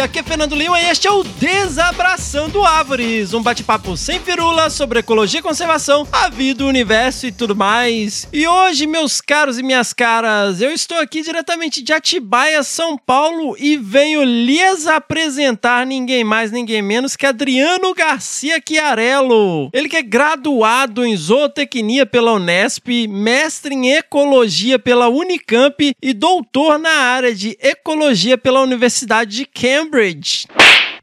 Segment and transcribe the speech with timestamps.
[0.00, 5.00] Aqui é Fernando Lima e este é o Desabraçando Árvores, um bate-papo sem firula sobre
[5.00, 8.28] ecologia e conservação, a vida, o universo e tudo mais.
[8.32, 13.56] E hoje, meus caros e minhas caras, eu estou aqui diretamente de Atibaia, São Paulo
[13.58, 19.68] e venho lhes apresentar ninguém mais, ninguém menos que Adriano Garcia Chiarello.
[19.72, 26.78] Ele que é graduado em zootecnia pela Unesp, mestre em ecologia pela Unicamp e doutor
[26.78, 29.87] na área de ecologia pela Universidade de Cambridge.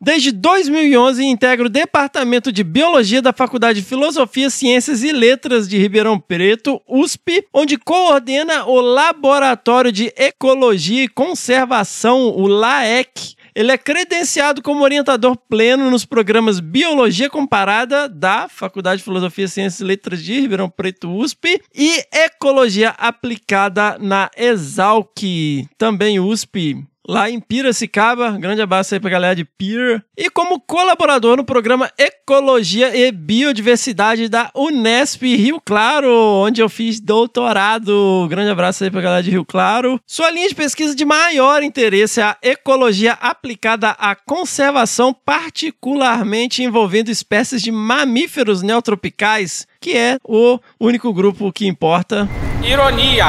[0.01, 5.77] Desde 2011 integra o Departamento de Biologia da Faculdade de Filosofia, Ciências e Letras de
[5.77, 13.35] Ribeirão Preto, USP, onde coordena o Laboratório de Ecologia e Conservação, o LAEC.
[13.55, 19.79] Ele é credenciado como orientador pleno nos programas Biologia Comparada da Faculdade de Filosofia, Ciências
[19.79, 25.21] e Letras de Ribeirão Preto, USP, e Ecologia Aplicada na Exalc,
[25.77, 28.31] também USP lá em Piracicaba.
[28.31, 30.03] Grande abraço aí pra galera de Pir.
[30.17, 36.99] E como colaborador no programa Ecologia e Biodiversidade da Unesp Rio Claro, onde eu fiz
[36.99, 38.27] doutorado.
[38.29, 39.99] Grande abraço aí pra galera de Rio Claro.
[40.05, 47.09] Sua linha de pesquisa de maior interesse é a ecologia aplicada à conservação, particularmente envolvendo
[47.09, 52.27] espécies de mamíferos neotropicais, que é o único grupo que importa.
[52.63, 53.25] Ironia!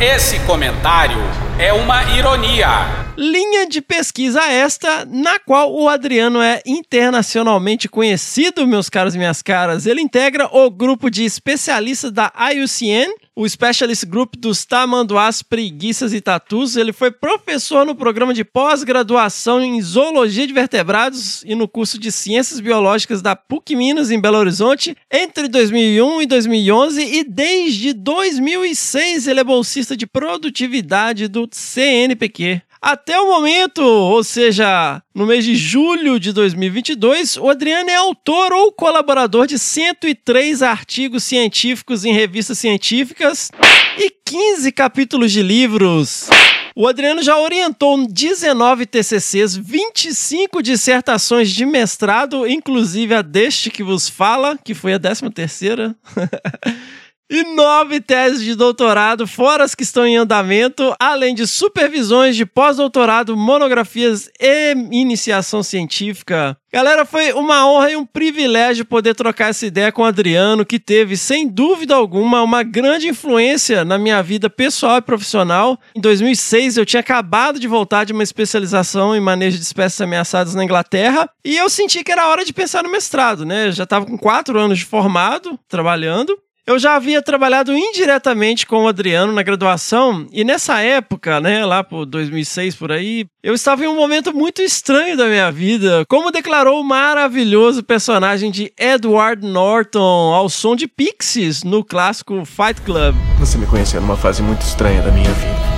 [0.00, 1.18] Esse comentário
[1.58, 3.03] é uma ironia.
[3.16, 9.40] Linha de pesquisa esta, na qual o Adriano é internacionalmente conhecido, meus caros e minhas
[9.40, 9.86] caras.
[9.86, 16.20] Ele integra o grupo de especialistas da IUCN, o Specialist Group dos tamanduás, preguiças e
[16.20, 16.76] tatus.
[16.76, 22.10] Ele foi professor no programa de pós-graduação em Zoologia de Vertebrados e no curso de
[22.10, 27.00] Ciências Biológicas da PUC Minas, em Belo Horizonte, entre 2001 e 2011.
[27.00, 32.60] E desde 2006 ele é bolsista de produtividade do CNPq.
[32.86, 38.52] Até o momento, ou seja, no mês de julho de 2022, o Adriano é autor
[38.52, 43.50] ou colaborador de 103 artigos científicos em revistas científicas
[43.96, 46.28] e 15 capítulos de livros.
[46.76, 54.10] O Adriano já orientou 19 TCCs, 25 dissertações de mestrado, inclusive a deste que vos
[54.10, 55.96] fala, que foi a 13 terceira.
[57.30, 62.44] E nove teses de doutorado, fora as que estão em andamento, além de supervisões de
[62.44, 66.54] pós-doutorado, monografias e iniciação científica.
[66.70, 70.78] Galera, foi uma honra e um privilégio poder trocar essa ideia com o Adriano, que
[70.78, 75.78] teve, sem dúvida alguma, uma grande influência na minha vida pessoal e profissional.
[75.96, 80.54] Em 2006, eu tinha acabado de voltar de uma especialização em manejo de espécies ameaçadas
[80.54, 83.68] na Inglaterra e eu senti que era hora de pensar no mestrado, né?
[83.68, 86.36] Eu já estava com quatro anos de formado, trabalhando.
[86.66, 91.84] Eu já havia trabalhado indiretamente com o Adriano na graduação e nessa época, né, lá
[91.84, 96.30] por 2006 por aí, eu estava em um momento muito estranho da minha vida, como
[96.30, 103.14] declarou o maravilhoso personagem de Edward Norton ao som de Pixies no clássico Fight Club.
[103.38, 105.73] Você me conheceu numa fase muito estranha da minha vida.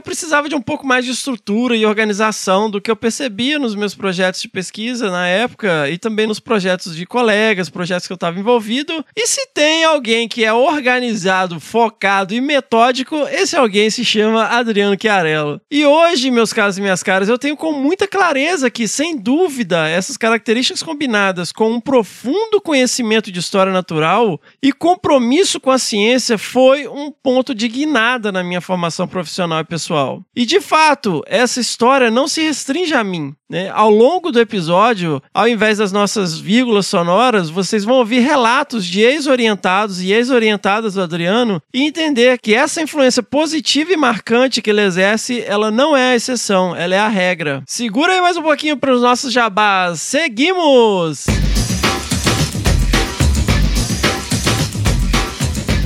[0.00, 3.74] Eu precisava de um pouco mais de estrutura e organização do que eu percebia nos
[3.74, 8.14] meus projetos de pesquisa na época e também nos projetos de colegas, projetos que eu
[8.14, 9.04] estava envolvido.
[9.14, 14.96] E se tem alguém que é organizado, focado e metódico, esse alguém se chama Adriano
[14.98, 15.60] Chiarello.
[15.70, 19.86] E hoje, meus caros e minhas caras, eu tenho com muita clareza que, sem dúvida,
[19.86, 26.38] essas características combinadas com um profundo conhecimento de história natural e compromisso com a ciência
[26.38, 29.89] foi um ponto de guinada na minha formação profissional e pessoal.
[30.34, 33.34] E de fato, essa história não se restringe a mim.
[33.48, 33.68] Né?
[33.70, 39.00] Ao longo do episódio, ao invés das nossas vírgulas sonoras, vocês vão ouvir relatos de
[39.00, 44.82] ex-orientados e ex-orientadas do Adriano e entender que essa influência positiva e marcante que ele
[44.82, 47.62] exerce, ela não é a exceção, ela é a regra.
[47.66, 50.00] Segura aí mais um pouquinho para os nossos jabás.
[50.00, 51.39] Seguimos!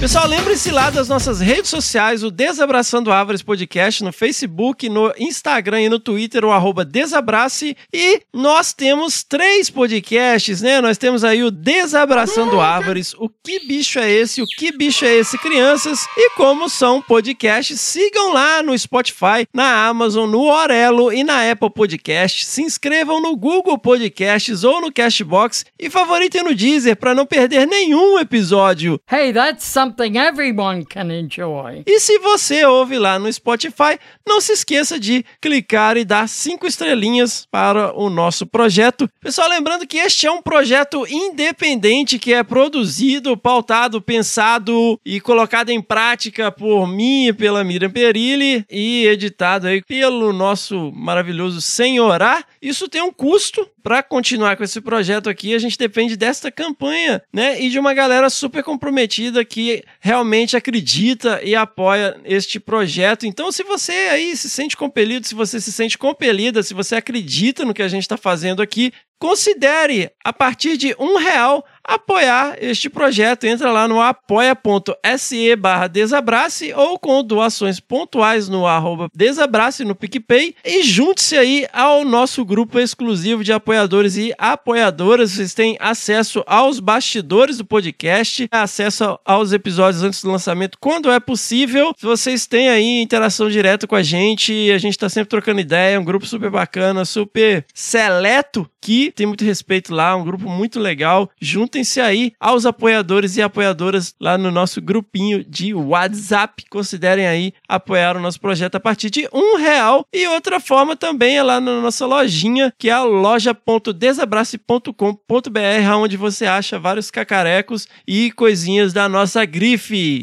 [0.04, 5.80] Pessoal, lembre-se lá das nossas redes sociais, o Desabraçando Árvores Podcast no Facebook, no Instagram
[5.80, 7.74] e no Twitter, o arroba Desabrace.
[7.90, 10.82] E nós temos três podcasts, né?
[10.82, 15.14] Nós temos aí o Desabraçando Árvores, o Que Bicho é Esse, o Que Bicho é
[15.14, 16.06] Esse Crianças.
[16.18, 21.70] E como são podcasts, sigam lá no Spotify, na Amazon, no Orelo e na Apple
[21.70, 22.44] Podcast.
[22.44, 27.66] Se inscrevam no Google Podcasts ou no Cashbox e favoritem no Deezer para não perder
[27.66, 29.00] nenhum episódio.
[29.10, 31.82] Hey, that's something everyone can enjoy.
[31.87, 36.67] E se você ouve lá no Spotify, não se esqueça de clicar e dar cinco
[36.67, 39.08] estrelinhas para o nosso projeto.
[39.20, 45.70] Pessoal, lembrando que este é um projeto independente que é produzido, pautado, pensado e colocado
[45.70, 52.44] em prática por mim e pela Miriam Perilli e editado aí pelo nosso maravilhoso Senhorá.
[52.61, 55.55] Isso tem um custo para continuar com esse projeto aqui.
[55.55, 57.61] A gente depende desta campanha, né?
[57.61, 63.26] E de uma galera super comprometida que realmente acredita e apoia este projeto.
[63.26, 67.64] Então, se você aí se sente compelido, se você se sente compelida, se você acredita
[67.64, 72.88] no que a gente está fazendo aqui, considere a partir de um real apoiar este
[72.88, 73.44] projeto.
[73.44, 80.54] Entra lá no apoia.se barra desabrace ou com doações pontuais no arroba desabrace no PicPay
[80.64, 85.32] e junte-se aí ao nosso grupo exclusivo de apoiadores e apoiadoras.
[85.32, 91.20] Vocês têm acesso aos bastidores do podcast, acesso aos episódios antes do lançamento quando é
[91.20, 91.92] possível.
[92.00, 95.98] Vocês têm aí interação direta com a gente, a gente tá sempre trocando ideia, é
[95.98, 101.31] um grupo super bacana, super seleto que tem muito respeito lá, um grupo muito legal.
[101.74, 106.64] Juntem-se aí aos apoiadores e apoiadoras lá no nosso grupinho de WhatsApp.
[106.70, 110.06] Considerem aí apoiar o nosso projeto a partir de um real.
[110.12, 116.46] E outra forma também é lá na nossa lojinha, que é a loja.desabrace.com.br, onde você
[116.46, 120.22] acha vários cacarecos e coisinhas da nossa grife.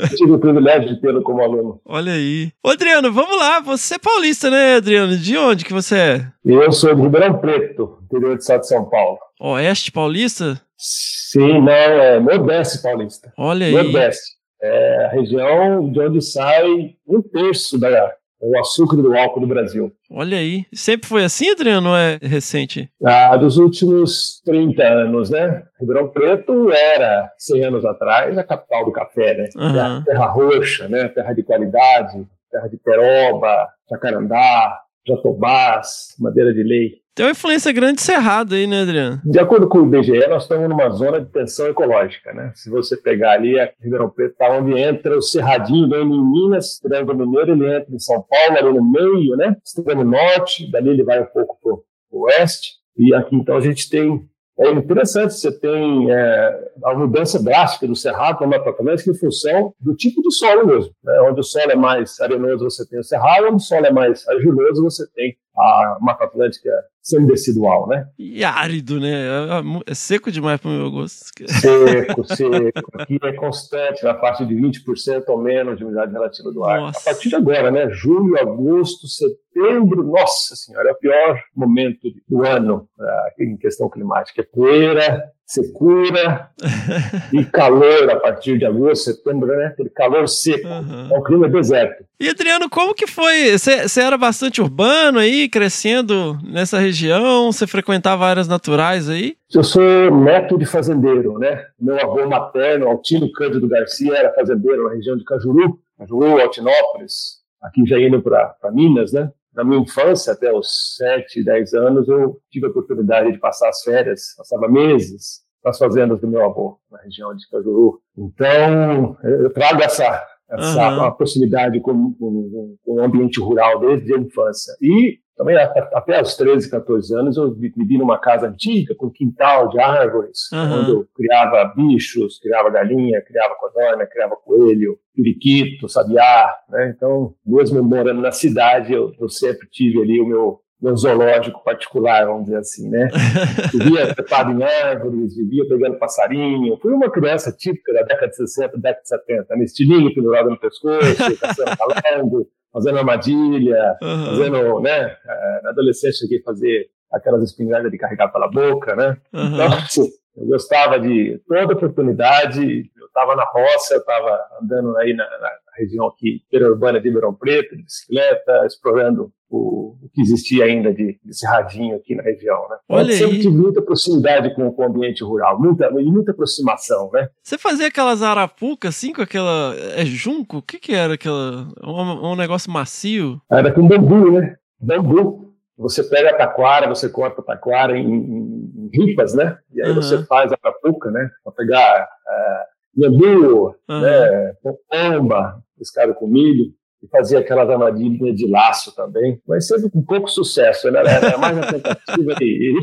[0.03, 1.81] Eu tive o privilégio de tê-lo como aluno.
[1.85, 2.51] Olha aí.
[2.65, 3.61] Ô, Adriano, vamos lá.
[3.61, 5.17] Você é paulista, né, Adriano?
[5.17, 6.27] De onde que você é?
[6.45, 9.19] Eu sou de Ribeirão Preto, interior do estado de São Paulo.
[9.41, 10.61] Oeste paulista?
[10.77, 13.33] Sim, não, é Nordeste Paulista.
[13.37, 13.73] Olha aí.
[13.73, 14.39] Nordeste.
[14.61, 19.47] É a região de onde sai um terço da, do açúcar e do álcool do
[19.47, 19.93] Brasil.
[20.11, 20.65] Olha aí.
[20.73, 22.91] Sempre foi assim, Adriano, ou é recente?
[23.05, 25.63] Ah, dos últimos 30 anos, né?
[25.81, 29.49] Ribeirão Preto era, 100 anos atrás, a capital do café, né?
[29.57, 30.03] Aham.
[30.05, 31.09] Terra roxa, né?
[31.09, 36.93] Terra de qualidade, terra de peroba, jacarandá, jatobás, madeira de lei.
[37.19, 39.21] Tem uma influência grande de Cerrado aí, né, Adriano?
[39.25, 42.53] De acordo com o IBGE, nós estamos numa zona de tensão ecológica, né?
[42.55, 46.79] Se você pegar ali, a Ribeirão Preto está onde entra o Cerradinho, vem em Minas,
[46.79, 49.57] Triângulo Mineiro, ele entra em São Paulo, ali no meio, né?
[49.67, 53.91] Extremo norte, dali ele vai um pouco para o oeste, e aqui então a gente
[53.91, 54.25] tem
[54.61, 59.15] é interessante, você tem é, a mudança drástica do Cerrado para o Mata Atlântica em
[59.15, 60.93] função do tipo de solo mesmo.
[61.05, 61.21] Né?
[61.21, 64.27] Onde o solo é mais arenoso, você tem o Cerrado, onde o solo é mais
[64.27, 66.71] argiloso, você tem a Mata Atlântica
[67.03, 68.07] semidecidual, né?
[68.19, 69.11] E árido, né?
[69.27, 71.25] É- É seco demais pro meu gosto.
[71.49, 72.91] Seco, seco.
[72.95, 76.81] Aqui é constante, na faixa de 20% ou menos de umidade relativa do ar.
[76.81, 77.01] Nossa.
[77.01, 77.89] A partir de agora, né?
[77.91, 84.43] Julho, agosto, setembro, nossa senhora, é o pior momento do ano ah, em questão climática.
[84.43, 86.51] É poeira, secura
[87.33, 89.69] e calor a partir de agosto, setembro, né?
[89.69, 90.69] Aquele calor seco.
[90.69, 91.09] Uhum.
[91.11, 92.05] É um clima deserto.
[92.21, 93.57] E Adriano, como que foi?
[93.57, 97.51] Você era bastante urbano aí, crescendo nessa região?
[97.51, 99.37] Você frequentava áreas naturais aí?
[99.55, 101.65] Eu sou neto de fazendeiro, né?
[101.81, 107.87] Meu avô materno, Altino Cândido Garcia, era fazendeiro na região de Cajuru, Cajuru, Altinópolis, aqui
[107.87, 109.31] já indo para Minas, né?
[109.59, 113.83] Na minha infância, até os 7, 10 anos, eu tive a oportunidade de passar as
[113.83, 118.01] férias, passava meses nas fazendas do meu avô, na região de Cajuru.
[118.17, 121.13] Então, eu trago essa, essa Uhum.
[121.17, 124.73] proximidade com, com, com o ambiente rural desde a infância.
[124.81, 129.09] E também até, até os 13, 14 anos eu vi- vivi numa casa antiga, com
[129.09, 130.81] quintal de árvores, Uhum.
[130.81, 136.93] onde eu criava bichos, criava galinha, criava codorna, criava coelho, periquito, sabiá, né?
[136.95, 142.25] Então, mesmo morando na cidade, eu, eu sempre tive ali o meu meu zoológico particular,
[142.27, 143.09] vamos dizer assim, né?
[143.75, 146.79] Vivia trepado em árvores, vivia pegando passarinho.
[146.81, 149.65] Fui uma criança típica da década de 60, década de 70, né?
[149.65, 151.01] estilingue pendurado no pescoço,
[151.41, 152.47] caçando calango,
[152.79, 154.27] fazendo armadilha, Uhum.
[154.27, 155.17] fazendo, né?
[155.27, 159.17] eh, Na adolescência cheguei a fazer aquelas espingardas de carregar pela boca, né?
[159.33, 159.55] Uhum.
[159.55, 162.91] Então, assim, eu gostava de toda oportunidade.
[162.99, 167.35] Eu estava na roça, eu estava andando aí na, na região aqui periurbana de Ribeirão
[167.35, 172.69] Preto, de bicicleta, explorando o, o que existia ainda de, de cerradinho aqui na região,
[172.69, 172.77] né?
[172.89, 177.29] Olha eu sempre tive muita proximidade com, com o ambiente rural, muita, muita aproximação, né?
[177.43, 179.75] Você fazia aquelas arapucas assim com aquela.
[179.97, 180.59] É junco?
[180.59, 181.69] O que que era aquela.
[181.83, 183.41] Um, um negócio macio?
[183.51, 184.57] Era com bambu, né?
[184.81, 185.49] Bambu.
[185.79, 189.57] Você pega a taquara, você corta a taquara em, em, ripas, né?
[189.73, 189.95] E aí Uhum.
[189.95, 191.31] você faz a papuca, né?
[191.45, 192.63] Para pegar é,
[192.95, 194.01] bambu, Uhum.
[194.01, 194.53] né?
[194.91, 200.29] pomba, pescado com milho, e fazia aquelas armadilhas de laço também, mas sempre com pouco
[200.29, 200.99] sucesso, né?
[201.01, 202.75] Era mais na tentativa de...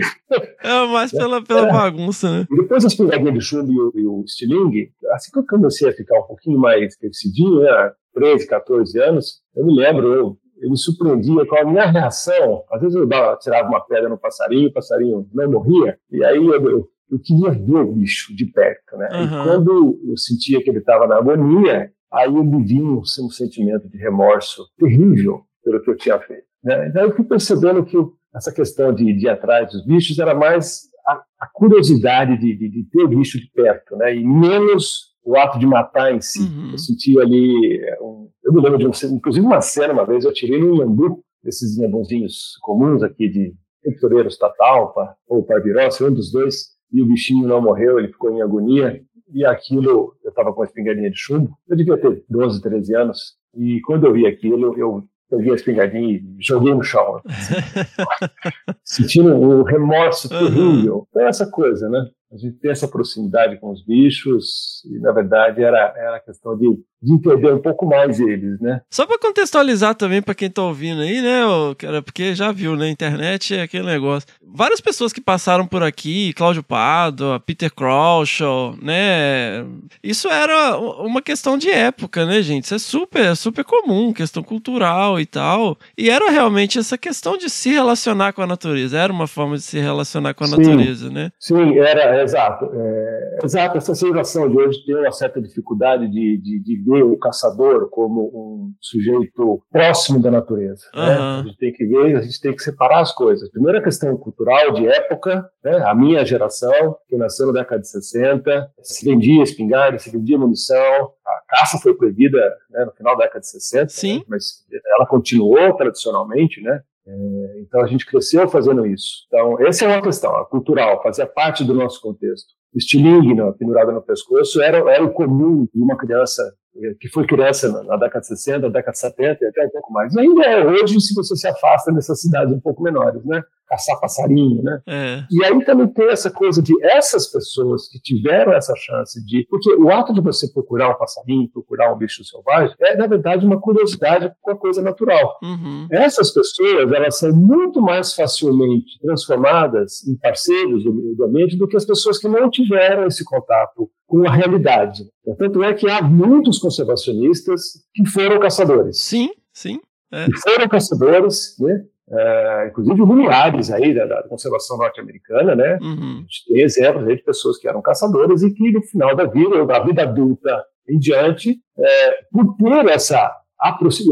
[0.64, 2.48] É mais pela, pela bagunça, né?
[2.50, 5.90] E depois as pingadinhas de chumbo e o, e o estilingue, assim que eu comecei
[5.90, 10.70] a ficar um pouquinho mais crescidinho, né, 13, 14 anos, eu me lembro, eu, eu
[10.70, 12.64] me surpreendia com a minha reação.
[12.72, 13.08] Às vezes eu
[13.40, 17.52] tirava uma pedra no passarinho, o passarinho não morria, e aí eu, eu, eu queria
[17.52, 19.10] ver o bicho de perto, né?
[19.12, 19.24] Uhum.
[19.24, 23.30] E quando eu sentia que ele estava na agonia, aí eu me vi um, um
[23.30, 26.46] sentimento de remorso terrível pelo que eu tinha feito.
[26.64, 26.88] Né?
[26.88, 27.98] Então eu fui percebendo que
[28.36, 32.70] essa questão de, de ir atrás dos bichos era mais a, a curiosidade de, de,
[32.70, 34.16] de ter o bicho de perto, né?
[34.16, 36.42] E menos o ato de matar em si.
[36.42, 36.72] Uhum.
[36.72, 40.24] Eu sentia ali, é, um, eu me lembro de um, inclusive uma cena uma vez
[40.24, 46.32] eu tirei num iambu, desses iambunzinhos comuns aqui de Victoreiros Tatalpa ou Parvirossi, um dos
[46.32, 49.02] dois, e o bichinho não morreu, ele ficou em agonia.
[49.34, 53.36] E aquilo, eu estava com a espingardinha de chumbo, eu devia ter 12, 13 anos,
[53.56, 57.22] e quando eu vi aquilo, eu peguei a espingardinha e joguei no chão.
[58.84, 61.08] Sentindo um remorso terrível.
[61.10, 62.06] Então, essa coisa, né?
[62.32, 66.58] A gente tem essa proximidade com os bichos, e na verdade era, era a questão
[66.58, 66.68] de,
[67.02, 68.82] de entender um pouco mais eles, né?
[68.92, 71.44] Só pra contextualizar também pra quem tá ouvindo aí, né,
[71.78, 74.28] cara, porque já viu, né, internet é aquele negócio.
[74.42, 78.44] Várias pessoas que passaram por aqui, Cláudio Pado, Peter Crouch,
[78.82, 79.66] né,
[80.04, 82.66] isso era uma questão de época, né, gente?
[82.66, 85.78] Isso é super, super comum, questão cultural e tal.
[85.98, 89.64] E era realmente essa questão de se relacionar com a natureza, era uma forma de
[89.64, 90.58] se relacionar com a Sim.
[90.58, 91.32] natureza, né?
[91.40, 92.70] Sim, era exato.
[92.74, 97.18] É, exato, essa civilização de hoje tem uma certa dificuldade de, de, de ver o
[97.18, 100.86] caçador como um sujeito próximo da natureza.
[100.94, 101.02] né?
[101.02, 101.40] Aham.
[101.40, 103.50] A gente tem que ver, a gente tem que separar as coisas.
[103.50, 105.78] Primeiro, a questão cultural de época, né?
[105.86, 111.12] a minha geração, que nasceu na década de 60, se vendia espingarda, se vendia munição,
[111.26, 114.18] a caça foi proibida né, no final da década de 60, Sim.
[114.20, 114.24] né?
[114.28, 114.66] mas
[114.98, 116.82] ela continuou tradicionalmente, né?
[117.08, 119.26] É, Então a gente cresceu fazendo isso.
[119.28, 122.54] Então essa é uma questão, a cultural, fazia parte do nosso contexto.
[122.74, 126.44] Estilingue, né, pendurado no pescoço, era, era o comum de uma criança
[126.76, 129.70] eh, que foi criança na, na década de 60, década de 70 e até um
[129.70, 130.18] pouco mais.
[130.18, 133.42] Ainda é hoje, se você se afasta nessas cidades um pouco menores, né?
[133.68, 134.80] Caçar passarinho, né?
[134.88, 135.24] É.
[135.32, 139.46] E aí também tem essa coisa de essas pessoas que tiveram essa chance de.
[139.50, 143.46] Porque o ato de você procurar um passarinho, procurar um bicho selvagem, é, na verdade,
[143.46, 145.40] uma curiosidade com a coisa natural.
[145.42, 145.88] Uhum.
[145.92, 151.78] Essas pessoas, elas são muito mais facilmente transformadas em parceiros do meio ambiente do que
[151.78, 155.04] as pessoas que não tiveram esse contato com a realidade.
[155.38, 157.62] Tanto é que há muitos conservacionistas
[157.94, 159.02] que foram caçadores.
[159.02, 159.80] Sim, sim.
[160.12, 160.26] É.
[160.26, 161.84] Que foram caçadores, né?
[162.08, 165.80] É, inclusive luminares aí da, da conservação norte-americana, né?
[165.82, 166.18] Uhum.
[166.18, 169.26] A gente tem exemplos aí de pessoas que eram caçadores e que no final da
[169.26, 173.36] vida, ou da vida adulta em diante, é, por ter essa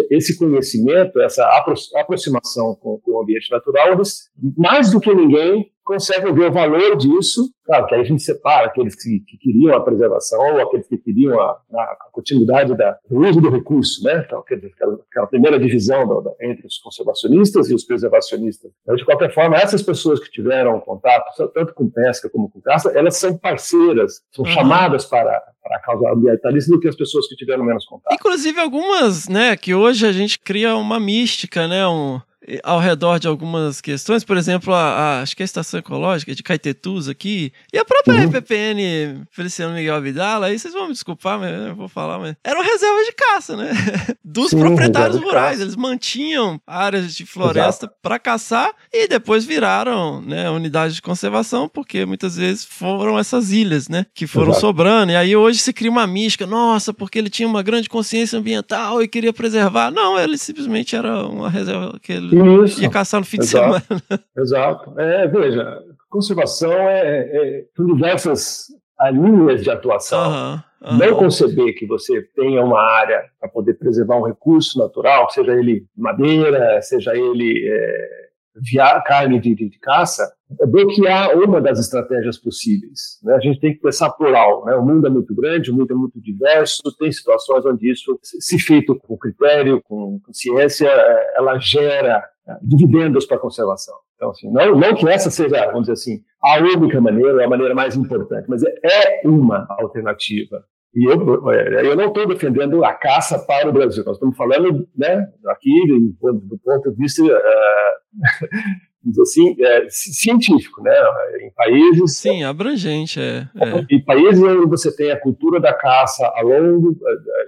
[0.10, 5.68] esse conhecimento, essa apro- aproximação com, com o ambiente natural, eles, mais do que ninguém,
[5.84, 7.50] conseguem ver o valor disso.
[7.66, 10.98] Claro que aí a gente separa aqueles que, que queriam a preservação ou aqueles que
[10.98, 14.24] queriam a, a continuidade da, do uso do recurso, né?
[14.26, 18.72] Então, aquela, aquela primeira divisão da, da, entre os conservacionistas e os preservacionistas.
[18.82, 22.92] Então, de qualquer forma, essas pessoas que tiveram contato, tanto com pesca como com caça,
[22.96, 24.52] elas são parceiras, são uhum.
[24.52, 28.14] chamadas para, para a causa ambientalista do que as pessoas que tiveram menos contato.
[28.14, 32.20] Inclusive algumas, né, que hoje a gente cria uma mística, né, um
[32.64, 36.44] ao redor de algumas questões, por exemplo, a, a, acho que a Estação Ecológica de
[36.44, 38.30] Caetetus aqui, e a própria uhum.
[38.30, 42.62] RPPN Feliciano Miguel Vidal, aí vocês vão me desculpar, mas eu vou falar, mas eram
[42.62, 43.72] reservas de caça, né?
[44.24, 45.60] Dos Sim, proprietários rurais.
[45.60, 52.06] Eles mantinham áreas de floresta para caçar e depois viraram né, unidades de conservação, porque
[52.06, 54.06] muitas vezes foram essas ilhas, né?
[54.14, 54.62] Que foram Exato.
[54.62, 55.12] sobrando.
[55.12, 59.02] E aí hoje se cria uma mística, nossa, porque ele tinha uma grande consciência ambiental
[59.02, 59.92] e queria preservar.
[59.92, 62.82] Não, ele simplesmente era uma reserva que ele isso.
[62.82, 63.80] Ia caçar no fim Exato.
[63.80, 64.24] de semana.
[64.38, 65.00] Exato.
[65.00, 68.68] É, veja, conservação é, é diversas
[69.12, 70.32] linhas de atuação.
[70.32, 70.98] Uhum, uhum.
[70.98, 75.86] Não conceber que você tenha uma área para poder preservar um recurso natural, seja ele
[75.96, 78.23] madeira, seja ele é,
[78.56, 83.20] via, carne de, de, de, caça, é bloquear uma das estratégias possíveis.
[83.24, 83.34] Né?
[83.36, 84.66] A gente tem que pensar plural.
[84.66, 84.76] Né?
[84.76, 88.60] O mundo é muito grande, o mundo é muito diverso, tem situações onde isso, se
[88.60, 93.96] feito com critério, com, ciência, é, ela gera é, dividendos para a conservação.
[94.16, 97.74] Então, assim, não, não que essa seja, vamos dizer assim, a única maneira, a maneira
[97.74, 100.64] mais importante, mas é uma alternativa.
[100.96, 104.04] E eu, é, eu não estou defendendo a caça para o Brasil.
[104.06, 105.88] Nós estamos falando, né, aqui
[106.22, 110.94] do ponto de vista uh, assim, é, científico, né?
[111.42, 112.18] Em países.
[112.18, 113.86] Sim, abrangente, é, é.
[113.90, 116.96] Em países onde você tem a cultura da caça a longo,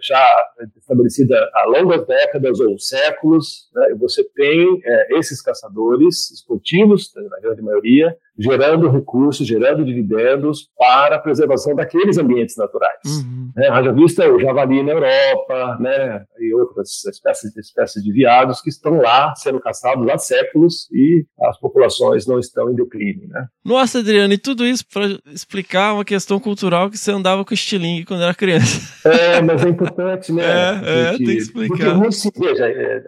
[0.01, 0.27] já
[0.75, 3.95] estabelecida há longas décadas ou séculos, né?
[3.99, 11.19] você tem é, esses caçadores esportivos, na grande maioria, gerando recursos, gerando dividendos para a
[11.19, 12.99] preservação daqueles ambientes naturais.
[13.05, 13.51] Uhum.
[13.55, 13.67] Né?
[13.69, 16.23] Haja vista o javali na Europa, né?
[16.39, 21.59] e outras espécies, espécies de viados que estão lá sendo caçados há séculos e as
[21.59, 23.27] populações não estão em declínio.
[23.29, 23.47] Né?
[23.63, 28.05] Nossa, Adriano, e tudo isso para explicar uma questão cultural que você andava com estilingue
[28.05, 28.95] quando era criança.
[29.05, 30.43] É, mas é importante, né?
[30.83, 31.95] É, é tem que explicar.
[31.95, 33.03] Porque, se, veja, é,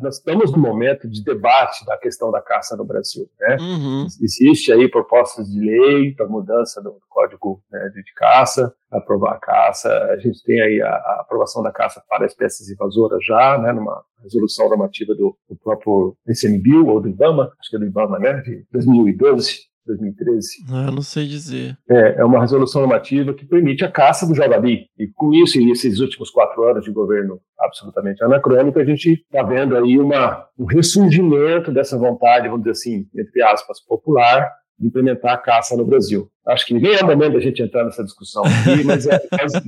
[0.00, 3.28] nós estamos no momento de debate da questão da caça no Brasil.
[3.40, 3.56] Né?
[3.60, 4.06] Uhum.
[4.46, 9.88] Existe aí propostas de lei para mudança do Código né, de Caça, aprovar a caça.
[9.88, 14.04] A gente tem aí a, a aprovação da caça para espécies invasoras já, né, numa
[14.22, 18.40] resolução normativa do, do próprio ICMBio ou do IBAMA, acho que é do IBAMA, né,
[18.42, 19.62] de 2012.
[19.86, 20.64] 2013.
[20.70, 21.76] Ah, não sei dizer.
[21.88, 24.86] É, é uma resolução normativa que permite a caça do javali.
[24.98, 29.42] E com isso, e esses últimos quatro anos de governo absolutamente anacrônico, a gente está
[29.42, 35.32] vendo aí uma, um ressurgimento dessa vontade, vamos dizer assim, entre aspas, popular, de implementar
[35.32, 36.28] a caça no Brasil.
[36.46, 39.20] Acho que nem é o momento da gente entrar nessa discussão aqui, mas, é,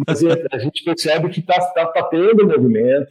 [0.06, 3.08] mas, é, a gente percebe que está tá, tá tendo um movimento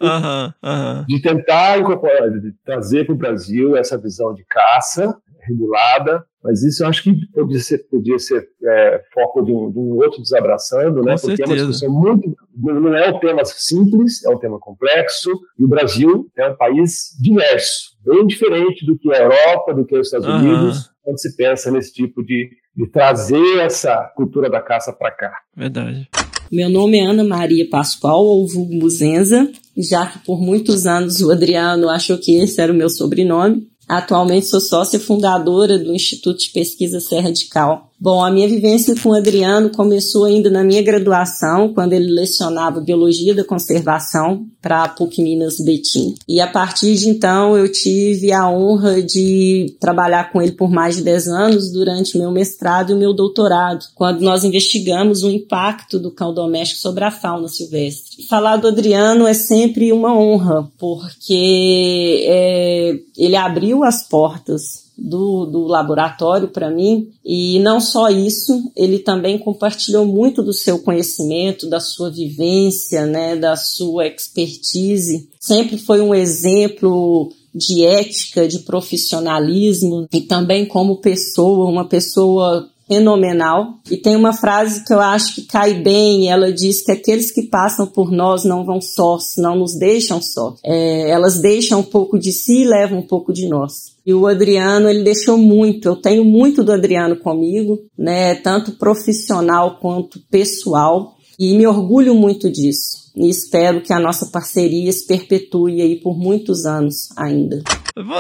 [1.08, 6.82] de tentar incorporar, de trazer para o Brasil essa visão de caça regulada, mas isso
[6.82, 11.04] eu acho que podia ser, podia ser é, foco de um, de um, outro desabraçando,
[11.04, 11.16] né?
[11.20, 11.44] Porque certeza.
[11.44, 12.38] é uma discussão muito.
[12.56, 15.30] Não é um tema simples, é um tema complexo,
[15.60, 19.98] e o Brasil é um país diverso, bem diferente do que a Europa, do que
[19.98, 20.38] os Estados uhum.
[20.38, 25.34] Unidos, quando se pensa nesse tipo de, de trazer essa cultura da caça para cá.
[25.54, 26.08] Verdade.
[26.50, 31.30] Meu nome é Ana Maria Pascoal, ou vulgo Muzenza, já que por muitos anos o
[31.30, 33.68] Adriano achou que esse era o meu sobrenome.
[33.88, 38.96] Atualmente sou sócia fundadora do Instituto de Pesquisa Serra de Cal, Bom, a minha vivência
[39.02, 44.84] com o Adriano começou ainda na minha graduação, quando ele lecionava Biologia da Conservação para
[44.84, 46.14] a PUC Minas Betim.
[46.28, 50.98] E a partir de então eu tive a honra de trabalhar com ele por mais
[50.98, 56.12] de 10 anos durante meu mestrado e meu doutorado, quando nós investigamos o impacto do
[56.12, 58.28] cão doméstico sobre a fauna silvestre.
[58.28, 65.66] Falar do Adriano é sempre uma honra, porque é, ele abriu as portas do, do
[65.66, 67.10] laboratório para mim.
[67.24, 73.36] E não só isso, ele também compartilhou muito do seu conhecimento, da sua vivência, né,
[73.36, 75.30] da sua expertise.
[75.40, 83.80] Sempre foi um exemplo de ética, de profissionalismo e também como pessoa, uma pessoa fenomenal.
[83.90, 87.44] E tem uma frase que eu acho que cai bem, ela diz que aqueles que
[87.44, 90.56] passam por nós não vão sós, não nos deixam só.
[90.64, 93.98] É, elas deixam um pouco de si e levam um pouco de nós.
[94.06, 95.90] E o Adriano, ele deixou muito.
[95.90, 98.36] Eu tenho muito do Adriano comigo, né?
[98.36, 101.18] Tanto profissional quanto pessoal.
[101.38, 103.12] E me orgulho muito disso.
[103.16, 107.62] E espero que a nossa parceria se perpetue aí por muitos anos ainda.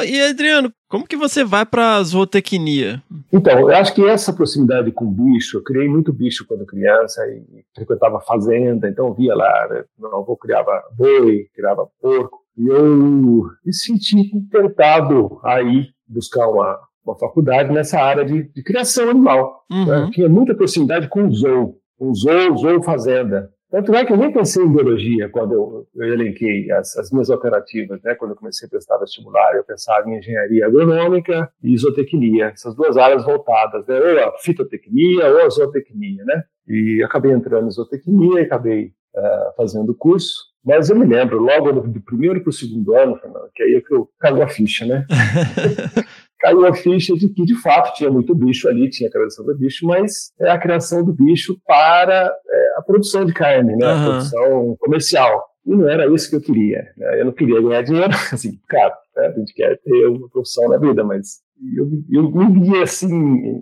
[0.05, 3.01] E Adriano, como que você vai para zootecnia?
[3.31, 7.63] Então, eu acho que essa proximidade com bicho, eu criei muito bicho quando criança e
[7.75, 9.83] frequentava fazenda, então via lá, né?
[9.99, 14.15] meu avô criava boi, criava porco, e eu me senti
[14.49, 19.63] tentado aí buscar uma, uma faculdade nessa área de, de criação animal.
[19.69, 19.85] Uhum.
[19.85, 20.09] Né?
[20.11, 23.49] Tinha muita proximidade com o zoo, o zoo, zoo fazenda.
[23.69, 27.29] Tanto é que eu nem pensei em biologia quando eu, eu elenquei as, as, minhas
[27.29, 28.15] alternativas, né?
[28.15, 32.95] Quando eu comecei a prestar vestibular, eu pensava em engenharia agronômica e zootecnia, essas duas
[32.95, 33.99] áreas voltadas, né?
[33.99, 36.43] Ou a fitotecnia ou a zootecnia, né?
[36.65, 40.47] E acabei entrando em zootecnia e acabei uh, fazendo o curso.
[40.63, 43.81] Mas eu me lembro, logo do primeiro para o segundo ano, Fernando, que aí é
[43.81, 45.05] que eu cago a ficha, né?
[46.39, 49.55] caiu a ficha de que, de fato, tinha muito bicho ali, tinha a criação do
[49.55, 53.85] bicho, mas é a criação do bicho para é, a produção de carne, né?
[53.85, 53.99] Uhum.
[53.99, 55.43] A produção comercial.
[55.65, 56.87] E não era isso que eu queria.
[56.95, 57.21] Né?
[57.21, 59.27] Eu não queria ganhar dinheiro, assim, claro, né?
[59.27, 61.41] a gente quer ter uma profissão na vida, mas
[61.75, 63.09] eu, eu me via, assim,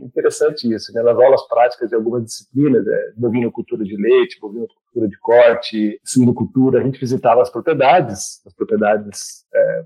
[0.04, 1.02] interessante isso, né?
[1.02, 6.84] Nas aulas práticas de algumas disciplinas, é, bovinocultura de leite, bovinocultura de corte, suinocultura, a
[6.84, 9.84] gente visitava as propriedades, as propriedades é,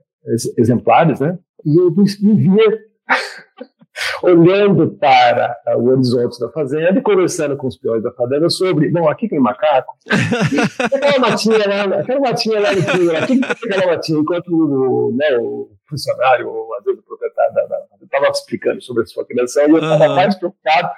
[0.58, 1.38] exemplares, né?
[1.65, 2.80] E eu me via
[4.24, 9.10] olhando para o horizonte da fazenda e conversando com os peões da fazenda sobre, bom,
[9.10, 9.95] aqui tem macaco,
[10.93, 15.38] aquela matinha lá, aquela matinha lá no fundo, aqui tem aquela matinha, enquanto o, né,
[15.38, 19.67] o funcionário, ou às vezes o proprietário da, da estava explicando sobre a sua criação,
[19.67, 20.15] e eu estava uhum.
[20.15, 20.89] mais preocupado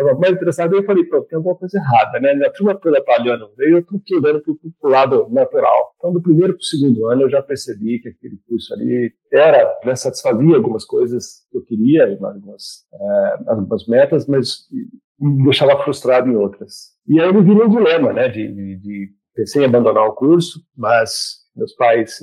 [0.00, 2.32] estava mais interessado, eu falei, pô, tem alguma coisa errada, né?
[2.44, 5.94] A turma toda trabalhando, eu estou querendo para o lado natural.
[5.96, 9.78] Então, do primeiro para o segundo ano, eu já percebi que aquele curso ali era,
[9.84, 14.66] né, satisfazia algumas coisas que eu queria, algumas, é, algumas metas, mas
[15.18, 16.90] me deixava frustrado em outras.
[17.06, 20.60] E aí eu vi num dilema, né, de, de, de pensei em abandonar o curso,
[20.76, 22.18] mas meus pais,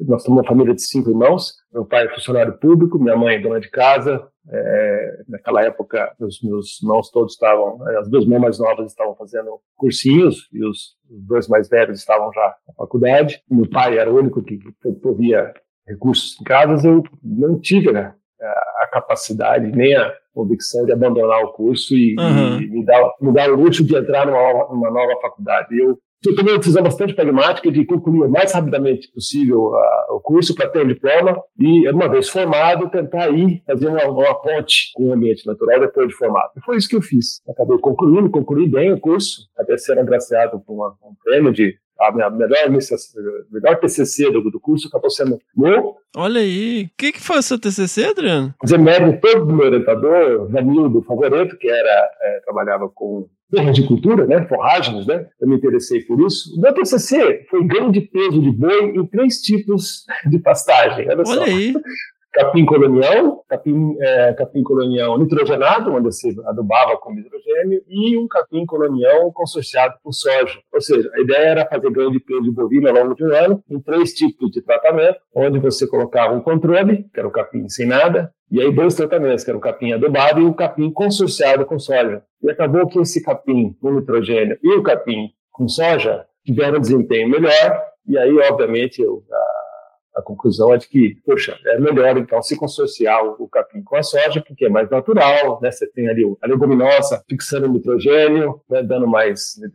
[0.00, 3.40] nós somos uma família de cinco irmãos, meu pai é funcionário público, minha mãe é
[3.40, 8.58] dona de casa, é, naquela época, os meus irmãos todos estavam, as duas irmãs mais
[8.58, 13.42] novas estavam fazendo cursinhos e os, dois mais velhos estavam já na faculdade.
[13.50, 14.58] Meu pai era o único que
[15.02, 15.52] provia
[15.86, 16.88] recursos em casa.
[16.88, 22.60] Eu não tive né, a capacidade nem a convicção de abandonar o curso e, uhum.
[22.60, 25.76] e me, dar, me dar o luxo de entrar numa, numa nova faculdade.
[25.78, 30.20] Eu eu tomei uma decisão bastante pragmática de concluir o mais rapidamente possível uh, o
[30.20, 34.90] curso para ter um diploma e, uma vez formado, tentar ir fazer uma, uma, ponte
[34.94, 36.50] com o ambiente natural depois de formado.
[36.56, 37.40] E foi isso que eu fiz.
[37.48, 42.12] Acabei concluindo, concluí bem o curso, até sendo agraciado por uma, um prêmio de a
[42.12, 42.70] minha melhor,
[43.50, 45.96] melhor TCC do, do curso acabou sendo meu.
[46.16, 48.54] Olha aí, o que, que foi o seu TCC, Adriano?
[48.60, 53.86] Fazer mérito todo do meu orientador, Vanildo Favoreto, que era, é, trabalhava com terras de
[53.86, 56.54] cultura, né, forragens, né, eu me interessei por isso.
[56.56, 61.08] O meu TCC foi ganho de peso de boi em três tipos de pastagem.
[61.08, 61.74] Olha, Olha aí
[62.32, 68.64] capim colonial, capim, é, capim colonial nitrogenado, onde se adubava com hidrogênio, e um capim
[68.66, 70.58] colonial consorciado por soja.
[70.72, 73.34] Ou seja, a ideia era fazer ganho de peso de bovino ao longo de um
[73.34, 77.68] ano, em três tipos de tratamento, onde você colocava um controle, que era o capim
[77.68, 81.66] sem nada, e aí dois tratamentos, que era o capim adubado e o capim consorciado
[81.66, 82.22] com soja.
[82.42, 87.28] E acabou que esse capim com nitrogênio e o capim com soja tiveram um desempenho
[87.28, 89.57] melhor, e aí, obviamente, eu, a
[90.22, 94.02] conclusão é de que, poxa, é melhor então se consorciar o, o capim com a
[94.02, 95.70] soja, porque é mais natural, né?
[95.70, 98.82] Você tem ali a leguminosa fixando o nitrogênio, né?
[98.82, 99.68] dando mais é,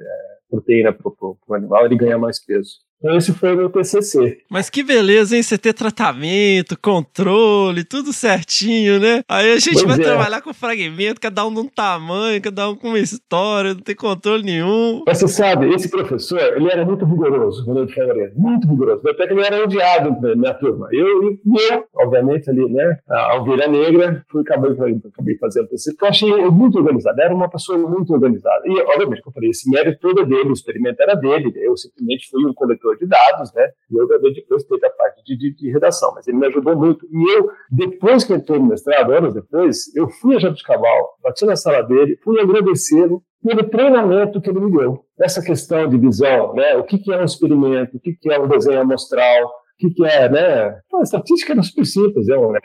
[0.50, 2.78] proteína para o animal, ele ganha mais peso.
[3.04, 4.38] Então, esse foi o meu TCC.
[4.50, 5.44] Mas que beleza, hein?
[5.44, 9.24] Você ter tratamento, controle, tudo certinho, né?
[9.28, 10.04] Aí a gente pois vai é.
[10.04, 14.44] trabalhar com fragmento, cada um num tamanho, cada um com uma história, não tem controle
[14.44, 15.04] nenhum.
[15.06, 19.06] Mas você sabe, esse professor, ele era muito rigoroso quando ele muito rigoroso.
[19.06, 20.88] Até que ele era odiado na turma.
[20.94, 26.10] Eu, eu, obviamente, ali, né, a Alveira Negra, fui, acabei, acabei fazendo TCC, porque eu
[26.10, 27.20] achei muito organizado.
[27.20, 28.62] Era uma pessoa muito organizada.
[28.66, 31.52] E, obviamente, como eu falei, esse mérito todo é dele, o experimento era dele.
[31.58, 33.68] Eu simplesmente fui um coletor de dados, né?
[33.92, 36.76] E eu acabei depois ter a parte de, de, de, redação, mas ele me ajudou
[36.76, 37.06] muito.
[37.12, 41.56] E eu, depois que entrei no mestrado, anos depois, eu fui a Jabuticabal, bati na
[41.56, 45.06] sala dele, fui agradecê-lo pelo treinamento que ele me deu.
[45.20, 46.76] Essa questão de visão, né?
[46.76, 49.90] O que, que é um experimento, o que, que é um desenho amostral, o que,
[49.90, 50.80] que é, né?
[50.94, 52.60] a estatística é super simples, é um, né?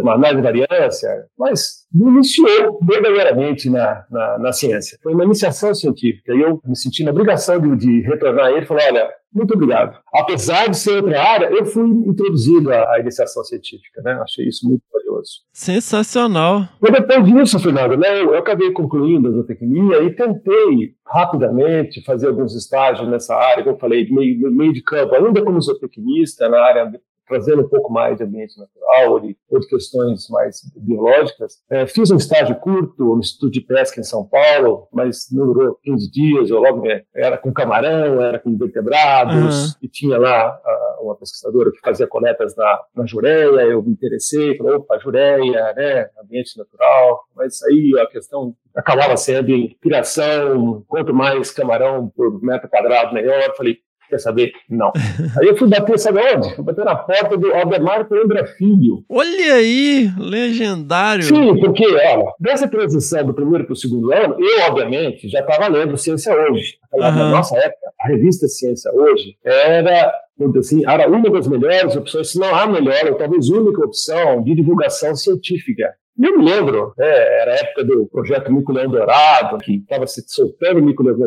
[0.00, 4.98] Uma análise de variância, mas me iniciou verdadeiramente na, na, na, ciência.
[5.02, 8.62] Foi uma iniciação científica e eu me senti na obrigação de, de retornar a ele
[8.62, 9.98] e falar, olha, muito obrigado.
[10.12, 14.12] Apesar de ser outra área, eu fui introduzido à, à iniciação científica, né?
[14.22, 15.42] Achei isso muito valioso.
[15.52, 16.68] Sensacional.
[16.80, 22.54] Mas depois disso, Fernando, né, eu acabei concluindo a zootecnia e tentei rapidamente fazer alguns
[22.54, 26.92] estágios nessa área, como eu falei, meio, meio de campo, ainda como zootecnista, na área
[27.26, 31.54] trazendo um pouco mais de ambiente natural, de outras questões mais biológicas.
[31.70, 35.78] É, fiz um estágio curto no Instituto de Pesca em São Paulo, mas não durou
[35.82, 36.50] 15 dias.
[36.50, 39.72] Eu logo é, era com camarão, era com vertebrados, uhum.
[39.82, 43.62] e tinha lá uh, uma pesquisadora que fazia coletas na, na Jureia.
[43.62, 47.24] Eu me interessei, falei, opa, Jureia, né, ambiente natural.
[47.34, 53.54] Mas aí a questão acabava sendo em criação, quanto mais camarão por metro quadrado melhor.
[53.56, 54.52] Falei, Quer saber?
[54.68, 54.92] Não.
[55.40, 56.54] Aí eu fui bater, sabe onde?
[56.54, 59.04] Fui bater na porta do Aldemar Coimbra Filho.
[59.08, 61.24] Olha aí, legendário.
[61.24, 65.68] Sim, porque, olha, dessa transição do primeiro para o segundo ano, eu, obviamente, já estava
[65.68, 66.74] lendo Ciência Hoje.
[66.92, 67.30] Na uhum.
[67.30, 70.12] nossa época, a revista Ciência Hoje era
[70.58, 74.54] assim, era uma das melhores opções, se não a melhor, ou talvez única opção de
[74.54, 77.06] divulgação científica eu me lembro, né,
[77.40, 81.18] era a época do projeto Mico Leão Dourado, que estava se soltando o Mico Leão,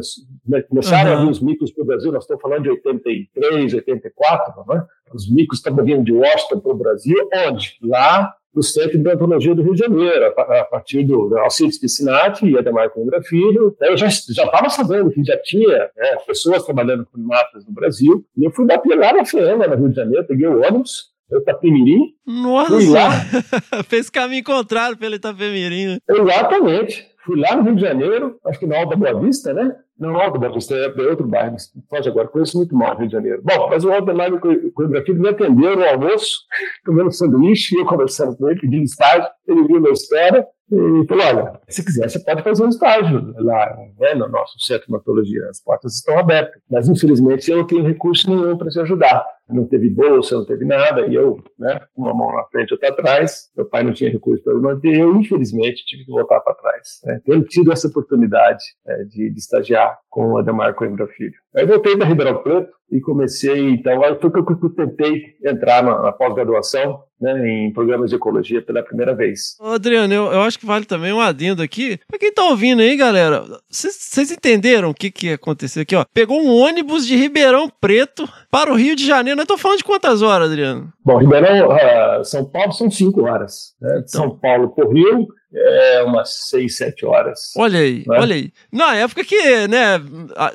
[0.48, 1.18] né, começaram uhum.
[1.18, 4.86] a vir os micos para o Brasil, nós estamos falando de 83, 84, né?
[5.14, 7.78] os micos estavam vindo de Washington para o Brasil, onde?
[7.82, 12.58] Lá no Centro de Antologia do Rio de Janeiro, a, partir do, Alcides Piscinati e
[12.58, 13.76] Ademar Coimbra Filho.
[13.80, 18.26] Né, eu já estava sabendo que já tinha né, pessoas trabalhando com matas no Brasil,
[18.36, 22.14] e eu fui bater lá na FEAMA, no Rio de Janeiro, peguei o ônibus, Itapemirim.
[22.26, 22.72] Nossa!
[22.72, 23.10] Fui lá.
[23.88, 26.00] Fez caminho contrário pelo Itapemirim.
[26.10, 27.06] Exatamente.
[27.26, 29.76] Fui lá no Rio de Janeiro, acho que na Alta Boa Vista, né?
[30.00, 31.58] Não, na Alta Boa Vista, é, é outro bairro,
[31.90, 33.42] pode agora, conheço muito mal o Rio de Janeiro.
[33.44, 36.38] Bom, mas o Aldemar e o Coimbra Filho me atenderam no almoço,
[36.86, 41.26] comendo sanduíche, e eu conversando com ele, pedindo estágio, ele viu minha história, e falou:
[41.26, 45.48] olha, se quiser, você pode fazer um estágio lá né, no nosso centro de hematologia.
[45.50, 46.62] As portas estão abertas.
[46.70, 49.26] Mas, infelizmente, eu não tenho recurso nenhum para te ajudar.
[49.50, 51.08] Não teve bolsa, não teve nada.
[51.08, 53.50] E eu, né, uma mão na frente outra atrás.
[53.56, 55.00] Meu pai não tinha recurso para me manter.
[55.00, 57.00] Eu, infelizmente, tive que voltar para trás.
[57.06, 61.36] Né, tendo tido essa oportunidade é, de, de, estagiar com o Ademar Coimbra Filho.
[61.56, 66.02] Aí voltei da Ribeirão Preto e comecei, então, aí foi que eu tentei entrar na,
[66.02, 69.58] na pós-graduação né, em programas de ecologia pela primeira vez.
[69.60, 72.00] Ô, Adriano, eu, eu acho que vale também um adendo aqui.
[72.08, 76.06] Pra quem tá ouvindo aí, galera, vocês entenderam o que, que aconteceu aqui, ó?
[76.14, 79.37] Pegou um ônibus de Ribeirão Preto para o Rio de Janeiro.
[79.42, 80.92] Eu tô falando de quantas horas, Adriano?
[81.04, 83.76] Bom, Ribeirão, uh, São Paulo são cinco horas.
[83.80, 83.90] Né?
[83.98, 87.54] Então, São Paulo por Rio, é, umas seis, sete horas.
[87.56, 88.20] Olha aí, né?
[88.20, 88.52] olha aí.
[88.72, 90.02] Na época que, né,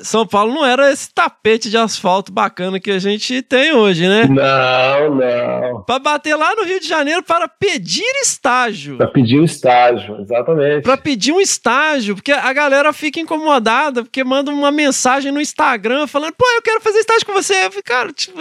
[0.01, 4.25] São Paulo não era esse tapete de asfalto bacana que a gente tem hoje, né?
[4.25, 5.83] Não, não.
[5.83, 8.97] Para bater lá no Rio de Janeiro para pedir estágio.
[8.97, 10.83] Para pedir um estágio, exatamente.
[10.83, 16.05] Para pedir um estágio, porque a galera fica incomodada, porque manda uma mensagem no Instagram
[16.05, 17.65] falando, pô, eu quero fazer estágio com você.
[17.65, 18.39] Eu fico, cara, tipo...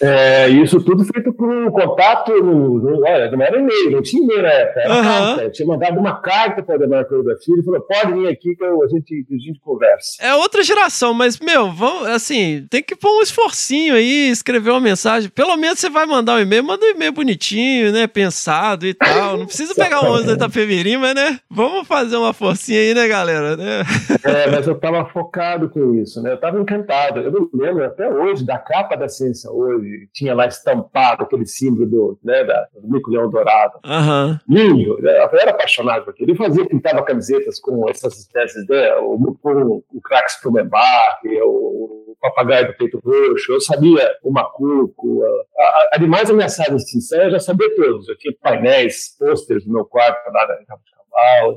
[0.00, 4.48] É, isso tudo feito por um contato, olha, não era e-mail, não tinha e-mail na
[4.48, 5.02] época, era uhum.
[5.02, 5.50] carta.
[5.50, 8.64] Tinha mandado uma carta para o Coelho da Filha e falou: pode vir aqui que
[8.64, 10.16] a, gente, a gente conversa.
[10.20, 14.80] É outra geração, mas, meu, vamos, assim, tem que pôr um esforcinho aí, escrever uma
[14.80, 15.30] mensagem.
[15.30, 18.06] Pelo menos você vai mandar um e-mail, manda um e-mail bonitinho, né?
[18.06, 19.38] Pensado e tal.
[19.38, 21.40] Não precisa pegar o 11 da Itapemirim, mas, né?
[21.50, 23.56] Vamos fazer uma forcinha aí, né, galera?
[23.56, 23.82] Né?
[24.22, 26.32] É, mas eu tava focado com isso, né?
[26.32, 27.20] Eu tava encantado.
[27.20, 31.86] Eu me lembro até hoje da capa da ciência hoje tinha lá estampado aquele símbolo
[31.86, 33.78] do, né, da, do Mico Leão Dourado.
[33.84, 34.38] Uhum.
[34.48, 35.18] Lindo, né?
[35.18, 36.30] eu era apaixonado por aquilo.
[36.30, 42.16] Ele fazia, pintava camisetas com essas espécies, né, o, o, o Crax Promembar, o, o
[42.20, 47.30] papagaio do peito roxo, eu sabia o macuco, a, a, animais ameaçados de extinção, eu
[47.30, 48.08] já sabia todos.
[48.08, 50.46] Eu tinha painéis, pôsteres no meu quarto, lá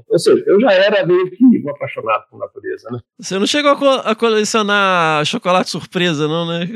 [0.08, 3.00] ou seja, eu já era meio que um apaixonado por natureza, né?
[3.20, 6.68] Você não chegou a, co a colecionar chocolate surpresa, não, né?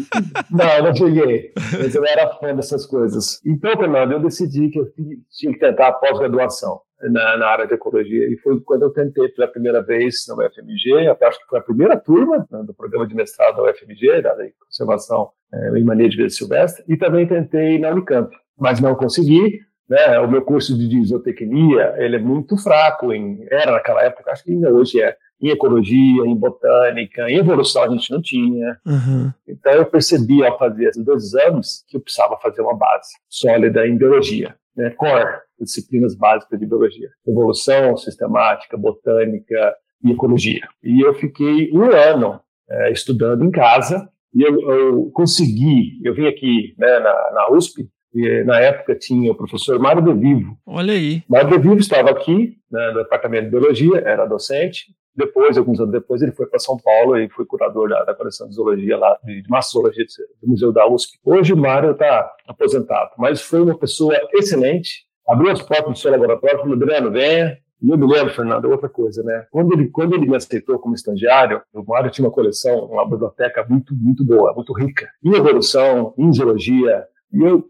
[0.50, 1.52] não, não cheguei.
[1.78, 3.40] Mas eu era fã dessas coisas.
[3.46, 4.86] Então, Fernando, eu decidi que eu
[5.30, 6.80] tinha que tentar a pós-graduação.
[7.02, 8.26] Na, na, área de ecologia.
[8.30, 11.98] E foi quando eu tentei pela primeira vez na UFMG, acho que foi a primeira
[11.98, 16.28] turma né, do programa de mestrado da UFMG, da conservação é, em mania de vida
[16.28, 19.60] silvestre, e também tentei na Unicamp, mas não consegui.
[19.90, 20.20] Né?
[20.20, 24.52] O meu curso de zootecnia ele é muito fraco, em, era naquela época, acho que
[24.52, 28.78] ainda hoje é, em ecologia, em botânica, em evolução a gente não tinha.
[28.86, 29.32] Uhum.
[29.48, 33.84] Então eu percebi ao fazer esses dois exames que eu precisava fazer uma base sólida
[33.84, 34.90] em biologia, né?
[34.90, 39.74] core, disciplinas básicas de biologia, evolução sistemática, botânica
[40.04, 40.68] e ecologia.
[40.84, 46.28] E eu fiquei um ano é, estudando em casa e eu, eu, consegui, eu vim
[46.28, 50.56] aqui né, na, na USP e, na época tinha o professor Mário De Vivo.
[50.66, 51.22] Olha aí.
[51.28, 54.86] Mário De Vivo estava aqui, né, no departamento de biologia, era docente.
[55.14, 58.48] Depois, alguns anos depois, ele foi para São Paulo e foi curador da, da coleção
[58.48, 60.04] de zoologia lá, de, zoologia
[60.40, 61.18] do Museu da USP.
[61.24, 65.04] Hoje o Mário está aposentado, mas foi uma pessoa excelente.
[65.28, 68.88] Abriu as portas do seu laboratório, falou: Adriano, venha, E eu me lembro, Fernando, outra
[68.88, 69.46] coisa, né?
[69.50, 73.66] Quando ele, quando ele me aceitou como estagiário, o Mário tinha uma coleção, uma biblioteca
[73.68, 77.04] muito, muito boa, muito rica, em evolução, em geologia.
[77.32, 77.64] E eu,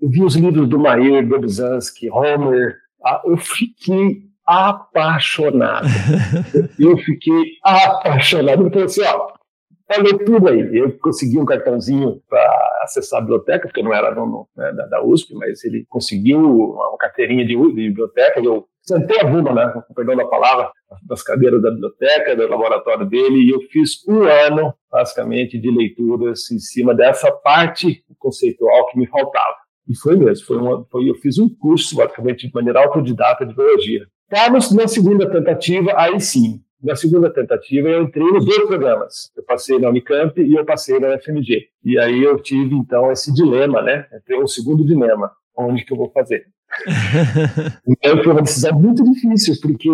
[0.00, 2.76] eu vi os livros do Mair, Dobzhansky, Homer.
[3.24, 5.86] Eu fiquei apaixonado.
[6.78, 8.64] eu fiquei apaixonado.
[8.64, 9.32] Eu falei assim, ó,
[9.92, 10.76] falei tudo aí.
[10.76, 14.86] Eu consegui um cartãozinho para acessar a biblioteca, porque eu não era aluno né, da,
[14.86, 18.40] da, USP, mas ele conseguiu uma carteirinha de, de biblioteca.
[18.40, 20.70] Eu sentei a bunda, né, com perdão da palavra,
[21.06, 26.50] das cadeiras da biblioteca, do laboratório dele, e eu fiz um ano, basicamente, de leituras
[26.50, 29.57] em cima dessa parte conceitual que me faltava.
[29.88, 33.54] E foi mesmo, foi uma, foi, eu fiz um curso, basicamente, de maneira autodidata de
[33.54, 34.06] biologia.
[34.28, 39.32] Carlos, na segunda tentativa, aí sim, na segunda tentativa eu entrei nos dois programas.
[39.36, 41.66] Eu passei na Unicamp e eu passei na FMG.
[41.84, 44.06] E aí eu tive, então, esse dilema, né?
[44.14, 45.30] Entrei um segundo dilema.
[45.56, 46.44] Onde que eu vou fazer?
[47.88, 49.90] então foi uma decisão muito difícil, porque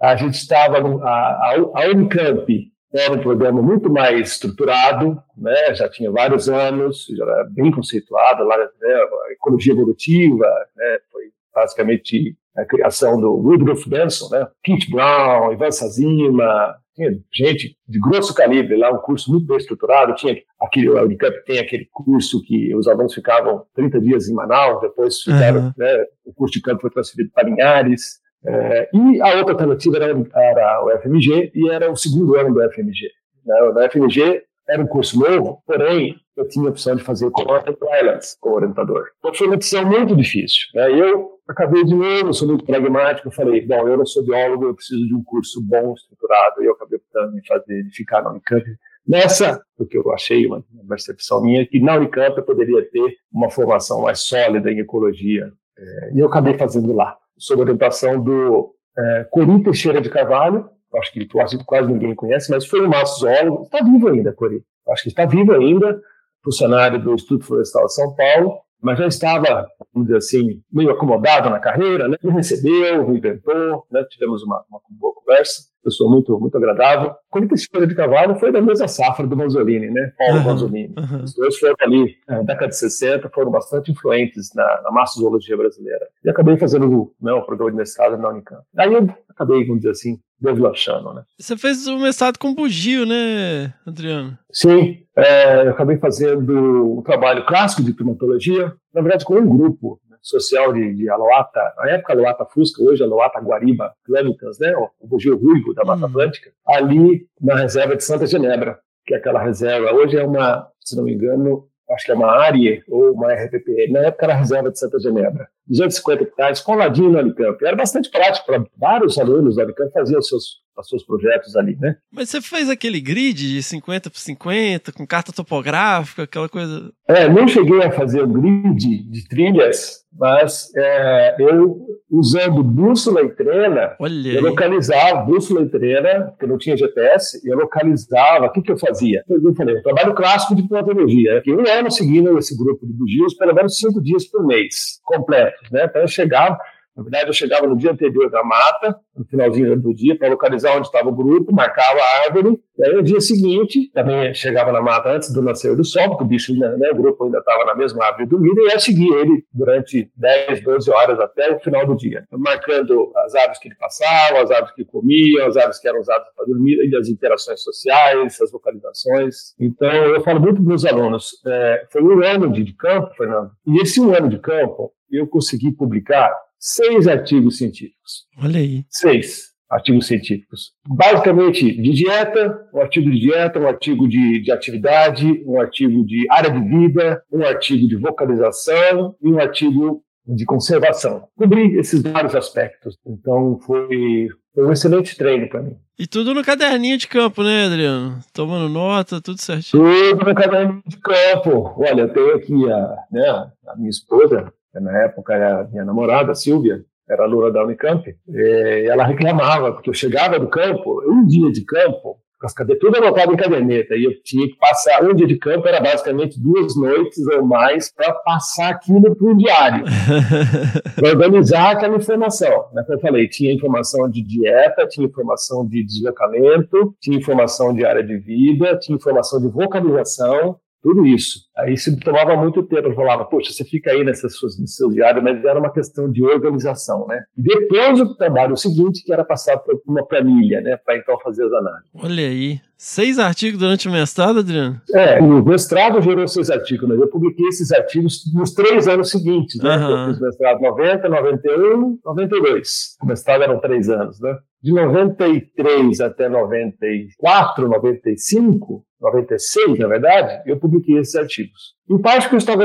[0.00, 2.46] a gente estava, a, a Unicamp
[2.94, 5.74] era um programa muito mais estruturado, né?
[5.74, 8.94] já tinha vários anos, já era bem conceituado, lá, né?
[9.28, 10.98] a ecologia evolutiva, né?
[11.10, 14.46] foi basicamente a criação do Rudolf Benson, né?
[14.62, 20.14] Kit Brown, Ivan Sazima, tinha gente de grosso calibre lá, um curso muito bem estruturado,
[20.14, 24.80] tinha aquele, a Unicamp tem aquele curso que os alunos ficavam 30 dias em Manaus,
[24.80, 25.72] depois ficaram, uhum.
[25.76, 30.06] né, o curso de campo foi transferido para Linhares, é, e a outra alternativa era,
[30.34, 33.10] era, o FMG, e era o segundo ano do FMG.
[33.44, 33.62] Né?
[33.62, 38.36] O FMG era um curso novo, porém eu tinha a opção de fazer o Islands
[38.40, 39.06] como orientador.
[39.18, 40.66] Então foi uma decisão muito difícil.
[40.74, 41.00] Né?
[41.00, 45.06] Eu acabei de novo, sou muito pragmático, falei, bom, eu não sou biólogo, eu preciso
[45.06, 48.64] de um curso bom, estruturado, e eu acabei optando em fazer, de ficar na Unicamp.
[49.06, 53.50] Nessa, porque eu achei uma, uma percepção minha, que na Unicamp eu poderia ter uma
[53.50, 59.26] formação mais sólida em ecologia, é, e eu acabei fazendo lá, sob orientação do é,
[59.30, 63.84] Cori Teixeira de Carvalho, acho que quase, quase ninguém conhece, mas foi um zoólogo, está
[63.84, 66.00] vivo ainda, Cori, acho que está vivo ainda,
[66.42, 71.50] funcionário do Instituto Florestal de São Paulo, mas já estava, vamos dizer assim, meio acomodado
[71.50, 72.16] na carreira, né?
[72.22, 74.04] me recebeu, me inventou, né?
[74.08, 77.14] tivemos uma, uma boa conversa, pessoa muito, muito agradável.
[77.30, 80.12] Quando Escolha de Cavalo foi da mesma safra do Manzolini, né?
[80.18, 80.94] Paulo uhum, Manzolini.
[80.98, 81.22] Uhum.
[81.22, 86.06] Os dois foram ali, na década de 60, foram bastante influentes na, na massozoologia brasileira.
[86.24, 88.62] E acabei fazendo né, o programa de mestrado na Unicamp.
[88.76, 91.22] Aí eu acabei, vamos dizer assim, deslanchando, né?
[91.38, 94.36] Você fez o mestrado com bugio, né, Adriano?
[94.52, 100.00] Sim, é, eu acabei fazendo um trabalho clássico de primatologia, na verdade com um grupo
[100.24, 105.36] social de, de Aloata, na época Aloata Fusca, hoje Aloata Guariba Clâmicas, né, o bugio
[105.36, 106.08] ruivo da Mata uhum.
[106.08, 110.96] Atlântica, ali na reserva de Santa Genebra, que é aquela reserva, hoje é uma, se
[110.96, 114.38] não me engano, acho que é uma ARIE ou uma RPP, na época era a
[114.38, 117.60] reserva de Santa Genebra, 250 hectares, coladinho no Alicamp.
[117.62, 121.76] Era bastante prático para vários alunos do Alicamp fazer os seus os seus projetos ali,
[121.80, 121.96] né?
[122.12, 126.92] Mas você fez aquele grid de 50 por 50, com carta topográfica, aquela coisa.
[127.08, 133.30] É, não cheguei a fazer o grid de trilhas, mas é, eu, usando bússola e
[133.30, 138.62] trena, Olha eu localizava bússola e trena, porque não tinha GPS, eu localizava, o que,
[138.62, 139.24] que eu fazia?
[139.28, 143.54] Eu falei, trabalho clássico de plantologia, que um ano seguindo esse grupo de bugios, pelo
[143.54, 145.84] menos cinco dias por mês, completos, né?
[145.84, 146.58] Então eu chegava,
[146.96, 150.76] na verdade, eu chegava no dia anterior da mata, no finalzinho do dia, para localizar
[150.76, 154.80] onde estava o grupo, marcava a árvore, e aí no dia seguinte, também chegava na
[154.80, 157.74] mata antes do nascer do sol, porque o bicho, né, o grupo ainda estava na
[157.74, 161.96] mesma árvore dormindo, e ia seguir ele durante 10, 12 horas até o final do
[161.96, 165.98] dia, marcando as árvores que ele passava, as árvores que comia, as árvores que eram
[165.98, 169.54] usadas para dormir, e as interações sociais, as localizações.
[169.58, 173.80] Então, eu falo muito para os alunos, é, foi um ano de campo, Fernando, e
[173.80, 176.32] esse um ano de campo, eu consegui publicar
[176.64, 178.26] seis artigos científicos.
[178.42, 178.86] Olha aí.
[178.88, 180.72] Seis artigos científicos.
[180.88, 186.24] Basicamente de dieta, um artigo de dieta, um artigo de, de atividade, um artigo de
[186.30, 191.28] área de vida, um artigo de vocalização e um artigo de conservação.
[191.36, 192.96] Cobri esses vários aspectos.
[193.06, 195.76] Então foi, foi um excelente treino para mim.
[195.98, 198.18] E tudo no caderninho de campo, né, Adriano?
[198.32, 199.82] Tomando nota, tudo certinho.
[199.82, 201.74] Tudo no caderninho de campo.
[201.76, 206.84] Olha, eu tenho aqui a, né, a minha esposa, na época a minha namorada, Silvia,
[207.08, 211.64] era aluna da Unicamp, e ela reclamava, porque eu chegava do campo, um dia de
[211.64, 215.26] campo, com as cadeiras tudo anotado em caderneta, e eu tinha que passar, um dia
[215.26, 219.84] de campo era basicamente duas noites ou mais para passar aquilo para o diário,
[220.96, 222.66] para organizar aquela informação.
[222.72, 222.82] Né?
[222.82, 228.02] Como eu falei, tinha informação de dieta, tinha informação de deslocamento, tinha informação de área
[228.02, 231.40] de vida, tinha informação de vocalização, tudo isso.
[231.56, 235.42] Aí se tomava muito tempo, eu falava, poxa, você fica aí nessas seus diários, mas
[235.42, 237.24] era uma questão de organização, né?
[237.34, 241.52] Depois o trabalho seguinte, que era passar por uma planilha, né, para então fazer as
[241.52, 241.90] análises.
[241.94, 242.60] Olha aí.
[242.76, 244.78] Seis artigos durante o mestrado, Adriano?
[244.92, 249.62] É, o mestrado gerou seis artigos, mas eu publiquei esses artigos nos três anos seguintes,
[249.62, 249.70] né?
[249.70, 250.08] Aham.
[250.08, 252.96] Eu fiz mestrado 90, 91, 92.
[253.02, 254.36] O mestrado eram três anos, né?
[254.64, 261.74] De 93 até 94, 95, 96, na verdade, eu publiquei esses artigos.
[261.86, 262.64] Em parte porque eu estava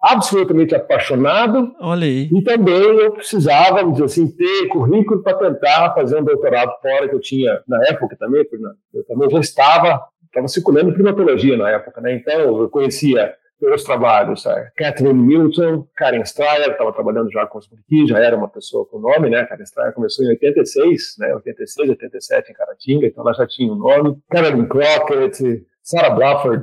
[0.00, 2.30] absolutamente apaixonado Olha aí.
[2.32, 7.08] e também eu precisava, vamos dizer assim, ter currículo para tentar fazer um doutorado fora
[7.08, 11.68] que eu tinha na época também, porque eu também já estava, estava circulando primatologia na
[11.68, 12.14] época, né?
[12.14, 17.68] Então eu conhecia pelos trabalhos, a Catherine Milton, Karen Stryer, estava trabalhando já com os
[17.72, 19.44] aqui, já era uma pessoa com nome, né?
[19.44, 21.34] Karen Stryer começou em 86, né?
[21.34, 24.16] 86, 87 em Caratinga, então ela já tinha um nome.
[24.30, 26.62] Carolyn Crockett, Sarah Blaffer,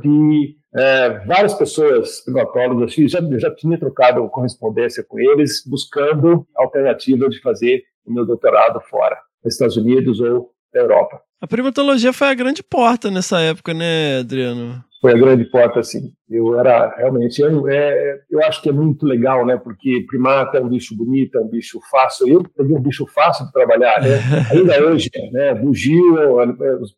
[0.76, 7.42] é, várias pessoas primatólogas, assim, já, já tinha trocado correspondência com eles, buscando alternativa de
[7.42, 11.22] fazer o meu doutorado fora, nos Estados Unidos ou na Europa.
[11.40, 14.84] A primatologia foi a grande porta nessa época, né, Adriano?
[15.00, 16.12] Foi a grande porta, assim.
[16.30, 19.56] Eu era realmente, eu, é, eu acho que é muito legal, né?
[19.56, 22.28] Porque primata é um bicho bonito, é um bicho fácil.
[22.28, 24.18] Eu peguei um bicho fácil de trabalhar, né?
[24.52, 25.54] Ainda hoje, né?
[25.54, 26.36] Bugio,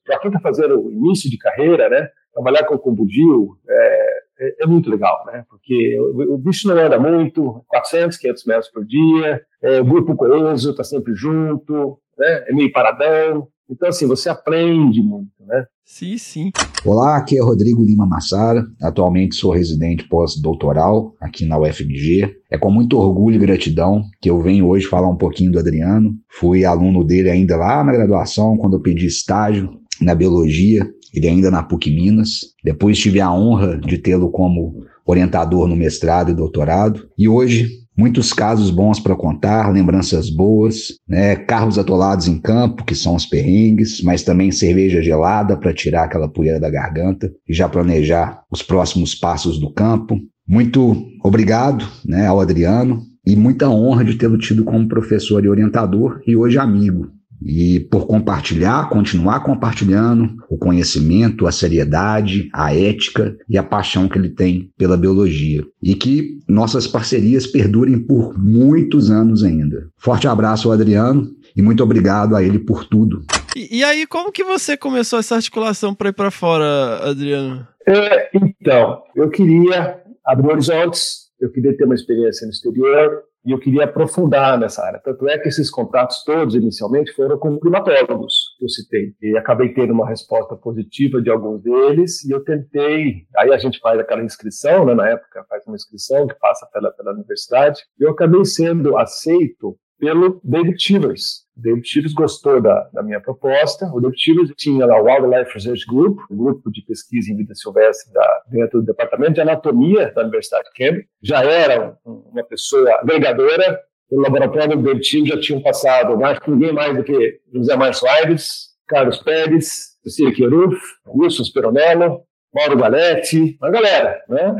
[0.06, 2.08] para quem está fazendo o início de carreira, né?
[2.34, 5.44] Trabalhar com, com bugio é, é, é muito legal, né?
[5.50, 10.16] Porque o, o, bicho não anda muito, 400, 500 metros por dia, é, o grupo
[10.16, 12.46] coeso está sempre junto, né?
[12.48, 13.48] É meio paradão.
[13.72, 15.64] Então, assim, você aprende muito, né?
[15.86, 16.52] Sim, sim.
[16.84, 18.66] Olá, aqui é Rodrigo Lima Massara.
[18.82, 22.34] Atualmente sou residente pós-doutoral aqui na UFMG.
[22.50, 26.16] É com muito orgulho e gratidão que eu venho hoje falar um pouquinho do Adriano.
[26.32, 29.70] Fui aluno dele ainda lá na graduação, quando eu pedi estágio
[30.02, 32.40] na biologia, ele ainda na PUC Minas.
[32.64, 37.08] Depois tive a honra de tê-lo como orientador no mestrado e doutorado.
[37.16, 41.36] E hoje Muitos casos bons para contar, lembranças boas, né?
[41.36, 46.30] carros atolados em campo, que são os perrengues, mas também cerveja gelada para tirar aquela
[46.30, 50.18] poeira da garganta e já planejar os próximos passos do campo.
[50.48, 56.22] Muito obrigado né, ao Adriano e muita honra de tê-lo tido como professor e orientador
[56.26, 63.58] e hoje amigo e por compartilhar, continuar compartilhando o conhecimento, a seriedade, a ética e
[63.58, 65.66] a paixão que ele tem pela biologia.
[65.82, 69.88] E que nossas parcerias perdurem por muitos anos ainda.
[69.98, 73.24] Forte abraço ao Adriano e muito obrigado a ele por tudo.
[73.56, 77.68] E, e aí, como que você começou essa articulação para ir para fora, Adriano?
[77.88, 83.60] É, então, eu queria abrir horizontes, eu queria ter uma experiência no exterior, e eu
[83.60, 85.00] queria aprofundar nessa área.
[85.04, 89.14] Tanto é que esses contatos todos, inicialmente, foram com primatólogos que eu citei.
[89.22, 93.26] E acabei tendo uma resposta positiva de alguns deles, e eu tentei.
[93.38, 96.92] Aí a gente faz aquela inscrição, né, na época, faz uma inscrição que passa pela,
[96.92, 97.82] pela universidade.
[98.00, 101.44] E eu acabei sendo aceito pelo David Chivers.
[101.58, 103.86] O David Chivers gostou da, da, minha proposta.
[103.94, 107.54] O David Chivers tinha lá o Wildlife Research Group, um grupo de pesquisa em vida
[107.54, 111.08] silvestre da, dentro do departamento de anatomia da Universidade de Cambridge.
[111.22, 113.80] Já era um, uma pessoa agregadora.
[114.10, 117.76] No laboratório do David Chivers já tinham passado mais que ninguém mais do que José
[117.76, 122.24] Márcio Aires, Carlos Pérez, Cecília Queruf, Wilson Speronello,
[122.54, 124.56] Mauro Galetti, uma galera, né?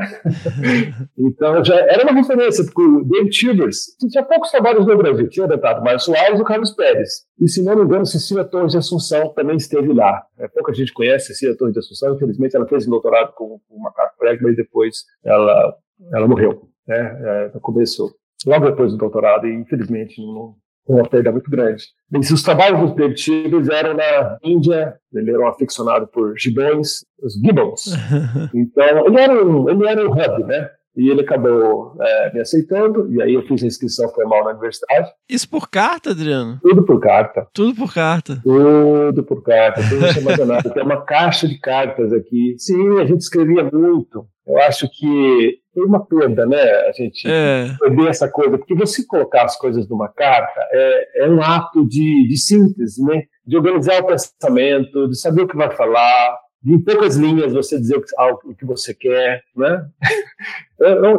[1.18, 5.44] então já era uma referência, porque o David Chivers tinha poucos trabalhos no Brasil, tinha
[5.44, 7.24] adaptado Mário Soares e o Carlos Pérez.
[7.40, 10.22] E se não me engano, Cecília Torres de Assunção também esteve lá.
[10.38, 13.76] É, pouca gente conhece Cecília Torres de Assunção, infelizmente ela fez um doutorado com, com
[13.76, 15.74] o Macaco Prego, mas depois ela,
[16.12, 17.20] ela morreu, né?
[17.24, 18.14] É, no começo,
[18.46, 20.54] logo depois do doutorado, e infelizmente não,
[20.94, 21.84] uma perda muito grande.
[22.12, 27.94] os trabalhos do David eram na Índia, ele era um aficionado por gibões, os gibbons.
[28.54, 30.68] Então, ele era um, ele era um hub, né?
[30.96, 35.08] E ele acabou é, me aceitando, e aí eu fiz a inscrição formal na universidade.
[35.28, 36.58] Isso por carta, Adriano?
[36.60, 37.46] Tudo por carta.
[37.54, 38.40] Tudo por carta.
[38.42, 40.70] Tudo por carta, tudo armazenado.
[40.70, 42.56] Tem uma caixa de cartas aqui.
[42.58, 44.26] Sim, a gente escrevia muito.
[44.46, 46.62] Eu acho que foi uma perda, né?
[46.88, 47.68] A gente é.
[47.78, 52.28] perder essa coisa, porque você colocar as coisas numa carta é, é um ato de,
[52.28, 53.24] de síntese, né?
[53.46, 57.78] De organizar o pensamento, de saber o que vai falar, de em poucas linhas você
[57.78, 59.84] dizer o que, o que você quer, né?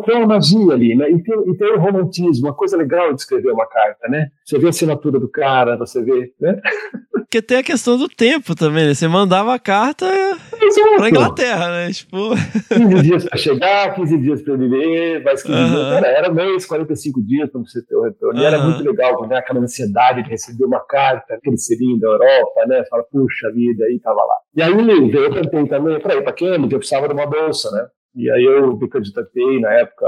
[0.05, 1.09] Tem uma magia ali, né?
[1.12, 4.30] E tem, e tem um romantismo, uma coisa legal de escrever uma carta, né?
[4.43, 6.59] Você vê a assinatura do cara, você vê, né?
[7.32, 8.93] Porque tem a questão do tempo também, né?
[8.93, 10.05] Você mandava a carta
[10.62, 10.95] Exato.
[10.97, 11.91] pra Inglaterra, né?
[11.93, 12.32] Tipo...
[12.68, 15.89] 15 dias pra chegar, 15 dias pra ele ler, mais 15 dias.
[15.93, 18.38] Cara, era mês, 45 dias pra você ter o retorno.
[18.38, 19.38] E era muito legal, né?
[19.38, 22.84] Aquela ansiedade de receber uma carta, aquele selinho da Europa, né?
[22.89, 24.36] Fala, puxa vida, aí tava lá.
[24.53, 27.86] E aí eu tentei também, ir para Cambridge, eu precisava de uma bolsa, né?
[28.16, 30.05] E aí eu me candidatei, na época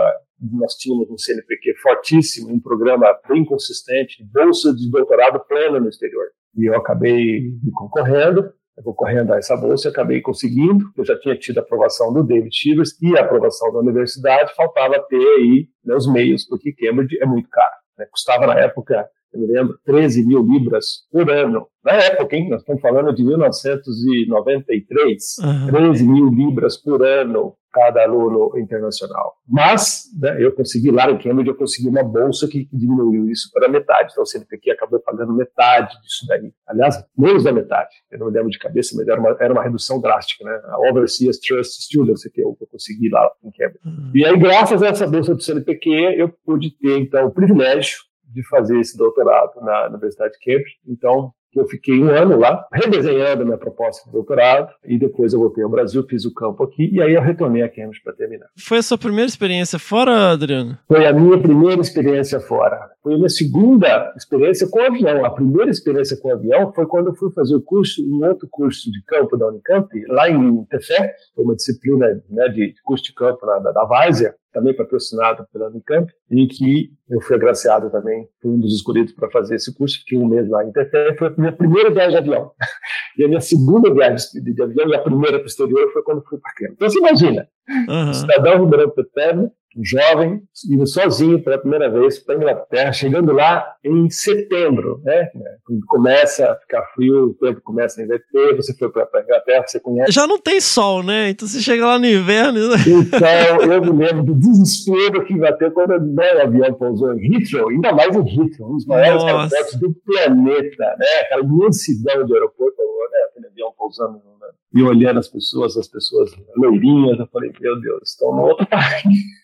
[0.52, 6.26] nós tínhamos um CNPq fortíssimo, um programa bem consistente, bolsa de doutorado plena no exterior.
[6.56, 8.52] E eu acabei concorrendo,
[8.84, 10.86] concorrendo a essa bolsa, acabei conseguindo.
[10.98, 15.00] Eu já tinha tido a aprovação do David Chivers e a aprovação da universidade, faltava
[15.08, 17.76] ter aí né, os meios, porque Cambridge é muito caro.
[17.98, 18.06] Né?
[18.12, 21.66] Custava na época eu me lembro, 13 mil libras por ano.
[21.84, 22.50] Na época, hein?
[22.50, 25.68] Nós estamos falando de 1993, uhum.
[25.68, 29.34] 13 mil libras por ano cada aluno internacional.
[29.48, 33.68] Mas, né, eu consegui lá em Cambridge, eu consegui uma bolsa que, diminuiu isso para
[33.68, 34.12] metade.
[34.12, 36.54] Então, o CNPq acabou pagando metade disso daí.
[36.68, 37.96] Aliás, menos da metade.
[38.12, 40.62] Eu não me lembro de cabeça, mas era uma, era uma redução drástica, né?
[40.66, 43.80] A Overseas Trust Students, que eu, que eu consegui lá em Cambridge.
[43.86, 44.12] Uhum.
[44.14, 47.98] E aí, graças a essa bolsa do CNPq, eu pude ter, então, o privilégio
[48.34, 50.78] de fazer esse doutorado na Universidade de Cambridge.
[50.88, 55.40] Então, eu fiquei um ano lá, redesenhando a minha proposta de doutorado, e depois eu
[55.40, 58.48] voltei ao Brasil, fiz o campo aqui, e aí eu retornei a Cambridge para terminar.
[58.58, 60.78] Foi a sua primeira experiência fora, Adriano?
[60.88, 62.90] Foi a minha primeira experiência fora.
[63.02, 65.26] Foi a minha segunda experiência com avião.
[65.26, 68.92] A primeira experiência com avião foi quando eu fui fazer o curso, um outro curso
[68.92, 73.46] de campo da Unicamp, lá em Tefé, foi uma disciplina né, de curso de campo
[73.46, 78.60] da, da Várzea, também patrocinado pela Unicamp, em que eu fui agraciado também, fui um
[78.60, 81.52] dos escolhidos para fazer esse curso, fiquei um mês lá em Tefé, foi a minha
[81.52, 82.52] primeira viagem de avião.
[83.16, 86.24] E a minha segunda viagem de, avião, e a primeira para o exterior, foi quando
[86.28, 86.74] fui para Quênia.
[86.74, 87.48] Então você imagina,
[87.88, 88.12] uhum.
[88.12, 89.50] cidadão eterno, um
[89.82, 95.30] jovem, indo sozinho pela primeira vez para a Inglaterra, chegando lá em setembro, né?
[95.66, 99.64] Quando começa a ficar frio, o tempo começa a inverter, você foi para a Inglaterra,
[99.68, 100.12] você conhece.
[100.12, 101.30] Já não tem sol, né?
[101.30, 102.70] Então você chega lá no inverno.
[102.70, 102.76] Né?
[102.88, 107.70] Então, eu me lembro do desespero que vai ter quando o avião pousou em Heathrow,
[107.70, 111.22] ainda mais em Heathrow, um dos maiores aeroportos do planeta, né?
[111.22, 112.78] Aquela imensidão de aeroporto,
[113.12, 113.18] né?
[113.30, 114.43] Aquele avião pousando no
[114.74, 119.04] e olhando as pessoas, as pessoas loirinhas, eu falei, meu Deus, estão no outro país.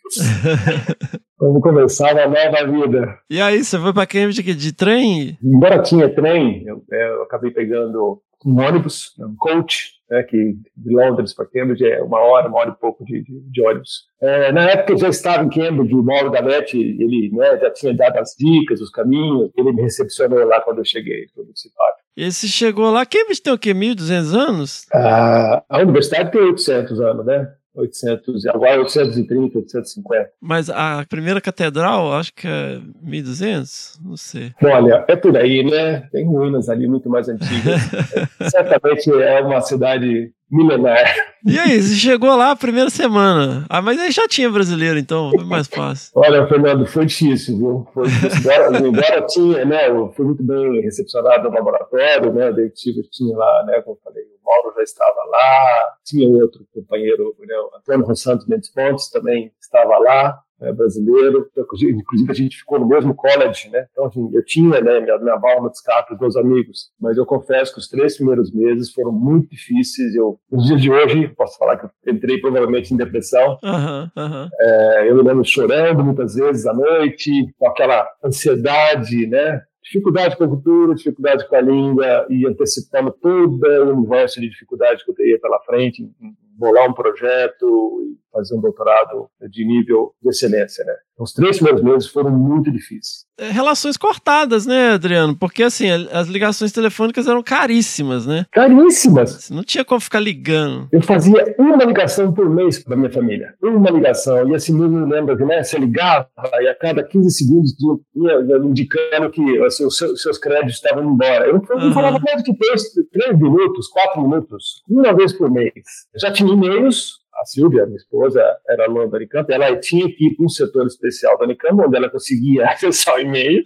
[1.39, 3.19] Vamos começar uma nova vida.
[3.30, 5.38] E aí, você foi para Cambridge de, de trem?
[5.41, 11.34] Embora tinha trem, eu, eu acabei pegando um ônibus, um coach, né, que de Londres
[11.34, 14.07] para Cambridge é uma hora, uma hora e pouco de, de, de ônibus.
[14.22, 17.93] É, na época eu já estava em Cambridge, o Mauro Galete, ele né, já tinha
[17.93, 21.99] dado as dicas, os caminhos, ele me recepcionou lá quando eu cheguei, foi muito simpático.
[22.18, 24.86] E você chegou lá, Cambridge tem o quê, 1.200 anos?
[24.93, 27.49] Ah, a universidade tem 800 anos, né?
[27.80, 30.30] 800, agora 830, 850.
[30.41, 34.51] Mas a primeira catedral, acho que é 1200, não sei.
[34.63, 36.01] Olha, é por aí, né?
[36.11, 37.82] Tem ruínas ali muito mais antigas.
[38.49, 41.06] Certamente é uma cidade milenar.
[41.45, 43.66] E aí, você chegou lá a primeira semana.
[43.70, 46.12] Ah, mas aí já tinha brasileiro, então foi mais fácil.
[46.16, 47.88] Olha, Fernando, foi difícil, viu?
[47.93, 48.39] Foi difícil.
[48.39, 49.89] Embora, embora tinha, né?
[49.89, 52.50] Eu fui muito bem recepcionado no laboratório, né?
[52.50, 52.74] O David
[53.12, 53.82] tinha lá, né?
[53.82, 58.72] Como eu falei, Mauro já estava lá, tinha outro companheiro, né, o Antônio Santos Mendes
[58.72, 63.88] Pontes também estava lá, né, brasileiro, inclusive a gente ficou no mesmo college, né?
[63.91, 67.26] Então, assim, eu tinha né, minha, minha válvula de escape, os meus amigos, mas eu
[67.26, 70.14] confesso que os três primeiros meses foram muito difíceis.
[70.16, 73.57] Eu, nos dias de hoje, posso falar que eu entrei provavelmente em depressão.
[73.64, 74.49] Uhum, uhum.
[74.60, 79.62] É, eu me lembro chorando muitas vezes à noite, com aquela ansiedade, né?
[79.82, 85.03] dificuldade com a cultura, dificuldade com a língua e antecipando todo o universo de dificuldade
[85.03, 90.30] que eu teria pela frente em bolar um projeto fazer um doutorado de nível de
[90.30, 90.93] excelência, né?
[91.19, 93.25] Os três primeiros meses foram muito difíceis.
[93.38, 95.36] É, relações cortadas, né, Adriano?
[95.36, 98.45] Porque, assim, as ligações telefônicas eram caríssimas, né?
[98.51, 99.32] Caríssimas!
[99.32, 100.88] Você não tinha como ficar ligando.
[100.91, 103.53] Eu fazia uma ligação por mês para minha família.
[103.61, 104.49] Uma ligação.
[104.49, 106.30] E assim, não lembra que, né, você ligava
[106.61, 111.47] e a cada 15 segundos tinha indicando que assim, os seus, seus créditos estavam embora.
[111.47, 111.93] Eu não uhum.
[111.93, 115.73] falava mais do que três, três minutos, quatro minutos, uma vez por mês.
[116.13, 120.28] Eu já tinha e-mails a Silvia, minha esposa, era aluna da Unicamp, ela tinha que
[120.28, 123.64] ir para um setor especial da Unicamp, onde ela conseguia acessar o e-mail.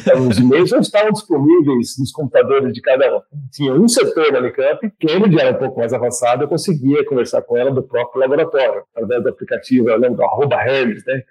[0.00, 3.20] Então, os e-mails já estavam disponíveis nos computadores de cada um.
[3.52, 7.56] Tinha um setor da Unicamp, já era um pouco mais avançado, eu conseguia conversar com
[7.56, 11.22] ela do próprio laboratório, através do aplicativo, eu lembro arroba Hermes, né?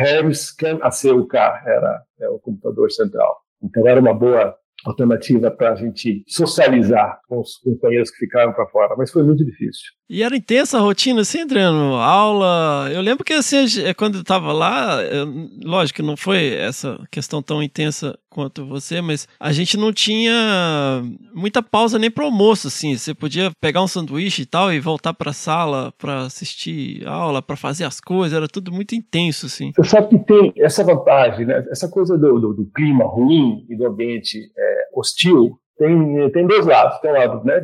[0.00, 3.36] Hermes Can ACUK era é, o computador central.
[3.62, 8.66] Então era uma boa alternativa para a gente socializar com os companheiros que ficaram para
[8.66, 9.99] fora, mas foi muito difícil.
[10.12, 11.94] E era intensa a rotina, assim, Adriano?
[11.94, 12.90] Aula.
[12.92, 13.58] Eu lembro que, assim,
[13.96, 15.24] quando eu estava lá, eu,
[15.62, 21.00] lógico não foi essa questão tão intensa quanto você, mas a gente não tinha
[21.32, 22.96] muita pausa nem para almoço, assim.
[22.96, 27.40] Você podia pegar um sanduíche e tal e voltar para a sala para assistir aula,
[27.40, 29.70] para fazer as coisas, era tudo muito intenso, assim.
[29.76, 31.64] Você sabe que tem essa vantagem, né?
[31.70, 36.66] Essa coisa do, do, do clima ruim e do ambiente é, hostil tem, tem dois
[36.66, 36.98] lados.
[36.98, 37.62] Tem um lado, né?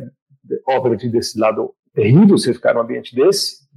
[0.65, 3.67] Obviamente, desse lado terrível você ficar num ambiente desse,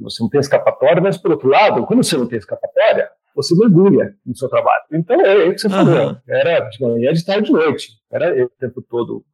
[0.00, 4.14] você não tem escapatória, mas por outro lado, quando você não tem escapatória, você mergulha
[4.26, 4.84] no seu trabalho.
[4.92, 6.16] Então é o que você falou.
[6.28, 7.92] Era de manhã, de tarde, de noite.
[8.10, 9.24] Era o tempo todo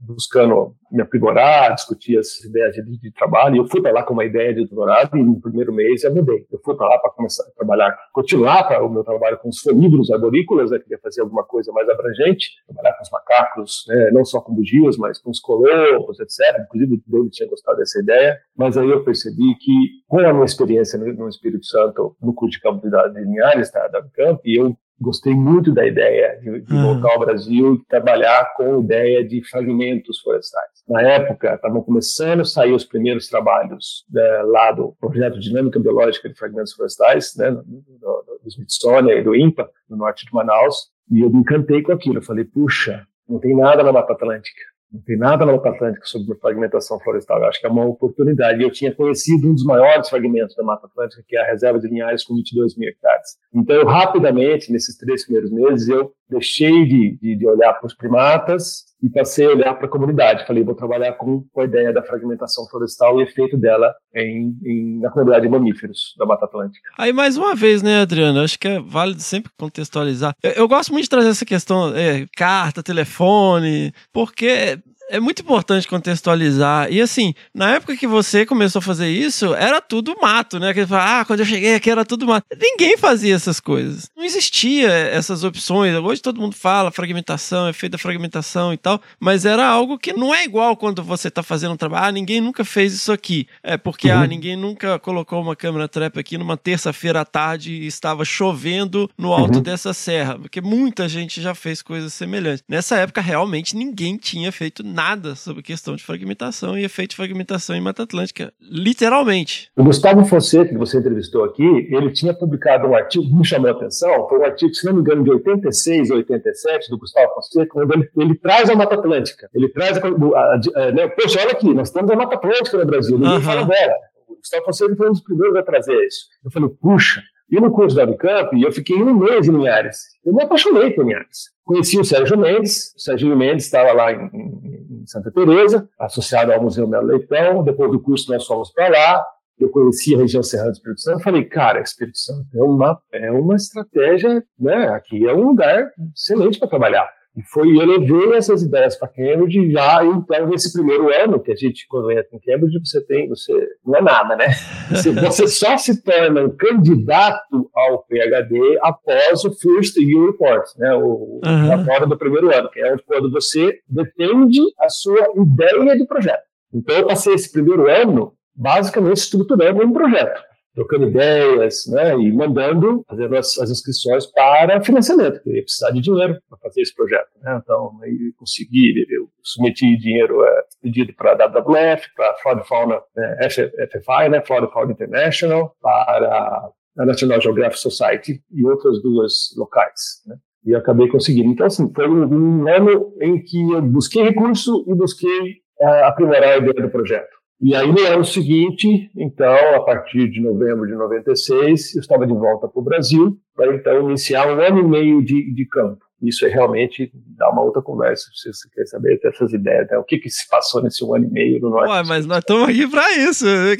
[0.00, 3.56] buscando me aprimorar, discutir as ideias de, de trabalho.
[3.56, 6.46] Eu fui para lá com uma ideia de doutorado e no primeiro mês eu mudei.
[6.50, 9.60] Eu fui para lá para começar a trabalhar, continuar para o meu trabalho com os
[9.60, 14.24] folívoros arborícolas, né, queria fazer alguma coisa mais abrangente, trabalhar com os macacos, né, não
[14.24, 16.60] só com bugios, mas com os colobos, etc.
[16.64, 20.44] Inclusive o David tinha gostado dessa ideia, mas aí eu percebi que com a minha
[20.44, 24.76] experiência no, no Espírito Santo, no curso de campo de Linhares, tá, da Unicamp, eu
[25.00, 26.82] gostei muito da ideia de, de uhum.
[26.82, 30.84] voltar ao Brasil e trabalhar com a ideia de fragmentos florestais.
[30.88, 36.28] Na época, estavam começando a sair os primeiros trabalhos né, lá do projeto Dinâmica Biológica
[36.28, 40.90] de Fragmentos Florestais, né, do, do, do Smithsonian e do INPA, no norte de Manaus,
[41.10, 42.18] e eu me encantei com aquilo.
[42.18, 44.62] Eu falei, puxa, não tem nada na Mata Atlântica.
[44.92, 47.38] Não tem nada na Mata sobre fragmentação florestal.
[47.38, 48.60] Eu acho que é uma oportunidade.
[48.60, 51.86] Eu tinha conhecido um dos maiores fragmentos da Mata Atlântica, que é a reserva de
[51.86, 53.36] Linhares, com 22 mil hectares.
[53.54, 57.94] Então, eu rapidamente, nesses três primeiros meses, eu deixei de, de, de olhar para os
[57.94, 60.46] primatas e passei a olhar para a comunidade.
[60.46, 64.56] Falei, vou trabalhar com, com, a ideia da fragmentação florestal e o efeito dela em,
[64.64, 66.90] em, na comunidade de mamíferos da Mata Atlântica.
[66.98, 68.40] Aí, mais uma vez, né, Adriano?
[68.40, 70.34] Acho que é válido sempre contextualizar.
[70.42, 74.78] Eu, eu gosto muito de trazer essa questão, é, carta, telefone, porque
[75.10, 76.90] é muito importante contextualizar.
[76.90, 80.72] E assim, na época que você começou a fazer isso, era tudo mato, né?
[80.72, 82.46] Que ah, quando eu cheguei aqui era tudo mato.
[82.58, 84.08] Ninguém fazia essas coisas.
[84.16, 85.94] Não existia essas opções.
[85.96, 90.32] Hoje todo mundo fala fragmentação, efeito da fragmentação e tal, mas era algo que não
[90.32, 92.06] é igual quando você está fazendo um trabalho.
[92.06, 93.48] Ah, ninguém nunca fez isso aqui.
[93.62, 94.22] É porque ah, uhum.
[94.22, 99.10] ah, ninguém nunca colocou uma câmera trap aqui numa terça-feira à tarde e estava chovendo
[99.18, 99.62] no alto uhum.
[99.62, 100.38] dessa serra.
[100.38, 102.62] Porque muita gente já fez coisas semelhantes.
[102.68, 107.16] Nessa época, realmente, ninguém tinha feito nada nada sobre questão de fragmentação e efeito de
[107.16, 109.70] fragmentação em Mata Atlântica, literalmente.
[109.74, 113.68] O Gustavo Fonseca, que você entrevistou aqui, ele tinha publicado um artigo que me chamou
[113.68, 117.32] a atenção, foi um artigo, se não me engano, de 86 ou 87, do Gustavo
[117.34, 119.48] Fonseca, onde ele, ele traz a Mata Atlântica.
[119.54, 122.84] Ele traz a, a, a, né, Poxa, olha aqui, nós temos a Mata Atlântica no
[122.84, 123.40] Brasil, ninguém uhum.
[123.40, 123.94] fala dela.
[124.28, 126.26] O Gustavo Fonseca foi um dos primeiros a trazer isso.
[126.44, 129.98] Eu falei, puxa, e no curso da Unicamp, eu fiquei um mês em Linhares.
[130.24, 131.50] Eu me apaixonei por Linhares.
[131.64, 136.52] Conheci o Sérgio Mendes, o Sérgio Mendes estava lá em, em, em Santa Teresa, associado
[136.52, 137.64] ao Museu Melo Leitão.
[137.64, 139.24] Depois do curso nós fomos para lá.
[139.58, 141.22] Eu conheci a região Serrana do Espírito Santo.
[141.22, 144.88] Falei, cara, Espírito Santo é uma, é uma estratégia, né?
[144.88, 147.19] Aqui é um lugar excelente para trabalhar.
[147.36, 151.54] E foi, eu levei essas ideias para Cambridge já, então, nesse primeiro ano, que a
[151.54, 153.52] gente, quando entra em Cambridge, você tem, você
[153.86, 154.48] não é nada, né?
[154.90, 160.92] Você, você só se torna um candidato ao PhD após o First Year Report, né?
[160.94, 161.66] O uhum.
[161.66, 166.42] relatório do primeiro ano, que é quando você defende a sua ideia de projeto.
[166.74, 173.02] Então, eu passei esse primeiro ano basicamente estruturando um projeto trocando ideias, né, e mandando,
[173.08, 177.28] fazendo as, as, inscrições para financiamento, que ia precisar de dinheiro para fazer esse projeto.
[177.42, 177.60] Né?
[177.62, 183.00] Então, aí consegui, eu submeti dinheiro é, pedido para a WWF, para a Flora Fauna
[183.16, 190.22] né, FFI, né, Flora Fauna International, para a National Geographic Society e outras duas locais.
[190.26, 190.36] Né?
[190.66, 191.48] E acabei conseguindo.
[191.50, 196.50] Então, assim, foi um, um ano em que eu busquei recurso e busquei é, aprimorar
[196.50, 197.39] a ideia do projeto.
[197.62, 202.32] E aí, no ano seguinte, então, a partir de novembro de 96, eu estava de
[202.32, 206.02] volta para o Brasil, para então iniciar um ano e meio de, de campo.
[206.22, 209.96] Isso é realmente dá uma outra conversa, se você quer saber essas ideias, né?
[209.96, 211.90] o que, que se passou nesse um ano e meio no Norte.
[211.90, 213.46] Ué, mas nós estamos aqui para isso.
[213.48, 213.72] é,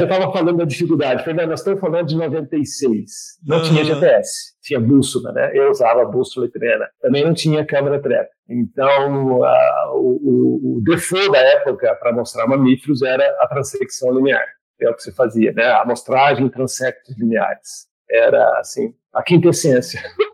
[0.00, 1.24] eu estava falando da dificuldade.
[1.24, 3.10] Fernando, nós estamos falando de 96.
[3.44, 3.64] Não uhum.
[3.64, 5.50] tinha GPS, tinha bússola, né?
[5.52, 6.88] Eu usava bússola e trena.
[7.00, 8.28] Também não tinha câmera trap.
[8.48, 14.46] Então, a, o, o default da época para mostrar mamíferos era a transecção linear.
[14.80, 15.64] É o que se fazia, né?
[15.64, 17.88] A amostragem transectos lineares.
[18.08, 20.00] Era, assim, a quintessência.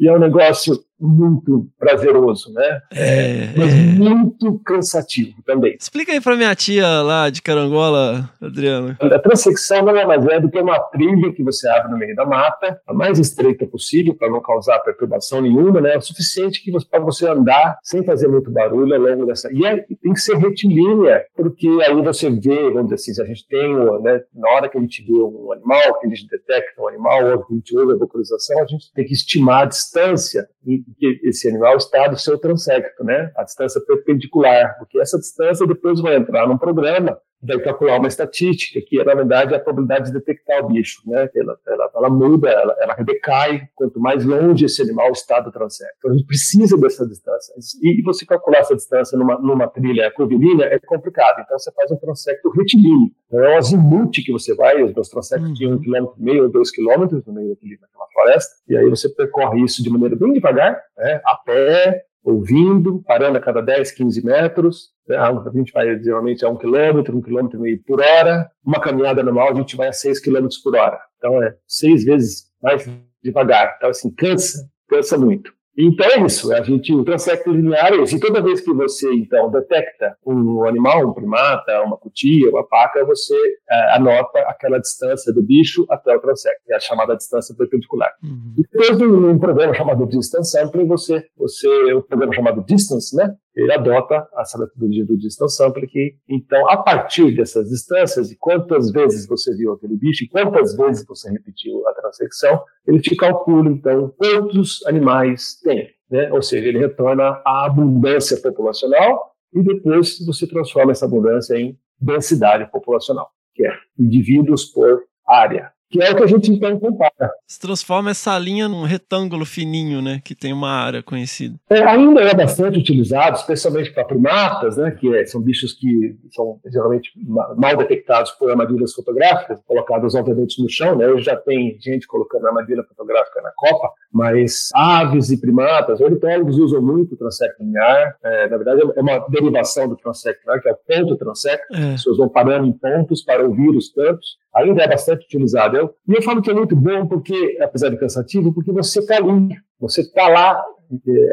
[0.00, 2.80] e é um negócio muito prazeroso, né?
[2.92, 3.76] É, mas é.
[3.76, 5.76] muito cansativo também.
[5.78, 8.96] Explica aí para minha tia lá de Carangola, Adriano.
[9.00, 12.14] A transecção não é mais é do que uma trilha que você abre no meio
[12.14, 15.94] da mata, a mais estreita possível para não causar perturbação nenhuma, né?
[15.94, 19.52] É o suficiente que para você andar sem fazer muito barulho ao longo dessa.
[19.52, 23.24] E é, tem que ser retilínea, porque aí você vê, vamos dizer assim, se a
[23.24, 26.80] gente tem, né, na hora que a gente vê um animal, que a gente detecta
[26.80, 29.66] um animal, ou que a gente ouve a vocalização, a gente tem que estimar a
[29.66, 33.32] distância que esse animal está do seu transecto, né?
[33.36, 38.80] A distância perpendicular, porque essa distância depois vai entrar num programa vai calcular uma estatística,
[38.86, 41.02] que é, na verdade, a probabilidade de detectar o bicho.
[41.06, 41.28] Né?
[41.34, 45.94] Ela, ela, ela muda, ela, ela decai quanto mais longe esse animal está do transecto.
[45.98, 47.54] Então, a gente precisa dessa distância.
[47.82, 51.40] E você calcular essa distância numa, numa trilha curvilínea é complicado.
[51.40, 53.10] Então, você faz um transecto retilíneo.
[53.26, 55.54] Então, é um azimuth que você vai, os meus transectos uhum.
[55.54, 58.88] de um quilômetro e meio ou dois quilômetros no meio daquele, daquela floresta, e aí
[58.88, 61.20] você percorre isso de maneira bem devagar, né?
[61.24, 64.90] a pé, ouvindo, parando a cada 10, 15 metros.
[65.08, 65.16] Né?
[65.16, 68.50] A gente vai geralmente a um quilômetro, um quilômetro e meio por hora.
[68.64, 70.98] Uma caminhada normal a gente vai a 6 quilômetros por hora.
[71.18, 72.88] Então é seis vezes mais
[73.22, 73.74] devagar.
[73.76, 75.52] Então assim, cansa, cansa muito.
[75.80, 78.16] Então é isso, a gente, o transecto linear é isso.
[78.16, 83.04] E toda vez que você, então, detecta um animal, um primata, uma cutia, uma paca,
[83.04, 83.34] você
[83.70, 88.12] é, anota aquela distância do bicho até o transecto, é a chamada distância perpendicular.
[88.22, 88.54] Uhum.
[88.58, 93.72] E depois, num programa chamado Distance Sampling, você, você, o programa chamado Distance, né, ele
[93.72, 99.54] adota essa metodologia do distance sampling, então, a partir dessas distâncias e quantas vezes você
[99.54, 104.84] viu aquele bicho e quantas vezes você repetiu a transecção, ele te calcula, então, quantos
[104.86, 105.90] animais tem.
[106.10, 106.32] Né?
[106.32, 112.70] Ou seja, ele retorna a abundância populacional e depois você transforma essa abundância em densidade
[112.70, 117.32] populacional, que é indivíduos por área que é o que a gente então compara.
[117.46, 121.56] Se transforma essa linha num retângulo fininho, né, que tem uma área conhecida.
[121.68, 126.60] É, ainda é bastante utilizado, especialmente para primatas, né, que é, são bichos que são
[126.66, 127.10] geralmente
[127.56, 132.46] mal detectados por armadilhas fotográficas, colocadas obviamente no chão, né, hoje já tem gente colocando
[132.46, 138.48] armadilha fotográfica na copa, mas aves e primatas, ornitólogos usam muito o transecto linear, é,
[138.48, 141.78] na verdade é uma derivação do transecto linear, que é o ponto transecto, é.
[141.78, 145.76] as pessoas vão parando em pontos para ouvir os cantos, ainda é bastante utilizado.
[145.76, 149.16] Eu, e eu falo que é muito bom, porque, apesar de cansativo, porque você está
[149.16, 149.48] ali,
[149.78, 150.62] você está lá.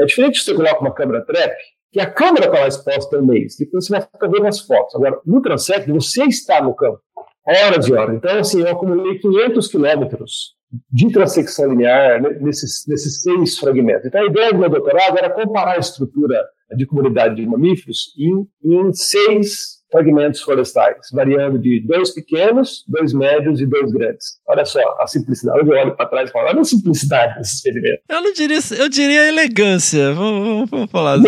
[0.01, 1.55] É diferente se você coloca uma câmera trap,
[1.91, 4.95] que a câmera está lá exposta mês, depois você vai ficar vendo as fotos.
[4.95, 6.99] Agora, no Transect, você está no campo,
[7.45, 8.15] horas e horas.
[8.15, 10.57] Então, assim, eu acumulei 500 quilômetros
[10.91, 14.05] de transecção linear nesses, nesses seis fragmentos.
[14.05, 16.43] Então, a ideia do meu doutorado era comparar a estrutura
[16.76, 23.61] de comunidade de mamíferos em, em seis fragmentos florestais, variando de dois pequenos, dois médios
[23.61, 24.39] e dois grandes.
[24.47, 25.59] Olha só a simplicidade.
[25.59, 28.01] Eu olho para trás e falo, olha a simplicidade desse experimento.
[28.09, 30.13] Eu não diria, eu diria elegância.
[30.13, 31.23] Vamos, vamos, vamos falar assim.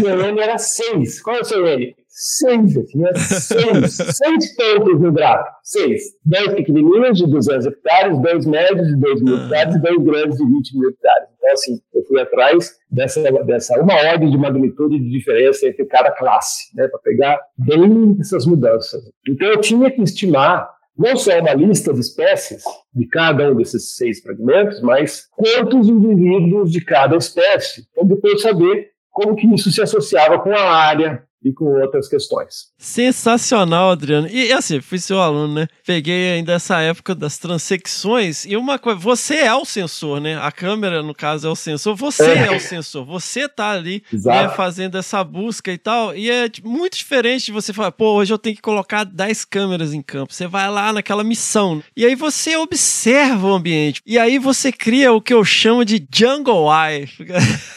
[0.00, 1.20] Meu N era seis.
[1.20, 1.94] Qual é o seu N?
[2.16, 6.00] Seis, eu tinha seis, seis pontos no gráfico, seis.
[6.24, 10.44] Dois pequenininhos de 200 hectares, dois médios de 2 mil hectares e dois grandes de
[10.44, 11.28] 20 mil hectares.
[11.36, 16.12] Então, assim, eu fui atrás dessa, dessa uma ordem de magnitude de diferença entre cada
[16.12, 19.02] classe, né, para pegar bem essas mudanças.
[19.28, 22.62] Então, eu tinha que estimar não só uma lista de espécies
[22.94, 28.90] de cada um desses seis fragmentos, mas quantos indivíduos de cada espécie, para depois saber
[29.10, 32.72] como que isso se associava com a área, e com outras questões.
[32.78, 34.26] Sensacional, Adriano.
[34.28, 35.66] E assim, fui seu aluno, né?
[35.86, 40.38] Peguei ainda essa época das transecções e uma coisa, você é o sensor, né?
[40.40, 44.02] A câmera, no caso, é o sensor, você é, é o sensor, você tá ali
[44.10, 46.16] né, fazendo essa busca e tal.
[46.16, 49.92] E é muito diferente de você falar, pô, hoje eu tenho que colocar 10 câmeras
[49.92, 50.32] em campo.
[50.32, 54.00] Você vai lá naquela missão e aí você observa o ambiente.
[54.06, 57.08] E aí você cria o que eu chamo de Jungle Eye.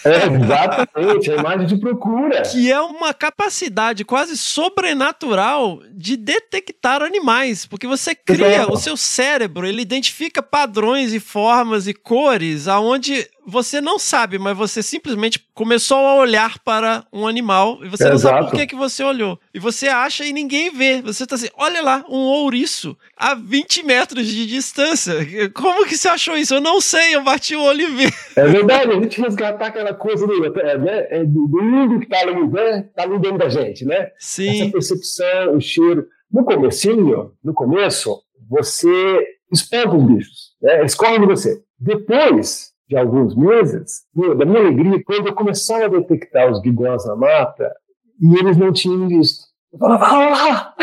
[0.06, 2.44] É, exatamente, a imagem de procura.
[2.48, 8.96] Que é uma capacidade capacidade quase sobrenatural de detectar animais, porque você cria o seu
[8.96, 15.40] cérebro, ele identifica padrões e formas e cores aonde você não sabe, mas você simplesmente
[15.54, 18.36] começou a olhar para um animal e você é não exato.
[18.36, 19.40] sabe por que, que você olhou.
[19.54, 21.02] E você acha e ninguém vê.
[21.02, 25.14] Você está assim, olha lá, um ouriço a 20 metros de distância.
[25.56, 26.56] Como que você achou isso?
[26.56, 28.14] Eu não sei, eu bati o olho e vi.
[28.36, 32.20] É verdade, a gente resgatar aquela coisa do, é, né, é do, mundo que está
[32.20, 34.10] ali, né, tá ali dentro da gente, né?
[34.20, 34.62] Sim.
[34.62, 36.06] Essa percepção, o cheiro.
[36.30, 40.80] No comecinho, no começo, você espanta os bichos, né?
[40.80, 41.62] eles correm de você.
[41.80, 44.04] Depois, de alguns meses,
[44.38, 47.72] da minha alegria, quando eu começava a detectar os bigós na mata
[48.22, 49.46] e eles não tinham visto.
[49.74, 50.76] Eu falava, ah lá!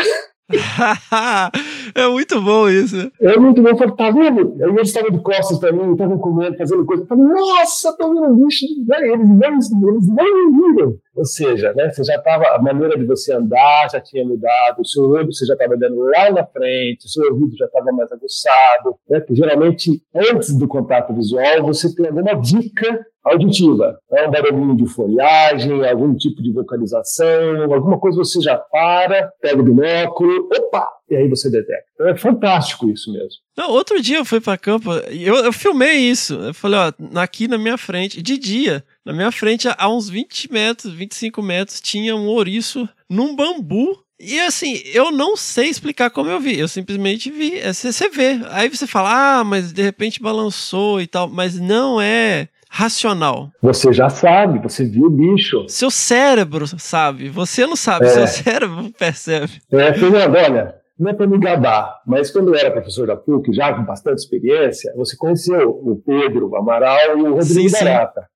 [1.95, 3.11] é muito bom isso.
[3.19, 3.69] É muito bom.
[3.69, 4.55] Eu falei, tá vendo?
[4.63, 7.03] Aí eles estavam de costas pra mim, estavam comendo, fazendo coisa.
[7.03, 8.65] Eu falei, nossa, tô vendo um bicho.
[8.65, 10.95] Eles não, eles não viram.
[11.15, 14.85] Ou seja, né, você já estava, a maneira de você andar já tinha mudado, o
[14.85, 18.11] seu olho você já estava andando lá na frente, o seu ouvido já estava mais
[18.11, 18.95] aguçado.
[19.09, 23.97] Né, geralmente, antes do contato visual, você tem alguma dica auditiva.
[24.11, 29.59] Né, um barulhinho de folhagem, algum tipo de vocalização, alguma coisa você já para, pega
[29.59, 31.85] o binóculo, opa, e aí você detecta.
[31.93, 33.29] Então é fantástico isso mesmo.
[33.57, 36.33] Não, outro dia eu fui para campo, eu, eu filmei isso.
[36.35, 40.51] Eu falei, ó, aqui na minha frente, de dia, na minha frente, a uns 20
[40.51, 46.29] metros, 25 metros, tinha um ouriço num bambu E assim, eu não sei explicar como
[46.29, 46.57] eu vi.
[46.59, 47.59] Eu simplesmente vi.
[47.59, 48.39] É, Você você vê.
[48.49, 51.27] Aí você fala, ah, mas de repente balançou e tal.
[51.29, 53.51] Mas não é racional.
[53.61, 55.65] Você já sabe, você viu o bicho.
[55.69, 57.29] Seu cérebro sabe.
[57.29, 58.09] Você não sabe, É.
[58.09, 59.61] seu cérebro percebe.
[59.71, 63.53] É, Fernando, olha, não é para me gabar, mas quando eu era professor da PUC,
[63.53, 67.85] já com bastante experiência, você conheceu o Pedro Amaral e o Rodrigo Sim, sim.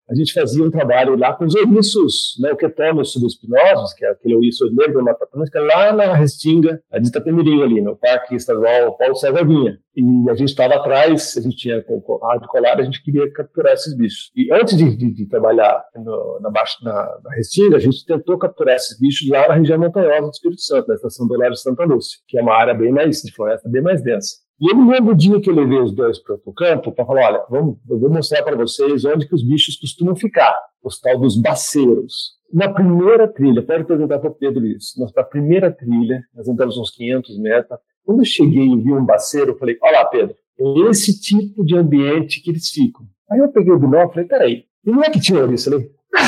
[0.09, 4.09] A gente fazia um trabalho lá com os ouriços, né, o Ketônus subespinosos, que é
[4.09, 9.15] aquele ouriço negro matapanústica, lá na Restinga, a de Itapemirim, ali no Parque Estadual Paulo
[9.15, 9.77] César Vinha.
[9.95, 11.75] E a gente estava atrás, a gente tinha
[12.23, 14.31] rádio colar, a gente queria capturar esses bichos.
[14.35, 16.93] E antes de, de- de trabalhar no- na, baixa, na,
[17.23, 20.87] na Restinga, a gente tentou capturar esses bichos lá na região montanhosa do Espírito Santo,
[20.87, 23.81] na estação do Lério Santa Lúcia, que é uma área bem mais de floresta, bem
[23.83, 24.37] mais densa.
[24.59, 27.27] E eu me o dia que eu levei os dois para o campo para falar:
[27.27, 30.53] olha, vamos, eu vou mostrar para vocês onde que os bichos costumam ficar,
[30.83, 32.37] os tal dos baceiros.
[32.51, 36.91] Na primeira trilha, pode perguntar para o Pedro isso, na primeira trilha, nós andamos uns
[36.91, 37.79] 500 metros.
[38.03, 41.63] Quando eu cheguei e vi um baceiro, eu falei: olha lá, Pedro, é esse tipo
[41.63, 43.05] de ambiente que eles ficam.
[43.31, 45.89] Aí eu peguei o binóculo e falei: peraí, e não é que tinha isso ali?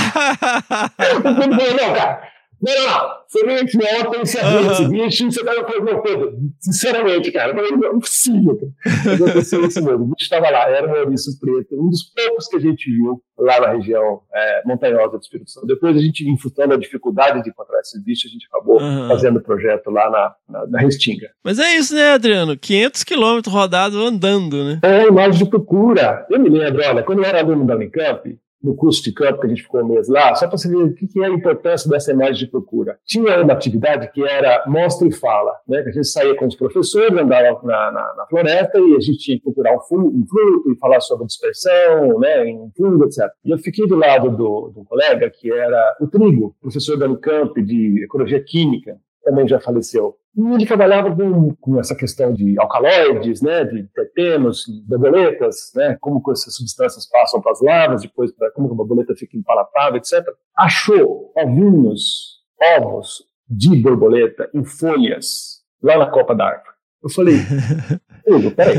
[1.00, 2.22] Eu falei, não, cara.
[2.62, 3.22] Não, não, não.
[3.28, 7.32] Você veio aqui ontem, você abriu esse bicho e você tava falando, não, Pedro, sinceramente,
[7.32, 8.59] cara, não, não é possível.
[8.86, 10.03] Mas aconteceu isso mesmo.
[10.03, 13.22] O bicho estava lá, era um ouriço preto, um dos poucos que a gente viu
[13.39, 15.66] lá na região é, montanhosa do Espírito Santo.
[15.66, 19.07] Depois a gente, enfrentando a dificuldade de encontrar esses bichos, a gente acabou Aham.
[19.07, 21.30] fazendo o projeto lá na, na, na Restinga.
[21.43, 22.57] Mas é isso, né, Adriano?
[22.57, 24.80] 500 quilômetros rodado andando, né?
[24.84, 26.26] É, imagem de procura.
[26.30, 29.45] Eu me lembro, olha, quando eu era aluno da Unicamp, no curso de campo que
[29.47, 31.89] a gente ficou um mês lá, só para você ver o que é a importância
[31.89, 32.97] dessa imagem de procura.
[33.05, 35.82] Tinha uma atividade que era mostra e fala, né?
[35.84, 39.18] Que a gente saía com os professores, andava na, na, na floresta e a gente
[39.18, 42.47] tinha que procurar um, fu- um fruto e falar sobre dispersão, né?
[42.47, 43.30] Em fungo, etc.
[43.43, 47.62] E eu fiquei do lado do, do colega que era o Trigo, professor da Unicamp
[47.64, 50.16] de Ecologia Química, também já faleceu.
[50.36, 56.22] E ele trabalhava com, com essa questão de alcaloides, né, de terpenos, borboletas, né, como
[56.32, 60.26] essas substâncias passam para as larvas, depois pra, como a borboleta fica impalatável, etc.
[60.56, 62.40] Achou ovinhos,
[62.78, 66.72] ovos de borboleta em folhas lá na copa da árvore.
[67.04, 67.36] Eu falei,
[68.36, 68.76] Hugo, peraí,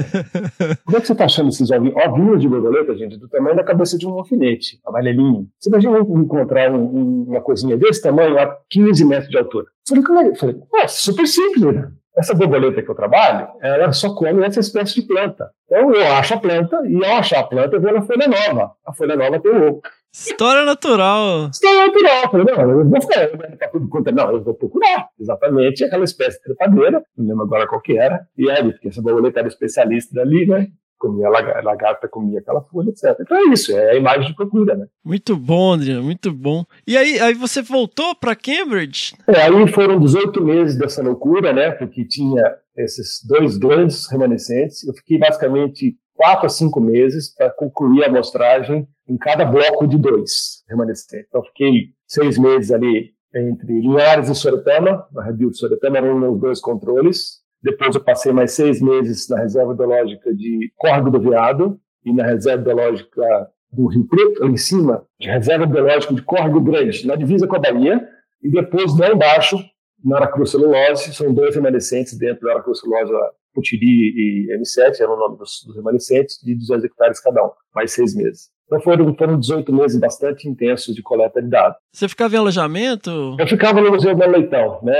[0.84, 2.40] como é que você está achando esses ovinhos?
[2.40, 5.46] De borboleta, gente, do tamanho da cabeça de um alfinete, amarelinho.
[5.58, 9.66] Você imagina encontrar um- um- uma coisinha desse tamanho a 15 metros de altura.
[9.66, 10.28] Eu falei, como é?
[10.28, 11.88] Eu falei, nossa, super simples, né?
[12.16, 15.50] Essa borboleta que eu trabalho, ela só come essa espécie de planta.
[15.64, 18.72] Então eu acho a planta, e ao achar a planta, eu vou na folha nova.
[18.86, 19.80] A folha nova tem o ovo.
[20.12, 21.48] História natural.
[21.48, 22.30] História natural.
[22.30, 26.04] Falei, não, eu vou ficar, eu vou tudo quanto Não, eu vou procurar exatamente aquela
[26.04, 29.48] espécie de trepadeira, não lembro agora qual que era, e aí, porque essa borboleta era
[29.48, 30.68] especialista dali, né?
[30.98, 33.16] Comia lagarta, lagarta comia aquela folha, etc.
[33.20, 34.86] Então é isso, é a imagem de procura, né?
[35.02, 36.64] Muito bom, Adriano, muito bom.
[36.86, 39.14] E aí, aí você voltou para Cambridge?
[39.26, 41.72] É, aí foram 18 meses dessa loucura, né?
[41.72, 42.42] Porque tinha
[42.76, 44.86] esses dois grandes remanescentes.
[44.86, 49.98] Eu fiquei basicamente quatro a cinco meses para concluir a amostragem em cada bloco de
[49.98, 51.26] dois remanescentes.
[51.28, 56.40] Então, fiquei seis meses ali entre Linhares e Soretama, na Rebio de Soretama eram os
[56.40, 57.42] dois controles.
[57.60, 62.24] Depois eu passei mais seis meses na reserva biológica de Córrego do Veado e na
[62.24, 67.16] reserva biológica do Rio Preto, ali em cima, de reserva biológica de Córrego Grande, na
[67.16, 68.06] divisa com a Bahia,
[68.40, 69.58] e depois lá embaixo,
[70.04, 75.38] na Aracruz-Celulose, são dois remanescentes dentro da Aracruz-Celulose, a Putiri e M7, era o nome
[75.38, 78.50] dos, dos remanescentes, de 200 hectares cada um, mais seis meses.
[78.66, 81.76] Então foram, foram 18 meses bastante intensos de coleta de dados.
[81.92, 83.36] Você ficava em alojamento?
[83.38, 84.94] Eu ficava no Museu do Leitão, né?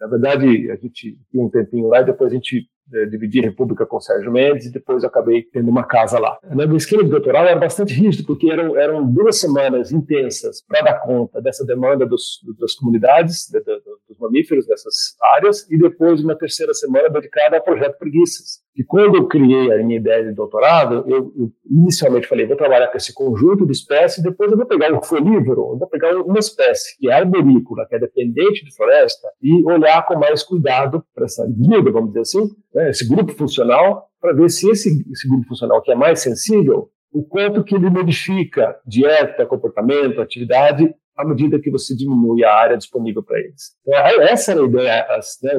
[0.00, 2.66] Na verdade, a gente tinha um tempinho lá e depois a gente
[3.10, 6.38] dividi a República com o Sérgio Mendes e depois acabei tendo uma casa lá.
[6.44, 10.82] Na minha esquema de doutorado era bastante rígido, porque eram, eram duas semanas intensas para
[10.82, 16.22] dar conta dessa demanda dos, das comunidades, de, de, dos mamíferos dessas áreas, e depois
[16.22, 18.60] uma terceira semana dedicada ao projeto Preguiças.
[18.80, 22.88] E quando eu criei a minha ideia de doutorado, eu, eu inicialmente falei, vou trabalhar
[22.88, 26.96] com esse conjunto de espécies, depois eu vou pegar um folívoro, vou pegar uma espécie
[26.98, 31.46] que é arborícola, que é dependente de floresta, e olhar com mais cuidado para essa
[31.46, 35.82] guia, vamos dizer assim, né, esse grupo funcional, para ver se esse, esse grupo funcional
[35.82, 41.70] que é mais sensível, o quanto que ele modifica dieta, comportamento, atividade, à medida que
[41.70, 43.74] você diminui a área disponível para eles.
[43.86, 45.52] Então, essa era a ideia, as, né,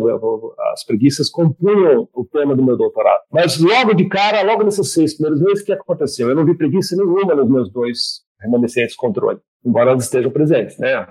[0.73, 3.21] as preguiças compunham o tema do meu doutorado.
[3.31, 6.29] Mas logo de cara, logo nesses seis primeiros meses, o que aconteceu?
[6.29, 11.07] Eu não vi preguiça nenhuma nos meus dois remanescentes controle, embora elas estejam presentes, né?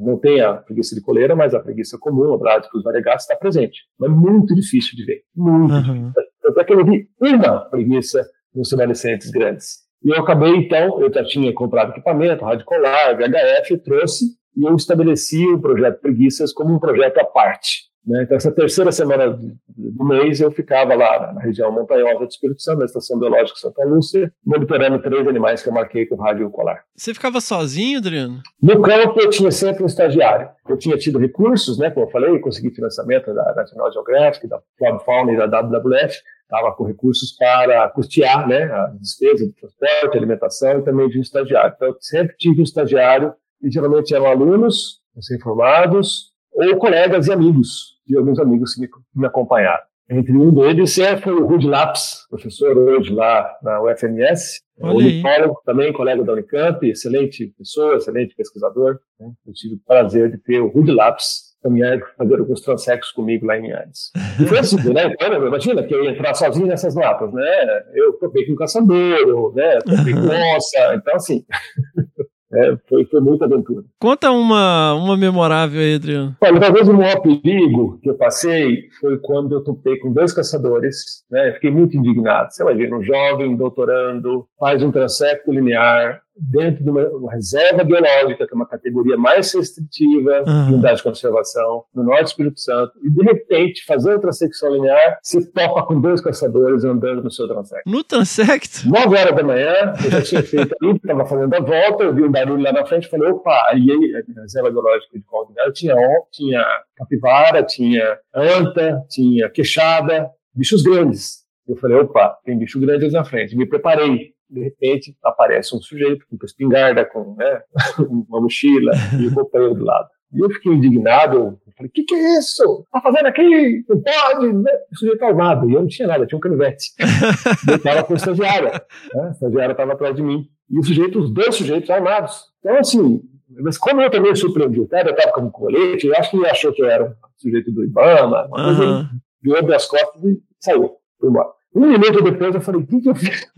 [0.00, 3.80] Não tem a preguiça de coleira, mas a preguiça comum, a Bradicus variegatus, está presente.
[3.98, 5.82] Mas muito difícil de ver, muito uhum.
[5.82, 6.12] difícil.
[6.46, 9.82] Até que eu não vi uma preguiça nos remanescentes grandes.
[10.04, 14.24] E eu acabei, então, eu já tinha comprado equipamento, rádio colar, VHF, trouxe,
[14.56, 17.92] e eu estabeleci o projeto Preguiças como um projeto à parte.
[18.04, 18.24] Né?
[18.24, 19.38] Então, essa terceira semana
[19.68, 23.84] do mês, eu ficava lá na região montanhosa do Espírito Santo, na Estação Biológica Santa
[23.84, 26.82] Lúcia, monitorando três animais que eu marquei com rádio colar.
[26.96, 28.40] Você ficava sozinho, Adriano?
[28.60, 30.48] No campo, eu tinha sempre um estagiário.
[30.68, 35.00] Eu tinha tido recursos, né, como eu falei, consegui financiamento da National Geographic, da Club
[35.04, 36.16] Fauna e da WWF,
[36.52, 41.22] estava com recursos para custear né, a despesa de transporte, alimentação e também de um
[41.22, 41.72] estagiário.
[41.74, 43.32] Então, eu sempre tive um estagiário,
[43.62, 49.26] e geralmente eram alunos, recém-formados, ou colegas e amigos, de alguns amigos que me, me
[49.26, 49.82] acompanharam.
[50.10, 55.92] Entre um deles é, foi o Rudy Laps, professor hoje lá na UFMS, unicólogo, também
[55.92, 58.98] colega da Unicamp, excelente pessoa, excelente pesquisador.
[59.18, 59.32] Né?
[59.46, 63.56] Eu tive o prazer de ter o Rudy Laps caminhar fazer alguns transecos comigo lá
[63.56, 64.10] em Linhares.
[64.40, 65.14] E foi assim, né?
[65.46, 67.82] Imagina que eu ia entrar sozinho nessas mapas, né?
[67.94, 69.78] Eu topei com um caçador, né?
[69.78, 70.20] Topei com
[70.56, 71.44] onça, então assim...
[72.54, 73.82] É, foi, foi muita aventura.
[73.98, 76.36] Conta uma, uma memorável aí, Adriano.
[76.38, 81.24] Olha, talvez o maior perigo que eu passei foi quando eu topei com dois caçadores,
[81.30, 81.52] né?
[81.52, 82.52] Fiquei muito indignado.
[82.52, 88.46] Você vai ver, um jovem doutorando, faz um transecto linear, dentro de uma, reserva biológica,
[88.46, 90.66] que é uma categoria mais restritiva uhum.
[90.66, 95.18] de unidade de conservação, no norte do Espírito Santo, e de repente, fazendo transecção linear,
[95.22, 97.88] se topa com dois caçadores andando no seu transecto.
[97.88, 98.88] No transecto?
[98.88, 102.22] 9 horas da manhã, eu já tinha feito ali, estava fazendo a volta, eu vi
[102.22, 103.88] um barulho lá na frente, falei, opa, aí
[104.36, 105.94] a reserva biológica de Caldinal tinha,
[106.30, 106.64] tinha
[106.96, 111.42] capivara, tinha anta, tinha queixada, bichos grandes.
[111.66, 113.56] Eu falei, opa, tem bicho grande ali na frente.
[113.56, 117.62] Me preparei de repente aparece um sujeito com uma espingarda, com né,
[118.28, 120.08] uma mochila e o companheiro do lado.
[120.32, 122.86] E eu fiquei indignado, eu falei, o que, que é isso?
[122.90, 123.84] Tá fazendo aqui?
[123.88, 124.52] Não pode!
[124.52, 124.70] Né?
[124.90, 126.92] O sujeito armado, e eu não tinha nada, tinha um canivete.
[127.68, 128.72] eu estava com a estagiária,
[129.14, 129.28] né?
[129.28, 130.48] a estagiária estava atrás de mim.
[130.70, 132.46] E o sujeito, os dois sujeitos armados.
[132.60, 133.20] Então, assim,
[133.60, 136.36] mas como eu também surpreendi o cara, eu estava com um colete, eu acho que
[136.38, 139.08] ele achou que eu era um sujeito do Ibama, uma coisa, uhum.
[139.42, 141.50] virou as costas e saiu, foi embora.
[141.74, 143.50] Um minuto depois eu falei, o que, que eu fiz?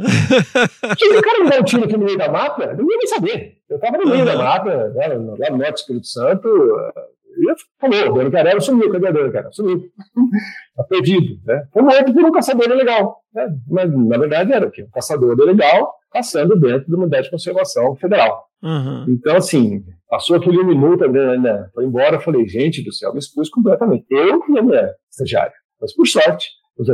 [0.98, 2.64] que o cara me dá um tiro aqui no meio da mata?
[2.64, 3.58] Eu não ia nem saber.
[3.68, 4.24] Eu estava no meio uhum.
[4.24, 6.48] da mata, né, lá no Norte do Espírito Santo,
[7.36, 9.52] e eu falei, o Dano Carela sumiu, cadê o Dano Carela?
[9.52, 9.78] Sumiu.
[9.78, 11.66] Está perdido, né?
[11.72, 13.20] Foi morto por um caçador ilegal.
[13.34, 13.48] Né?
[13.68, 18.46] Mas, na verdade, era um caçador ilegal caçando dentro de uma unidade de conservação federal.
[18.62, 19.06] Uhum.
[19.08, 23.18] Então, assim, passou aquele minuto, né, né, foi embora, eu falei, gente do céu, me
[23.18, 24.06] expus completamente.
[24.10, 25.52] Eu e a minha estagiária.
[25.80, 26.88] Mas, por sorte, os,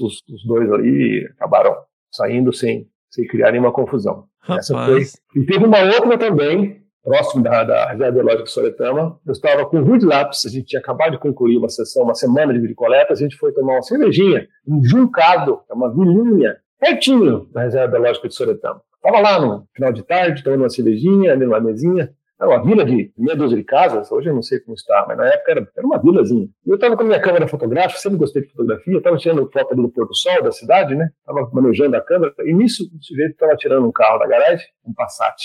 [0.00, 1.76] os, os dois ali acabaram
[2.10, 4.26] saindo sem, sem criar nenhuma confusão.
[4.40, 4.70] Rapaz.
[4.70, 5.02] Essa foi.
[5.36, 9.20] E teve uma outra também, próximo da, da Reserva Biológica de Soretama.
[9.26, 12.14] Eu estava com o Rude Lápis, a gente tinha acabado de concluir uma sessão, uma
[12.14, 17.48] semana de coleta, a gente foi tomar uma cervejinha em Juncado, é uma vilinha, pertinho
[17.52, 18.80] da Reserva Biológica de Soretama.
[18.96, 22.12] Estava lá no final de tarde, tomando uma cervejinha, ali numa mesinha,
[22.42, 25.16] era uma vila de meia dúzia de casas, hoje eu não sei como está, mas
[25.16, 26.48] na época era, era uma vilazinha.
[26.66, 29.76] E eu estava com a minha câmera fotográfica, sempre gostei de fotografia, estava tirando foto
[29.76, 31.08] do pôr do sol da cidade, né?
[31.20, 34.92] Estava manejando a câmera, e nisso o sujeito estava tirando um carro da garagem, um
[34.92, 35.36] Passat.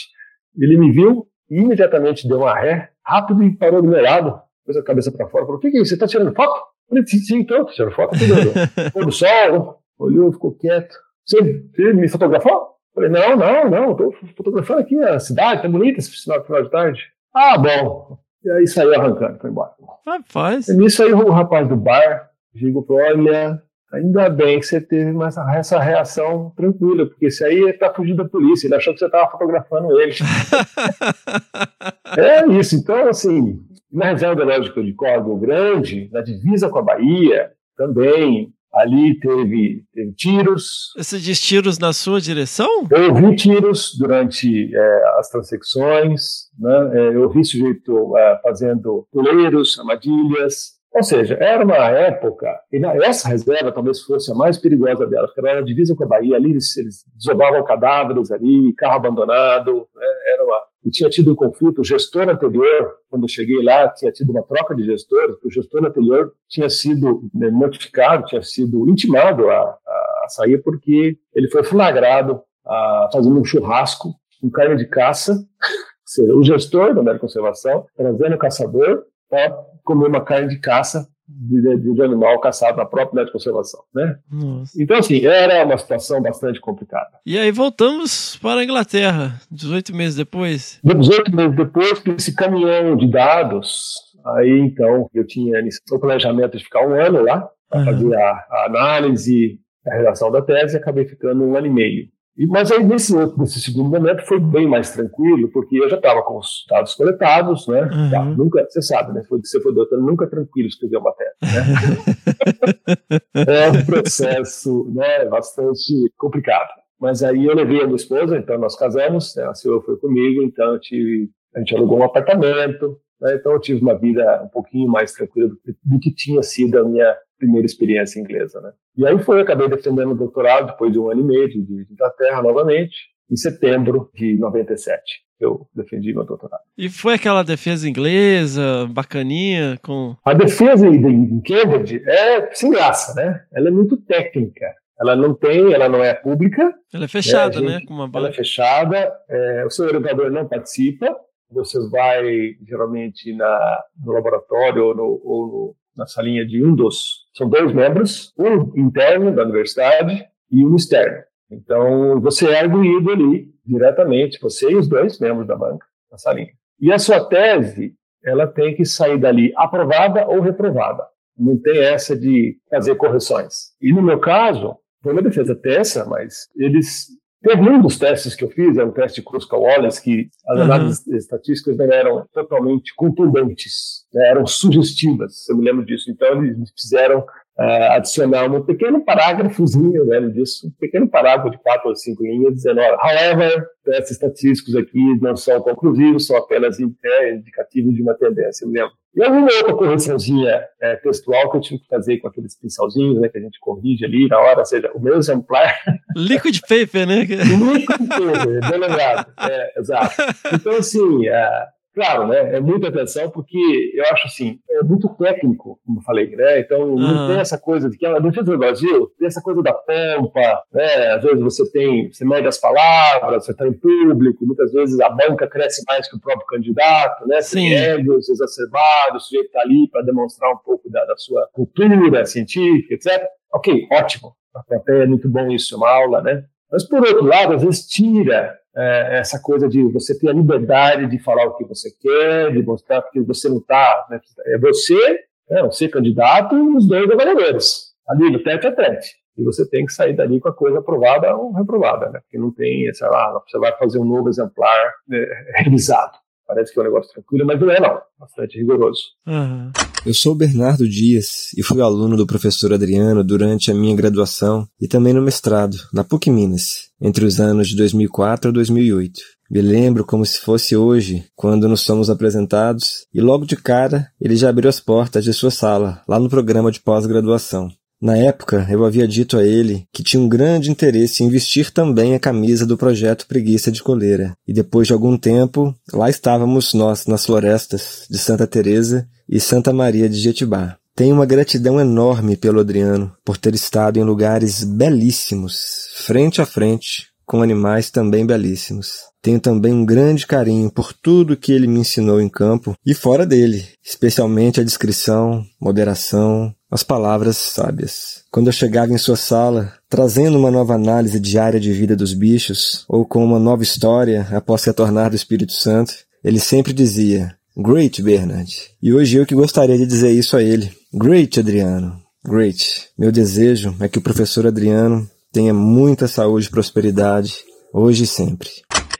[0.57, 4.75] Ele me viu e imediatamente deu uma ré, rápido e parou do meu lado, pôs
[4.75, 5.89] a cabeça para fora, falou: O que, que é isso?
[5.89, 6.57] Você está tirando foto?
[6.57, 8.33] Eu falei: Sim, sim, estou tirando foto, tudo.
[8.91, 10.95] pôr do sol, olhou, ficou quieto.
[11.23, 12.76] Você, você me fotografou?
[12.97, 16.71] Falei, não, não, não, estou fotografando aqui a cidade, tá bonita esse final, final de
[16.71, 17.03] tarde.
[17.31, 18.17] Ah, bom.
[18.43, 19.69] E aí saiu arrancando, foi embora.
[20.03, 20.67] Rapaz.
[20.67, 23.61] E nisso aí o rapaz do bar digo olha,
[23.93, 28.27] ainda bem que você teve essa, essa reação tranquila, porque esse aí está fugindo da
[28.27, 30.13] polícia, ele achou que você estava fotografando ele.
[32.17, 37.51] é isso, então assim, na reserva biológica de Córdoba Grande, na divisa com a Bahia,
[37.77, 40.93] também Ali teve, teve, tiros.
[40.95, 42.87] Você diz tiros na sua direção?
[42.91, 46.91] Eu vi tiros durante é, as transecções, né?
[46.93, 50.76] É, eu vi sujeito é, fazendo puleiros, armadilhas.
[50.97, 55.39] Ou seja, era uma época, e essa reserva talvez fosse a mais perigosa dela, porque
[55.39, 60.07] ela era divisa com a Bahia, ali eles, eles desobavam cadáveres ali, carro abandonado, né?
[60.33, 61.81] era uma, e tinha tido um conflito.
[61.81, 65.85] O gestor anterior, quando eu cheguei lá, tinha tido uma troca de gestores, o gestor
[65.85, 72.41] anterior tinha sido né, notificado, tinha sido intimado a, a, sair porque ele foi flagrado
[72.65, 75.45] a, fazendo um churrasco com carne de caça.
[76.33, 82.01] o gestor da conservação trazendo o caçador para comer uma carne de caça de, de,
[82.01, 84.17] animal caçado na própria área de conservação, né?
[84.31, 84.81] Nossa.
[84.81, 87.09] Então, assim, era uma situação bastante complicada.
[87.25, 90.79] E aí voltamos para a Inglaterra, 18 meses depois?
[90.83, 95.59] 18 meses depois, com esse caminhão de dados, aí então eu tinha
[95.91, 97.85] o planejamento de ficar um ano lá, para uhum.
[97.85, 102.07] fazer a, a, análise, a redação da tese, e acabei ficando um ano e meio.
[102.45, 106.21] Mas aí nesse outro, nesse segundo momento foi bem mais tranquilo, porque eu já estava
[106.21, 107.81] com os dados coletados, né?
[107.81, 108.11] Uhum.
[108.11, 109.23] Tá, nunca, você sabe, né?
[109.29, 113.15] Você foi doutor, nunca é tranquilo escrever uma tese, né?
[113.47, 115.25] é um processo, né?
[115.25, 116.69] Bastante complicado.
[116.99, 119.45] Mas aí eu levei a minha esposa, então nós casamos, né?
[119.45, 123.35] a senhora foi comigo, então tive, a gente alugou um apartamento, né?
[123.35, 126.79] então eu tive uma vida um pouquinho mais tranquila do que, do que tinha sido
[126.79, 128.71] a minha primeira experiência inglesa, né?
[128.95, 131.61] E aí foi, eu acabei defendendo o doutorado depois de um ano e meio de,
[131.61, 132.95] de Inglaterra novamente,
[133.29, 135.01] em setembro de 97.
[135.39, 136.61] Eu defendi meu doutorado.
[136.75, 140.15] E foi aquela defesa inglesa, bacaninha, com...
[140.25, 143.43] A defesa em Cambridge é sem graça, né?
[143.53, 144.65] Ela é muito técnica.
[144.99, 146.73] Ela não tem, ela não é pública.
[146.91, 147.81] Ela é fechada, gente, né?
[147.87, 149.13] Com uma ela é fechada.
[149.29, 151.15] É, o seu orientador não participa.
[151.51, 157.25] Você vai geralmente na, no laboratório ou, no, ou no, na salinha de um dos.
[157.35, 161.23] São dois membros, um interno da universidade e um externo.
[161.49, 166.51] Então você é arguído ali diretamente, você e os dois membros da banca na salinha.
[166.79, 171.03] E a sua tese, ela tem que sair dali aprovada ou reprovada.
[171.37, 173.73] Não tem essa de fazer correções.
[173.81, 177.07] E no meu caso, foi uma defesa terça, mas eles.
[177.41, 181.15] Teve um dos testes que eu fiz, é um teste Kruskal-Wallis, que as análises uhum.
[181.15, 186.09] estatísticas não eram totalmente contundentes, né, eram sugestivas, eu me lembro disso.
[186.09, 187.23] Então, eles fizeram
[187.59, 192.53] uh, adicionar um pequeno parágrafozinho né, disso, um pequeno parágrafo de quatro ou cinco linhas,
[192.53, 198.69] dizendo, however, testes estatísticos aqui não são conclusivos, são apenas indicativos de uma tendência, eu
[198.69, 198.91] lembro.
[199.15, 203.29] E alguma outra correçãozinha é, textual que eu tive que fazer com aqueles pincelzinhos, né,
[203.29, 205.73] que a gente corrige ali na hora, ou seja, o meu exemplar...
[206.15, 207.21] Liquid paper, né?
[207.21, 209.33] Liquid paper, bem lembrado.
[209.49, 210.15] É, exato.
[210.53, 212.57] Então, assim, uh, Claro, né?
[212.57, 213.57] É muita atenção, porque
[213.95, 216.59] eu acho assim, é muito técnico, como eu falei, né?
[216.59, 219.73] Então não tem essa coisa de que a defesa do Brasil tem essa coisa da
[219.73, 221.13] pompa, né?
[221.13, 225.09] Às vezes você tem, você mede as palavras, você está em público, muitas vezes a
[225.09, 227.41] banca cresce mais que o próprio candidato, né?
[227.41, 231.49] Você tem egos exacerbados, o sujeito está ali para demonstrar um pouco da, da sua
[231.51, 233.25] cultura científica, etc.
[233.51, 234.35] Ok, ótimo.
[234.53, 236.43] Até é muito bom isso, é uma aula, né?
[236.71, 241.07] Mas, por outro lado, às vezes tira é, essa coisa de você ter a liberdade
[241.07, 244.05] de falar o que você quer, de mostrar que você não está.
[244.09, 245.19] Né, é você,
[245.49, 247.93] né, você candidato e os dois avaliadores.
[248.07, 249.15] Ali no tete a tete.
[249.35, 252.19] E você tem que sair dali com a coisa aprovada ou reprovada, né?
[252.21, 255.25] Porque não tem, sei lá, você vai fazer um novo exemplar né,
[255.57, 256.17] revisado.
[256.47, 257.99] Parece que é um negócio tranquilo, mas não é não.
[258.17, 259.01] Bastante rigoroso.
[259.27, 259.71] Uhum.
[260.05, 264.87] Eu sou Bernardo Dias e fui aluno do professor Adriano durante a minha graduação e
[264.87, 269.19] também no mestrado, na PUC Minas, entre os anos de 2004 a 2008.
[269.51, 274.35] Me lembro como se fosse hoje, quando nos somos apresentados, e logo de cara ele
[274.35, 277.69] já abriu as portas de sua sala, lá no programa de pós-graduação.
[277.99, 282.13] Na época, eu havia dito a ele que tinha um grande interesse em vestir também
[282.13, 284.33] a camisa do projeto Preguiça de Coleira.
[284.47, 289.73] E depois de algum tempo, lá estávamos nós nas florestas de Santa Teresa e Santa
[289.73, 290.77] Maria de Jetibá.
[290.95, 297.07] Tenho uma gratidão enorme pelo Adriano por ter estado em lugares belíssimos, frente a frente,
[297.25, 299.07] com animais também belíssimos.
[299.21, 303.25] Tenho também um grande carinho por tudo que ele me ensinou em campo e fora
[303.25, 308.23] dele, especialmente a discrição, moderação, as palavras sábias.
[308.31, 312.85] Quando eu chegava em sua sala, trazendo uma nova análise diária de vida dos bichos,
[312.87, 315.93] ou com uma nova história após retornar do Espírito Santo,
[316.23, 318.53] ele sempre dizia: Great, Bernard.
[318.81, 320.71] E hoje eu que gostaria de dizer isso a ele.
[320.93, 321.99] Great, Adriano.
[322.23, 322.89] Great.
[322.97, 327.35] Meu desejo é que o professor Adriano tenha muita saúde e prosperidade,
[327.73, 328.49] hoje e sempre.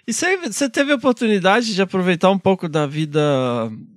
[0.08, 3.20] E você teve a oportunidade de aproveitar um pouco da vida,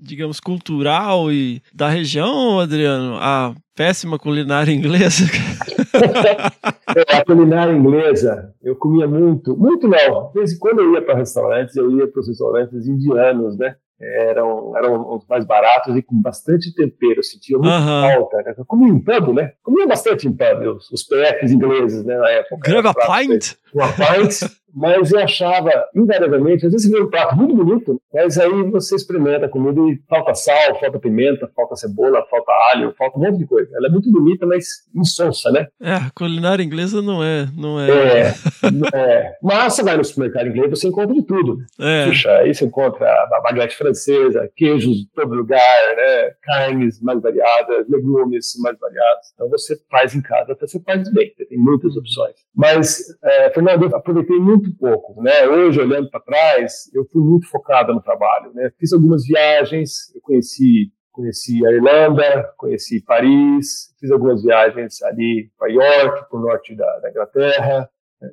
[0.02, 3.16] digamos, cultural e da região, Adriano?
[3.20, 5.22] A péssima culinária inglesa?
[7.06, 10.32] é, a culinária inglesa, eu comia muito, muito não.
[10.32, 13.76] De vez em quando eu ia para restaurantes, eu ia para os restaurantes indianos, né?
[14.00, 18.00] eram, eram os mais baratos e com bastante tempero, eu sentia muito uhum.
[18.00, 18.36] falta.
[18.38, 18.54] Né?
[18.56, 19.52] Eu comia em pub, né?
[19.62, 22.70] Comia bastante em pub, os, os PFs ingleses, né, na época.
[22.70, 23.54] Grava pint?
[23.74, 28.38] Uma pint, mas eu achava, invariavelmente, às vezes você vê um prato muito bonito, mas
[28.38, 33.18] aí você experimenta a comida e falta sal, falta pimenta, falta cebola, falta alho, falta
[33.18, 33.70] um monte de coisa.
[33.76, 35.66] Ela é muito bonita, mas insonsa, né?
[35.80, 37.48] É, a culinária inglesa não é.
[37.56, 37.90] Não é...
[37.90, 38.34] é,
[38.94, 39.32] é.
[39.42, 41.58] Mas você vai no supermercado inglês, você encontra de tudo.
[41.80, 42.06] É.
[42.06, 46.30] Puxa, aí você encontra a baguete francesa, queijos de todo lugar, né?
[46.42, 49.32] carnes mais variadas, legumes mais variados.
[49.34, 52.34] Então você faz em casa, até você faz bem, você tem muitas opções.
[52.54, 55.48] Mas, é, Fernando, eu aproveitei muito muito pouco, né?
[55.48, 58.70] Hoje, olhando para trás, eu fui muito focado no trabalho, né?
[58.78, 65.68] Fiz algumas viagens, eu conheci conheci a Irlanda, conheci Paris, fiz algumas viagens ali para
[65.68, 67.90] York, para o norte da, da Inglaterra,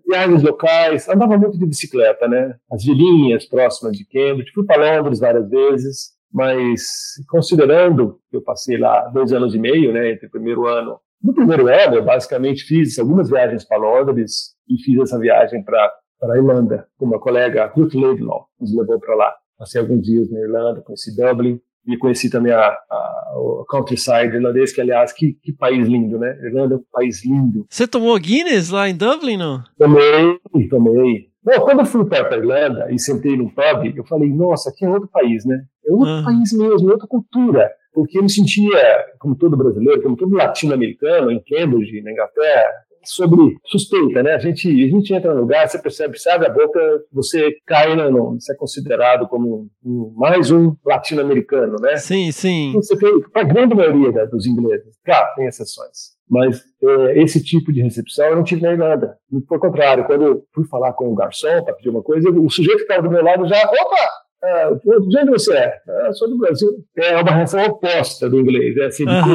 [0.07, 2.55] viagens locais, andava muito de bicicleta, né?
[2.71, 8.77] As vilinhas próximas de Cambridge, fui para Londres várias vezes, mas considerando que eu passei
[8.77, 12.63] lá dois anos e meio, né, entre o primeiro ano no primeiro ano, eu basicamente
[12.63, 15.91] fiz algumas viagens para Londres e fiz essa viagem para
[16.21, 19.33] a Irlanda, com uma colega, Ruth Laidlaw, nos levou para lá.
[19.57, 24.73] Passei alguns dias na Irlanda, conheci Dublin, e conheci também a, a, o countryside irlandês,
[24.73, 26.37] que aliás, que, que país lindo, né?
[26.43, 27.65] Irlanda é um país lindo.
[27.69, 29.63] Você tomou Guinness lá em Dublin, não?
[29.77, 30.37] Tomei,
[30.69, 31.29] tomei.
[31.45, 34.83] Não, quando eu fui para a Irlanda e sentei num pub, eu falei, nossa, aqui
[34.83, 35.63] é outro país, né?
[35.85, 36.23] É outro uhum.
[36.25, 37.71] país mesmo, é outra cultura.
[37.93, 42.69] Porque eu me sentia, como todo brasileiro, como todo latino-americano, em Cambridge, na Inglaterra,
[43.07, 44.35] sobre suspeita, né?
[44.35, 46.79] A gente, a gente entra no lugar, você percebe, sabe a boca,
[47.11, 51.97] você cai, no, no, você é considerado como um, mais um latino-americano, né?
[51.97, 52.71] Sim, sim.
[52.73, 56.17] Você tem, a grande maioria da, dos ingleses, claro, tem exceções.
[56.29, 59.17] Mas é, esse tipo de recepção eu não tive na Irlanda.
[59.47, 62.77] Pelo contrário, quando eu fui falar com o garçom para pedir uma coisa, o sujeito
[62.77, 64.09] que estava do meu lado já, opa,
[64.43, 65.73] ah, de onde você é?
[65.87, 66.69] Ah, sou do Brasil.
[66.97, 69.25] É uma reação oposta do inglês, é assim, de uhum.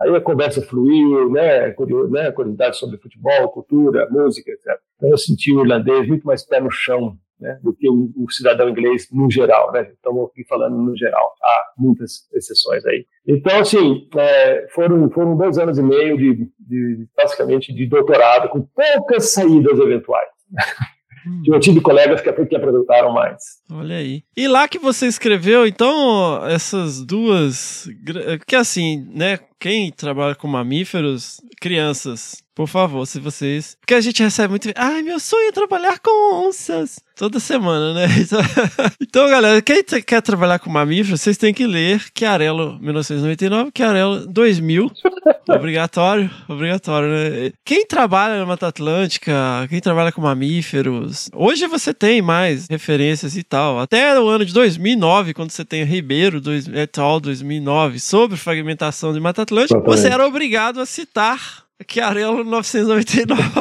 [0.00, 1.74] Aí a conversa fluiu, né,
[2.10, 4.78] né, curiosidade sobre futebol, cultura, música, etc.
[4.96, 8.30] Então eu senti o irlandês muito mais pé no chão né, do que o, o,
[8.30, 9.88] cidadão inglês no geral, né?
[9.92, 13.06] Estamos aqui falando no geral, há muitas exceções aí.
[13.26, 18.62] Então, assim, é, foram, foram dois anos e meio de, de, basicamente, de doutorado, com
[18.62, 20.28] poucas saídas eventuais.
[21.26, 21.42] Hum.
[21.46, 23.42] Eu tive colegas que, que apresentaram mais.
[23.70, 24.22] Olha aí.
[24.36, 27.88] E lá que você escreveu, então, essas duas.
[28.46, 29.38] Que assim, né?
[29.60, 33.76] Quem trabalha com mamíferos, crianças, por favor, se vocês.
[33.80, 34.68] Porque a gente recebe muito.
[34.74, 36.98] Ai, meu sonho é trabalhar com onças.
[37.16, 38.06] Toda semana, né?
[39.00, 44.90] Então, galera, quem quer trabalhar com mamíferos, vocês têm que ler Chiarello 1999, Chiarello 2000.
[45.48, 47.52] obrigatório, obrigatório, né?
[47.64, 53.42] Quem trabalha na Mata Atlântica, quem trabalha com mamíferos, hoje você tem mais referências e
[53.42, 53.80] tal.
[53.80, 56.40] Até o ano de 2009, quando você tem Ribeiro
[56.74, 57.18] et al.
[57.18, 60.00] 2009 sobre fragmentação de Mata Atlântica, Exatamente.
[60.00, 63.58] você era obrigado a citar Chiarello 1999.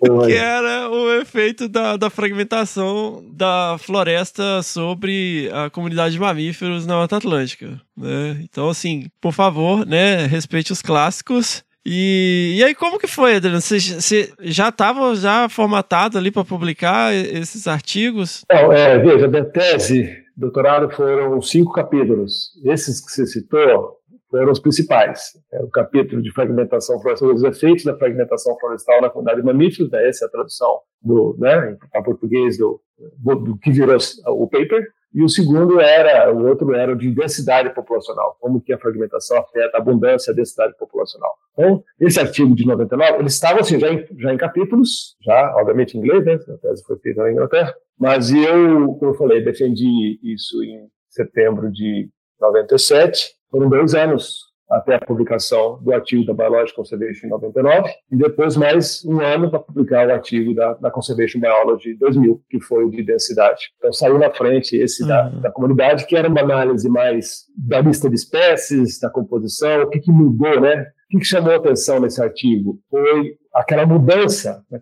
[0.26, 6.96] que era o efeito da, da fragmentação da floresta sobre a comunidade de mamíferos na
[6.96, 7.80] Mata Atlântica.
[7.96, 8.38] Né?
[8.42, 11.62] Então, assim, por favor, né, respeite os clássicos.
[11.84, 13.60] E, e aí, como que foi, Adriano?
[13.60, 18.44] Você, você já estava já formatado ali para publicar esses artigos?
[18.50, 22.50] Não, é, veja, minha tese, doutorado, foram cinco capítulos.
[22.64, 23.99] Esses que você citou,
[24.30, 25.32] foram os principais.
[25.52, 29.90] É o capítulo de fragmentação florestal, os efeitos da fragmentação florestal na comunidade de mamíferos,
[29.90, 30.08] né?
[30.08, 32.80] essa é a tradução do, né, para português do,
[33.18, 33.96] do, que virou
[34.28, 34.86] o paper.
[35.12, 39.76] E o segundo era, o outro era de densidade populacional, como que a fragmentação afeta
[39.76, 41.34] a abundância e a densidade populacional.
[41.52, 45.96] Então, esse artigo de 99, ele estava assim, já em, já em capítulos, já, obviamente,
[45.96, 46.34] em inglês, né?
[46.34, 51.72] A tese foi feita na Inglaterra, mas eu, como eu falei, defendi isso em setembro
[51.72, 52.08] de
[52.40, 58.16] 97, foram dois anos até a publicação do artigo da Biological Conservation em 99, e
[58.16, 62.84] depois mais um ano para publicar o artigo da, da Conservation Biology 2000, que foi
[62.84, 63.62] o de densidade.
[63.78, 65.08] Então saiu na frente esse uhum.
[65.08, 69.90] da, da, comunidade, que era uma análise mais da lista de espécies, da composição, o
[69.90, 70.82] que, que mudou, né?
[70.82, 72.78] O que, que chamou a atenção nesse artigo?
[72.88, 74.80] Foi aquela mudança, né?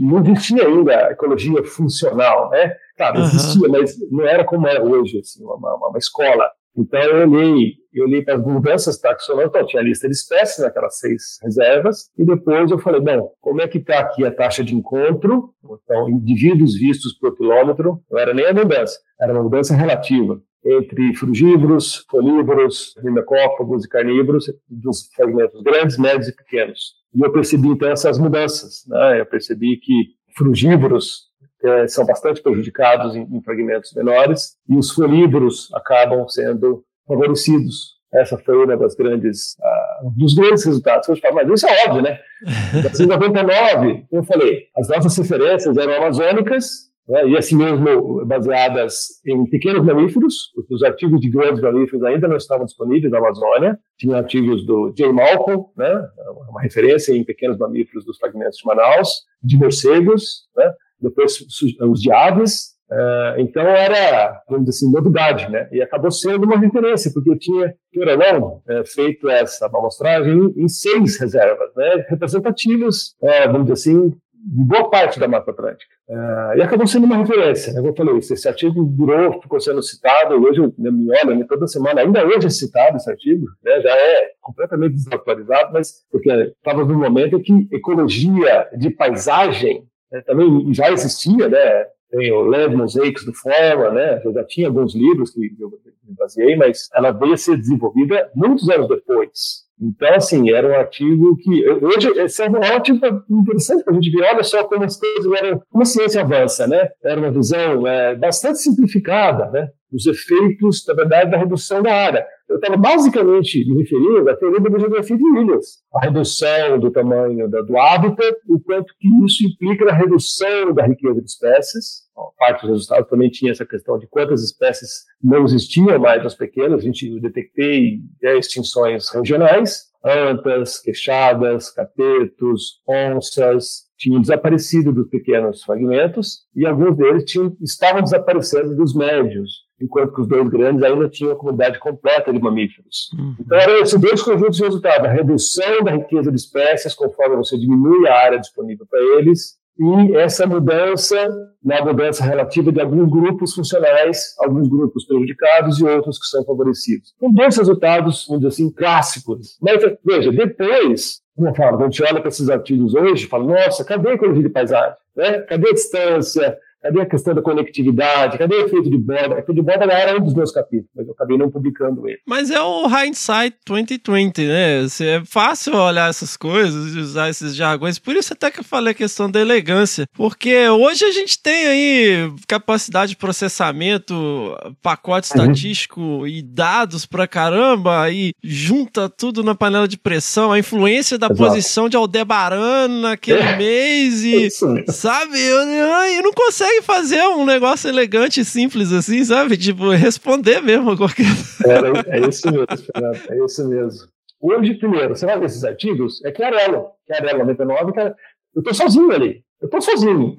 [0.00, 2.74] não existia ainda a ecologia funcional, né?
[2.98, 3.72] Claro, existia, uhum.
[3.72, 8.04] mas não era como é hoje, assim, uma, uma, uma escola então eu olhei, eu
[8.04, 12.24] olhei para as mudanças taxonômicas, então tinha a lista de espécies, aquelas seis reservas, e
[12.24, 15.54] depois eu falei, bom, como é que está aqui a taxa de encontro?
[15.64, 21.14] Então, indivíduos vistos por quilômetro, não era nem a mudança, era uma mudança relativa entre
[21.14, 26.94] frugívoros, folívoros, rinocófagos e carnívoros, dos fragmentos grandes, médios e pequenos.
[27.14, 29.20] E eu percebi então essas mudanças, né?
[29.20, 31.26] Eu percebi que frugívoros
[31.66, 37.96] é, são bastante prejudicados em, em, fragmentos menores e os folívoros acabam sendo favorecidos.
[38.14, 41.08] Essa foi uma das grandes, uh, dos grandes resultados.
[41.08, 42.18] Eu falo, mas isso é óbvio, né?
[43.00, 49.44] Em 99, eu falei, as nossas referências eram amazônicas né, e assim mesmo baseadas em
[49.46, 50.52] pequenos mamíferos.
[50.68, 53.78] Os artigos de grandes mamíferos ainda não estavam disponíveis na Amazônia.
[53.98, 55.12] Tinha artigos do J.
[55.12, 56.08] Malcolm, né,
[56.48, 59.08] uma referência em pequenos mamíferos dos fragmentos de Manaus,
[59.42, 61.38] de morcegos, né, depois
[61.80, 62.76] os de aves.
[62.90, 65.68] Uh, então era, vamos dizer assim, novidade, né?
[65.72, 70.64] E acabou sendo uma referência, porque eu tinha, ou não, é, feito essa amostragem em,
[70.64, 72.06] em seis reservas, né?
[72.08, 74.16] Representativas, é, vamos dizer assim,
[74.46, 75.92] de boa parte da Mata Atlântica.
[76.08, 77.80] Uh, e acabou sendo uma referência, né?
[77.80, 81.44] Como eu falei, esse artigo durou, ficou sendo citado, hoje eu né, me olho né,
[81.48, 83.80] toda semana, ainda hoje é citado esse artigo, né?
[83.80, 89.84] já é completamente desatualizado, mas porque estava no momento que ecologia de paisagem
[90.16, 91.86] né, também já existia, né?
[92.10, 94.20] tem o Lev Mosaics do Forma, né?
[94.24, 95.70] Eu já tinha alguns livros que eu
[96.04, 99.66] me baseei, mas ela veio a ser desenvolvida muitos anos depois.
[99.80, 101.68] Então, assim, era um artigo que.
[101.68, 105.60] Hoje, é um artigo interessante para a gente ver, olha só como as coisas eram.
[105.68, 106.88] Como a ciência avança, né?
[107.04, 109.68] Era uma visão é, bastante simplificada, né?
[109.92, 112.26] Os efeitos, na verdade, da redução da área.
[112.48, 117.48] Eu estava basicamente me referindo à teoria da biografia de Williams, a redução do tamanho
[117.48, 122.06] do hábitat, o quanto que isso implica na redução da riqueza de espécies.
[122.38, 124.90] parte dos resultados também tinha essa questão de quantas espécies
[125.22, 126.80] não existiam mais nas pequenas.
[126.80, 136.64] A gente detectei extinções regionais, antas, queixadas, catetos, onças, tinham desaparecido dos pequenos fragmentos e
[136.64, 141.36] alguns deles tinham, estavam desaparecendo dos médios enquanto que os dois grandes ainda tinham a
[141.36, 143.10] comunidade completa de mamíferos.
[143.18, 143.34] Uhum.
[143.40, 147.58] Então, eram esses dois conjuntos de resultados: a redução da riqueza de espécies conforme você
[147.58, 151.16] diminui a área disponível para eles, e essa mudança
[151.62, 157.12] na mudança relativa de alguns grupos funcionais, alguns grupos prejudicados e outros que são favorecidos.
[157.16, 159.58] Então, dois resultados, vamos dizer assim, clássicos.
[159.60, 163.44] Mas, veja, depois, como eu falo, quando a gente olha para esses artigos hoje, fala,
[163.44, 164.96] nossa, cadê a ecologia de paisagem?
[165.14, 165.40] Né?
[165.40, 166.56] Cadê a distância?
[166.86, 168.38] Cadê a questão da conectividade?
[168.38, 169.30] Cadê o efeito de borda?
[169.30, 172.20] O efeito de borda era um dos meus capítulos, mas eu acabei não publicando ele.
[172.24, 174.84] Mas é o hindsight 2020, né?
[175.00, 177.98] É fácil olhar essas coisas e usar esses jargões.
[177.98, 180.06] Por isso até que eu falei a questão da elegância.
[180.14, 185.42] Porque hoje a gente tem aí capacidade de processamento, pacote uhum.
[185.42, 191.26] estatístico e dados pra caramba, e junta tudo na panela de pressão, a influência da
[191.26, 191.42] Exato.
[191.42, 193.56] posição de Aldebaran naquele é.
[193.56, 194.48] mês e,
[194.92, 199.56] sabe, eu, eu não consegue consegue fazer um negócio elegante e simples assim, sabe?
[199.56, 201.24] Tipo, responder mesmo a qualquer.
[201.64, 204.08] É, é isso mesmo, Fernando, é isso mesmo.
[204.40, 208.14] Hoje, primeiro, você vai ver esses artigos, é Chiarello, Chiarello 99, cara,
[208.54, 210.36] eu tô sozinho ali, eu tô sozinho.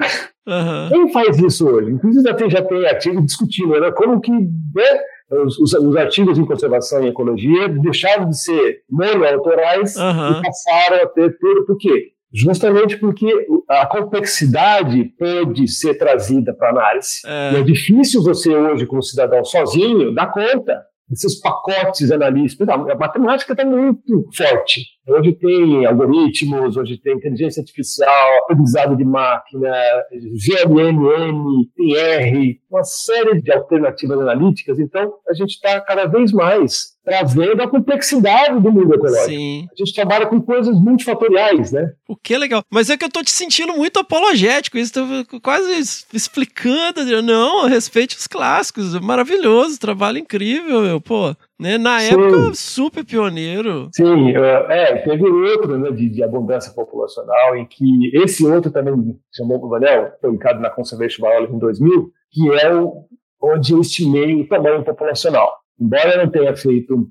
[0.47, 0.89] Uhum.
[0.89, 1.91] Quem faz isso hoje?
[1.91, 6.45] Inclusive já tem, já tem artigo discutindo né, como que né, os, os, artigos em
[6.45, 10.39] conservação e ecologia deixaram de ser monoautorais uhum.
[10.39, 12.13] e passaram a ter tudo, por quê?
[12.33, 13.25] Justamente porque
[13.69, 17.21] a complexidade pode ser trazida para análise.
[17.25, 17.59] É.
[17.59, 22.67] É difícil você hoje, como cidadão sozinho, dar conta desses pacotes analíticos.
[22.67, 24.81] A matemática está muito forte.
[25.07, 29.71] Hoje tem algoritmos, hoje tem inteligência artificial, aprendizado de máquina,
[30.11, 34.77] GMNN, tem R, uma série de alternativas analíticas.
[34.79, 39.29] Então, a gente está cada vez mais trazendo a complexidade do mundo ecológico.
[39.29, 39.65] Sim.
[39.71, 41.93] A gente trabalha com coisas multifatoriais, né?
[42.05, 42.61] O que é legal.
[42.69, 45.71] Mas é que eu tô te sentindo muito apologético, isso tô quase
[46.11, 51.33] explicando, não, respeite os clássicos, maravilhoso, trabalho incrível, meu, pô.
[51.59, 51.77] Né?
[51.77, 52.13] Na Sim.
[52.13, 53.89] época, super pioneiro.
[53.91, 58.93] Sim, é, teve outro né, de, de, abundância populacional, em que esse outro também
[59.33, 63.05] chamou o Vanel, publicado na Conservation Biology em 2000, que é o,
[63.41, 65.51] onde eu estimei o tamanho populacional.
[65.79, 67.09] Embora eu não tenha feito,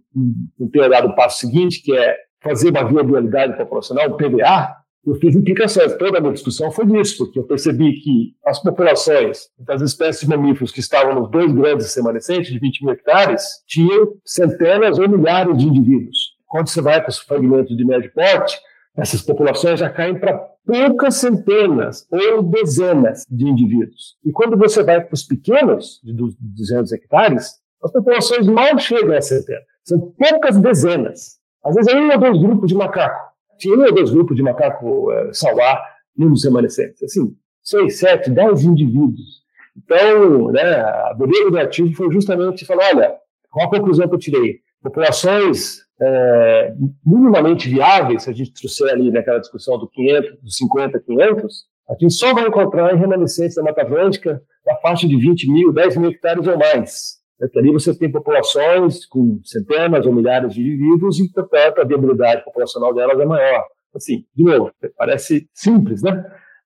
[0.58, 4.76] não tenha dado o passo seguinte, que é fazer uma viabilidade populacional, o PVA,
[5.06, 5.94] eu fiz implicações.
[5.96, 10.28] Toda a minha discussão foi nisso, porque eu percebi que as populações das espécies de
[10.28, 15.56] mamíferos que estavam nos dois grandes remanescentes, de 20 mil hectares, tinham centenas ou milhares
[15.56, 16.36] de indivíduos.
[16.46, 18.58] Quando você vai para os fragmentos de médio porte,
[18.96, 24.16] essas populações já caem para poucas centenas ou dezenas de indivíduos.
[24.24, 29.20] E quando você vai para os pequenos, de 200 hectares, as populações mal chegam a
[29.20, 29.60] centena.
[29.84, 31.36] São poucas dezenas.
[31.62, 33.25] Às vezes é um ou dois grupos de macaco.
[33.58, 35.82] Tinha dois grupos de macaco é, salvar
[36.16, 37.02] num dos remanescentes.
[37.02, 39.44] Assim, seis, sete, dez indivíduos.
[39.76, 43.14] Então, né, a beleza do artigo foi justamente falar, olha,
[43.50, 44.60] qual a conclusão que eu tirei?
[44.82, 46.74] Populações é,
[47.04, 51.94] minimamente viáveis, se a gente trouxer ali naquela discussão do 500, dos 50, 500, a
[51.94, 55.96] gente só vai encontrar em remanescentes da Mata Atlântica da faixa de 20 mil, 10
[55.96, 57.16] mil hectares ou mais.
[57.56, 62.94] Ali você tem populações com centenas ou milhares de indivíduos e, portanto, a viabilidade populacional
[62.94, 63.64] delas é maior.
[63.94, 66.24] Assim, de novo, parece simples, né?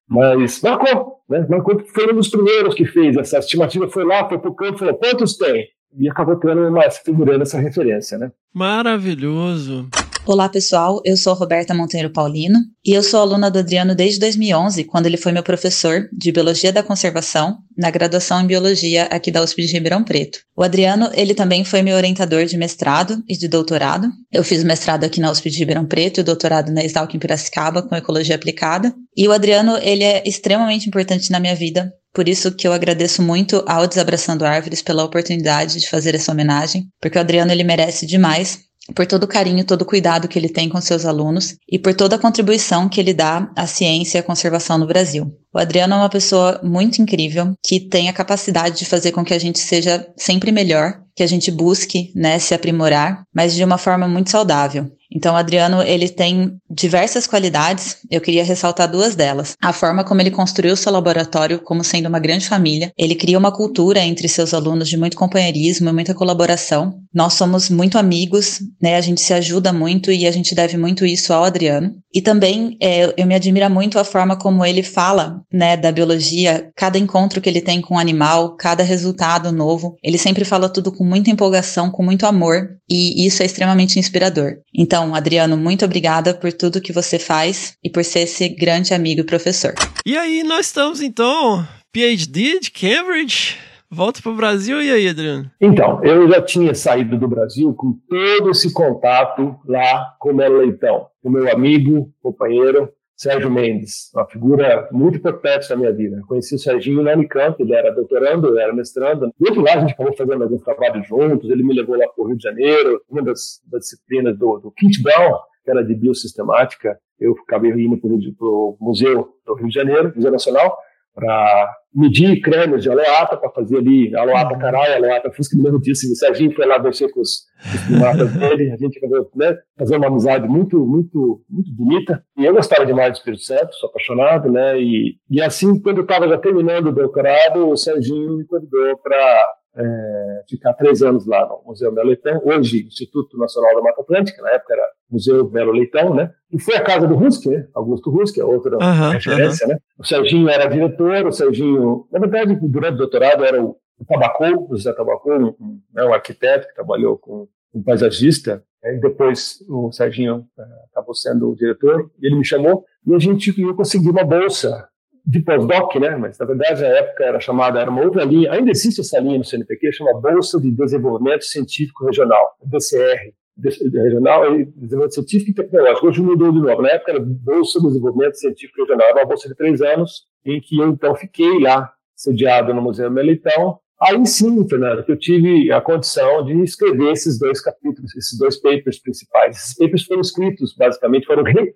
[0.08, 1.46] Mas marcou, né?
[1.48, 4.78] Marcou foi um dos primeiros que fez essa estimativa, foi lá, foi para o campo,
[4.78, 5.66] falou, quantos tem?
[5.96, 8.30] E acabou tendo uma, figurando essa referência, né?
[8.52, 9.88] Maravilhoso.
[10.26, 11.00] Olá, pessoal.
[11.02, 15.16] Eu sou Roberta Monteiro Paulino e eu sou aluna do Adriano desde 2011, quando ele
[15.16, 19.72] foi meu professor de Biologia da Conservação na graduação em Biologia aqui da USP de
[19.72, 20.40] Ribeirão Preto.
[20.54, 24.08] O Adriano, ele também foi meu orientador de mestrado e de doutorado.
[24.30, 27.82] Eu fiz mestrado aqui na USP de Ribeirão Preto e doutorado na Exalc em Piracicaba
[27.82, 28.94] com Ecologia Aplicada.
[29.16, 33.22] E o Adriano, ele é extremamente importante na minha vida por isso que eu agradeço
[33.22, 38.04] muito ao Desabraçando Árvores pela oportunidade de fazer essa homenagem, porque o Adriano ele merece
[38.04, 38.58] demais
[38.94, 41.94] por todo o carinho, todo o cuidado que ele tem com seus alunos e por
[41.94, 45.39] toda a contribuição que ele dá à ciência e à conservação no Brasil.
[45.52, 49.34] O Adriano é uma pessoa muito incrível que tem a capacidade de fazer com que
[49.34, 53.76] a gente seja sempre melhor, que a gente busque, né, se aprimorar, mas de uma
[53.76, 54.90] forma muito saudável.
[55.12, 59.56] Então, o Adriano, ele tem diversas qualidades, eu queria ressaltar duas delas.
[59.60, 62.92] A forma como ele construiu seu laboratório como sendo uma grande família.
[62.96, 66.94] Ele cria uma cultura entre seus alunos de muito companheirismo e muita colaboração.
[67.12, 68.96] Nós somos muito amigos, né?
[68.96, 71.92] A gente se ajuda muito e a gente deve muito isso ao Adriano.
[72.14, 76.70] E também é, eu me admira muito a forma como ele fala, né, da biologia,
[76.76, 79.96] cada encontro que ele tem com o animal, cada resultado novo.
[80.02, 84.56] Ele sempre fala tudo com muita empolgação, com muito amor, e isso é extremamente inspirador.
[84.74, 89.20] Então, Adriano, muito obrigada por tudo que você faz e por ser esse grande amigo
[89.20, 89.74] e professor.
[90.04, 93.56] E aí, nós estamos então, PhD de Cambridge.
[93.92, 95.50] Volta para o Brasil e aí, Adriano?
[95.60, 100.58] Então, eu já tinha saído do Brasil com todo esse contato lá com o Melo
[100.58, 102.88] Leitão, o meu amigo, companheiro,
[103.20, 106.22] Sérgio Mendes, uma figura muito importante na minha vida.
[106.26, 109.30] Conheci o Serginho na Unicamp, ele era doutorando, eu era mestrando.
[109.38, 112.24] E outro lado, a gente acabou fazendo alguns trabalhos juntos, ele me levou lá para
[112.24, 115.94] o Rio de Janeiro, uma das, das disciplinas do, do Kit Brown, que era de
[115.94, 120.78] biosistemática, eu acabei indo para o Museu do Rio de Janeiro, Museu Nacional,
[121.14, 124.60] para medir crânios de aloata, para fazer ali aloata uhum.
[124.60, 127.46] caralho, aloata fusca, me lembro disso, o Serginho foi lá mexer com os
[127.86, 132.54] primatas dele, a gente acabou né, fazendo uma amizade muito, muito, muito bonita, e eu
[132.54, 136.38] gostava demais do Espírito Santo, sou apaixonado, né, e, e assim, quando eu estava já
[136.38, 141.92] terminando o doutorado, o Serginho me convidou para é, ficar três anos lá no Museu
[141.92, 146.30] Melo Leitão, hoje Instituto Nacional da Mata Atlântica, na época era Museu Melo Leitão, né?
[146.52, 147.66] E foi a casa do Rusk, né?
[147.74, 149.72] Augusto Rusk, é outra uhum, referência, uhum.
[149.72, 149.78] né?
[149.98, 153.76] O Serginho era diretor, o Serginho, na verdade, durante o doutorado era o,
[154.08, 158.96] Tabacou, o José Tabacou, um, né, um arquiteto que trabalhou com um paisagista, né?
[158.96, 163.18] e depois o Serginho uh, acabou sendo o diretor, e ele me chamou, e a
[163.18, 164.88] gente eu consegui uma bolsa
[165.26, 166.16] de pós-doc, né?
[166.16, 169.38] Mas na verdade na época era chamada, era uma outra linha, ainda existe essa linha
[169.38, 173.32] no CNPq, chama Bolsa de Desenvolvimento Científico Regional, BCR,
[173.62, 176.06] regional e desenvolvimento científico e tecnológico.
[176.06, 176.82] Hoje mudou de novo.
[176.82, 180.60] Na época era Bolsa de Desenvolvimento Científico Regional, era uma bolsa de três anos, em
[180.60, 183.78] que eu então fiquei lá, sediado no Museu Melitão.
[184.00, 188.56] Aí sim, Fernando, que eu tive a condição de escrever esses dois capítulos, esses dois
[188.56, 189.56] papers principais.
[189.56, 191.74] Esses papers foram escritos, basicamente, foram re...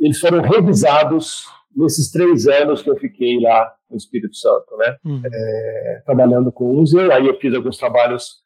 [0.00, 1.44] eles foram revisados
[1.74, 4.96] nesses três anos que eu fiquei lá no Espírito Santo, né?
[5.04, 5.22] Uhum.
[5.24, 8.40] É, trabalhando com o museu, aí eu fiz alguns trabalhos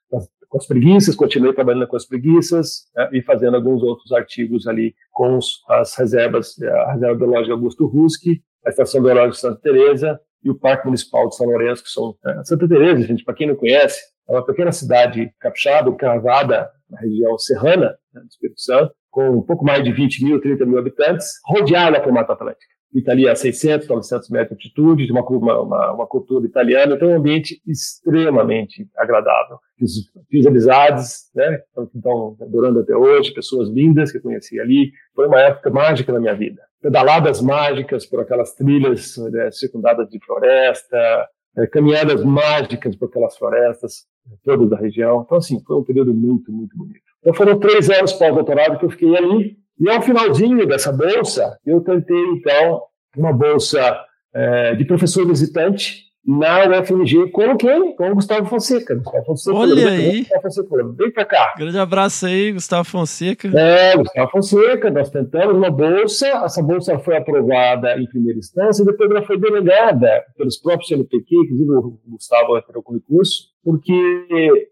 [0.55, 4.94] com as preguiças, continuei trabalhando com as preguiças né, e fazendo alguns outros artigos ali
[5.10, 10.51] com os, as reservas, a Reserva Biológica Augusto Ruski, a Estação Biológica Santa Teresa e
[10.51, 13.56] o Parque Municipal de São Lourenço, que são é, Santa Teresa, gente, para quem não
[13.56, 19.30] conhece, é uma pequena cidade capixaba, cravada na região serrana né, do Espírito Santo, com
[19.30, 23.28] um pouco mais de 20 mil, 30 mil habitantes, rodeada por Mata Atlântica fica ali
[23.28, 27.18] a 600, 900 metros de altitude, de uma, uma, uma, cultura italiana, então é um
[27.18, 29.58] ambiente extremamente agradável.
[29.76, 29.90] Fiz,
[30.30, 31.60] fiz amizades, né,
[31.92, 36.20] então, durando até hoje, pessoas lindas que eu conheci ali, foi uma época mágica na
[36.20, 36.62] minha vida.
[36.80, 44.06] Pedaladas mágicas por aquelas trilhas né, circundadas de floresta, é, caminhadas mágicas por aquelas florestas
[44.44, 45.22] todas da região.
[45.24, 47.00] Então, assim, foi um período muito, muito bonito.
[47.20, 51.80] Então, foram três anos pós-doutorado que eu fiquei ali, e ao finalzinho dessa bolsa, eu
[51.80, 52.82] tentei, então,
[53.16, 53.98] uma bolsa
[54.32, 57.94] é, de professor visitante na UFMG com quem?
[57.94, 58.94] Com o Gustavo Fonseca.
[58.94, 60.20] Gustavo Fonseca Olha aí.
[60.20, 61.55] Gustavo Fonseca vem pra cá.
[61.59, 63.48] Grande abraço aí, Gustavo Fonseca.
[63.48, 68.86] É, Gustavo Fonseca, nós tentamos uma bolsa, essa bolsa foi aprovada em primeira instância, e
[68.86, 73.92] depois ela foi delegada pelos próprios CNPq, inclusive o Gustavo entrou com recurso, porque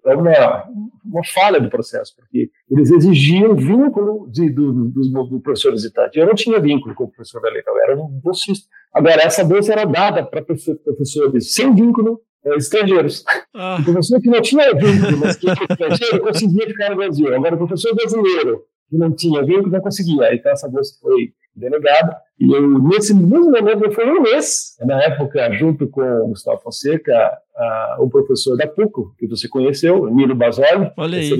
[0.06, 0.68] é uma,
[1.04, 6.18] uma falha do processo, porque eles exigiam vínculo de, do, do, do, professor visitante.
[6.18, 8.68] Eu não tinha vínculo com o professor Belecal, eu era um bolsista.
[8.93, 13.24] Agora, essa bolsa era dada para professores sem vínculo, é, estrangeiros.
[13.55, 13.78] Ah.
[13.81, 17.35] O professor que não tinha vínculo, mas que era estrangeiro, conseguia ficar no Brasil.
[17.35, 20.35] Agora, o professor brasileiro que não tinha vínculo não conseguia.
[20.35, 22.16] Então, essa bolsa foi delegada.
[22.39, 27.12] E eu, nesse mesmo momento, foi um mês, na época, junto com o Gustavo Fonseca,
[27.55, 30.90] a, o professor da PUCO, que você conheceu, Nilo Basoli.
[30.97, 31.31] Olha aí.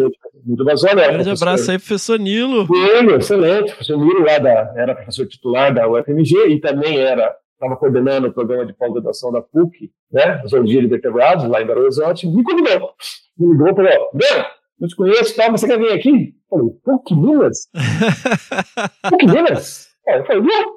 [0.45, 1.49] Nilo Basoli era Grande professor.
[1.49, 2.67] abraço aí, professor Nilo.
[2.69, 3.73] Nilo, excelente.
[3.73, 8.33] Professor Nilo lá da, era professor titular da UFMG e também era estava coordenando o
[8.33, 12.91] programa de pós-graduação da PUC, né, Zoologia de Vertebrados, lá em Belo Horizonte, me convidou.
[13.39, 14.45] Me ligou e falou, Breno,
[14.81, 16.35] eu te conheço, tá, mas você quer vir aqui?
[16.51, 17.69] Eu falei, PUC Minas?
[19.09, 19.89] PUC Minas?
[20.09, 20.73] É, eu falei, não.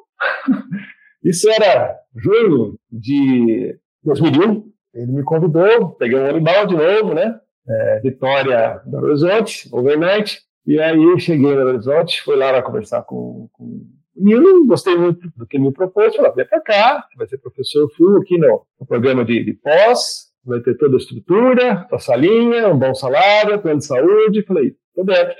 [1.26, 4.72] Isso era junho de 2001.
[4.94, 7.40] Ele me convidou, peguei um animal de novo, né?
[7.68, 10.40] É, Vitória, Belo Horizonte, overnight.
[10.68, 13.88] E aí eu cheguei em Belo Horizonte, fui lá, lá conversar com, com
[14.18, 16.16] e eu não gostei muito do que ele me propôs.
[16.16, 20.32] Falei, vem para cá, vai ser professor full aqui no, no programa de, de, pós,
[20.46, 24.46] vai ter toda a estrutura, a salinha, um bom salário, plano de saúde.
[24.46, 25.36] Falei, tô dentro.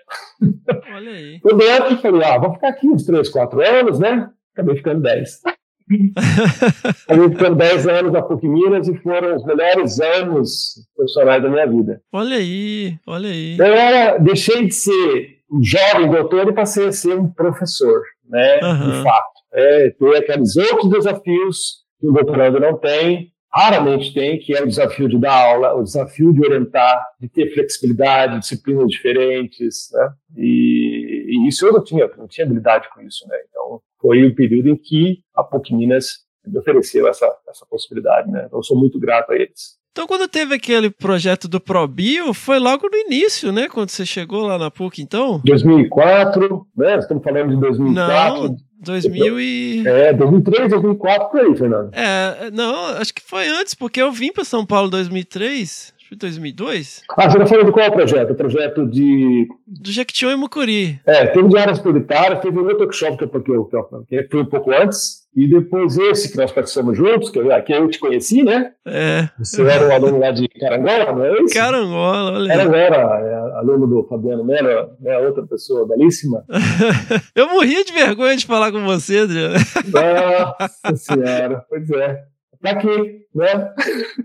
[0.94, 1.40] Olha aí.
[1.44, 1.98] tô dentro.
[1.98, 4.30] Falei, ah, vou ficar aqui uns 3, 4 anos, né?
[4.54, 5.42] Acabei ficando 10.
[7.08, 11.68] Acabei ficando 10 anos na PUC Minas e foram os melhores anos profissionais da minha
[11.68, 12.02] vida.
[12.12, 13.58] Olha aí, olha aí.
[13.58, 18.60] Eu era, deixei de ser um jovem doutor e passei a ser um professor né,
[18.62, 18.92] Aham.
[18.92, 19.36] de fato.
[19.54, 24.68] É, ter aqueles outros desafios que o doutorando não tem, raramente tem, que é o
[24.68, 30.10] desafio de dar aula, o desafio de orientar, de ter flexibilidade, disciplinas diferentes, né?
[30.36, 33.38] E, e isso eu não tinha, não tinha habilidade com isso, né?
[33.50, 38.44] Então, foi o período em que a PUC Minas me ofereceu essa, essa possibilidade, né?
[38.46, 39.80] Então, eu sou muito grato a eles.
[39.96, 43.70] Então, quando teve aquele projeto do ProBio, foi logo no início, né?
[43.70, 45.40] Quando você chegou lá na PUC, então?
[45.46, 46.98] 2004, né?
[46.98, 48.44] Estamos falando de 2004.
[48.44, 49.88] Não, 2000 e...
[49.88, 51.94] É, 2003, 2004, por aí, Fernando.
[51.94, 55.95] É, não, acho que foi antes, porque eu vim para São Paulo em 2003, acho
[55.95, 57.04] que foi 2002.
[57.18, 58.32] Ah, você está falando de qual projeto?
[58.32, 59.48] O projeto de...
[59.68, 61.00] Do Jequitinhonha e Mucuri.
[61.06, 64.42] É, teve de áreas prioritárias, teve um outro workshop que eu, que, eu, que foi
[64.42, 68.00] um pouco antes, e depois esse que nós participamos juntos, que eu, que eu te
[68.00, 68.72] conheci, né?
[68.86, 69.28] É.
[69.38, 71.54] Você era um aluno lá de Carangola, não é isso?
[71.54, 75.18] Carangola, olha Era, era, é, aluno do Fabiano Melo, né?
[75.18, 76.46] Outra pessoa belíssima.
[77.36, 79.56] eu morria de vergonha de falar com você, Adriano.
[79.92, 82.24] Nossa senhora, pois é.
[82.62, 83.74] Tá aqui, né?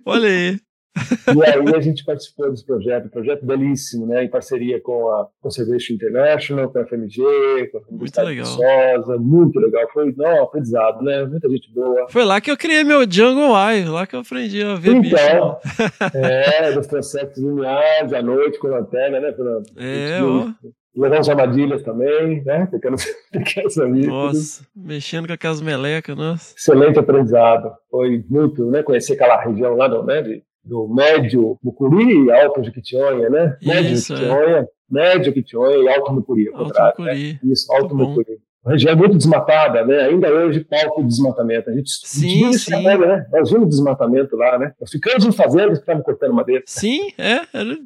[0.06, 0.60] Olha aí.
[0.96, 4.24] E aí a gente participou desse projeto, um projeto belíssimo, né?
[4.24, 7.22] Em parceria com a Conservation International, com a FMG,
[7.70, 7.78] com
[8.18, 8.46] a legal.
[8.46, 9.88] Sosa, muito legal.
[9.92, 11.24] Foi não, aprendizado, né?
[11.24, 12.08] Muita gente boa.
[12.08, 15.58] Foi lá que eu criei meu Jungle Eye, lá que eu aprendi a ver então,
[15.62, 16.16] bicho.
[16.16, 19.64] é, dos transectos lineares, à noite com lanterna, né, Fernando?
[19.76, 20.50] É, ó.
[20.96, 22.66] Levamos armadilhas também, né?
[22.66, 24.08] Pequenos, pequenos amigos.
[24.08, 26.54] Nossa, mexendo com aquelas melecas, nossa.
[26.56, 27.72] Excelente aprendizado.
[27.88, 28.82] Foi muito, né?
[28.82, 30.20] Conhecer aquela região lá, do, né?
[30.20, 33.56] De, do médio Mucuri e alto Jequitinhonha, né?
[33.62, 34.66] Médio Isso, Jequitinhonha, é.
[34.90, 36.94] médio Jequitinhonha e alto Mucuri, ao Alto contrário.
[36.98, 37.32] Mucuri.
[37.32, 37.38] Né?
[37.52, 38.08] Isso, alto Muito bom.
[38.18, 38.38] Mucuri.
[38.62, 40.00] Uma região muito desmatada, né?
[40.02, 41.70] Ainda hoje, palco de desmatamento.
[41.70, 42.82] A gente, Sim, a gente vive esse sim.
[42.98, 43.26] né?
[43.32, 44.74] Nós vimos desmatamento lá, né?
[44.78, 46.62] Nós ficamos em fazendas que estavam cortando madeira.
[46.66, 47.40] Sim, é.
[47.54, 47.78] era-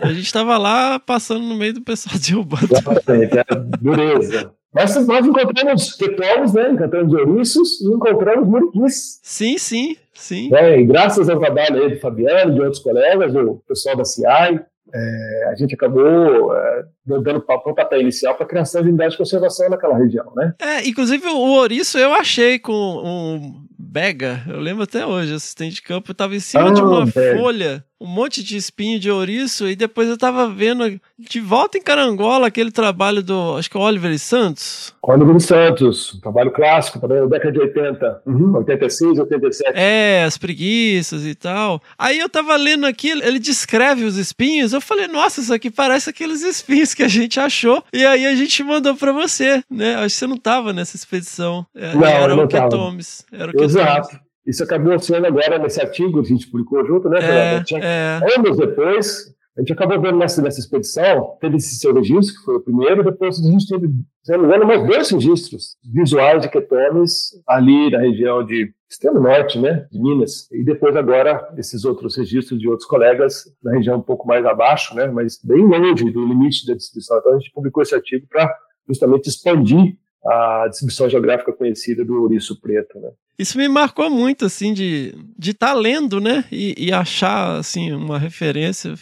[0.00, 2.64] a gente tava lá passando no meio do pessoal derrubando.
[2.70, 4.52] Exatamente, era dureza.
[4.74, 6.70] Mas nós encontramos tetões, né?
[6.72, 9.20] Encontramos ouriços e encontramos muriquis.
[9.22, 10.50] Sim, sim, sim.
[10.50, 10.80] Né?
[10.80, 14.60] E graças ao trabalho aí do Fabiano, de outros colegas, do pessoal da CIAI,
[14.92, 19.18] é, a gente acabou é, dando pa- pontapé inicial para a criação de unidade de
[19.18, 20.54] conservação naquela região, né?
[20.60, 25.82] É, inclusive o ouriço eu achei com um bega, eu lembro até hoje, assistente de
[25.82, 27.38] campo, tava em cima Ah, de uma bega.
[27.38, 31.82] folha, um monte de espinho de ouriço, e depois eu tava vendo de volta em
[31.82, 34.92] Carangola aquele trabalho do, acho que é o Oliver Santos.
[35.02, 39.72] Dos Santos, um trabalho clássico, trabalho da década de 80, uhum, 86, 87.
[39.74, 41.80] É, as preguiças e tal.
[41.98, 44.74] Aí eu tava lendo aqui, ele descreve os espinhos.
[44.74, 47.82] Eu falei, nossa, isso aqui parece aqueles espinhos que a gente achou.
[47.92, 49.94] E aí a gente mandou pra você, né?
[49.94, 51.66] Acho que você não tava nessa expedição.
[51.74, 52.64] É, Não, era o não tava.
[52.64, 53.24] Ketomes.
[53.32, 53.64] Era o.
[53.64, 54.23] Exato.
[54.46, 57.18] Isso acabou sendo agora nesse artigo que a gente publicou junto, né?
[57.20, 57.62] É?
[57.64, 58.20] Tinha- é.
[58.36, 62.56] Anos depois, a gente acabou vendo nessa, nessa expedição, teve esse seu registro, que foi
[62.56, 63.88] o primeiro, depois a gente teve,
[64.22, 69.18] se não me engano, mais dois registros visuais de ketones ali na região de extremo
[69.20, 73.96] norte, né, de Minas, e depois agora esses outros registros de outros colegas na região
[73.98, 77.18] um pouco mais abaixo, né, mas bem longe do limite da distribuição.
[77.18, 78.52] Então a gente publicou esse artigo para
[78.88, 79.96] justamente expandir
[80.26, 83.10] a distribuição geográfica conhecida do ouriço preto, né.
[83.38, 86.44] Isso me marcou muito, assim, de de estar lendo, né?
[86.52, 88.94] E, e achar, assim, uma referência.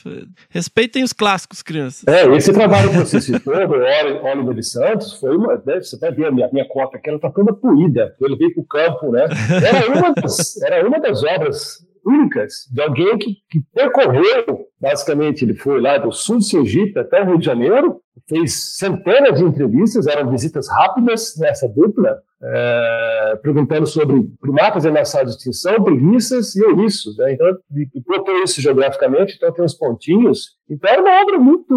[0.49, 2.03] Respeitem os clássicos, crianças.
[2.09, 5.55] É, esse trabalho que você citou, do Oli- Oliver de Santos, foi uma.
[5.67, 8.15] né, você vai ver a minha, minha cota aqui, ela está toda poída.
[8.21, 9.25] Ele veio para o campo, né?
[9.65, 15.55] Era uma das, era uma das obras únicas de alguém que, que percorreu Basicamente, ele
[15.55, 20.09] foi lá do sul de Sergipe até o Rio de Janeiro, fez centenas de entrevistas,
[20.09, 27.17] eram visitas rápidas nessa dupla, é, perguntando sobre primatas ameaçados de extinção, preguiças e ouriços.
[27.17, 27.35] Né?
[27.35, 27.47] Então,
[28.05, 30.57] botou isso geograficamente, então tem uns pontinhos.
[30.69, 31.69] Então, era uma obra muito,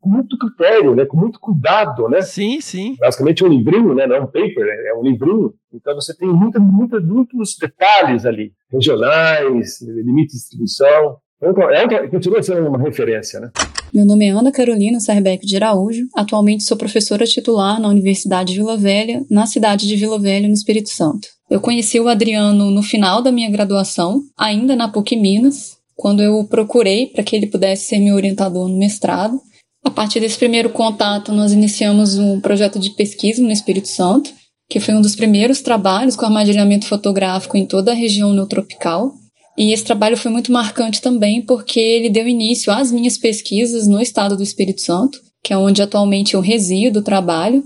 [0.00, 1.04] com muito critério, né?
[1.06, 2.08] com muito cuidado.
[2.08, 2.22] Né?
[2.22, 2.94] Sim, sim.
[3.00, 4.06] Basicamente um livrinho, né?
[4.06, 5.52] não é um paper, é um livrinho.
[5.72, 11.16] Então, você tem muita, muita, muitos detalhes ali, regionais, limites de distribuição.
[11.44, 13.50] É, continua sendo uma referência, né?
[13.92, 16.06] Meu nome é Ana Carolina Serbeck de Araújo.
[16.16, 20.54] Atualmente sou professora titular na Universidade de Vila Velha, na cidade de Vila Velha, no
[20.54, 21.28] Espírito Santo.
[21.50, 26.44] Eu conheci o Adriano no final da minha graduação, ainda na PUC Minas, quando eu
[26.44, 29.38] procurei para que ele pudesse ser meu orientador no mestrado.
[29.84, 34.30] A partir desse primeiro contato, nós iniciamos um projeto de pesquisa no Espírito Santo,
[34.68, 39.12] que foi um dos primeiros trabalhos com armadilhamento fotográfico em toda a região neotropical.
[39.56, 44.00] E esse trabalho foi muito marcante também porque ele deu início às minhas pesquisas no
[44.00, 47.62] estado do Espírito Santo, que é onde atualmente eu resido, trabalho.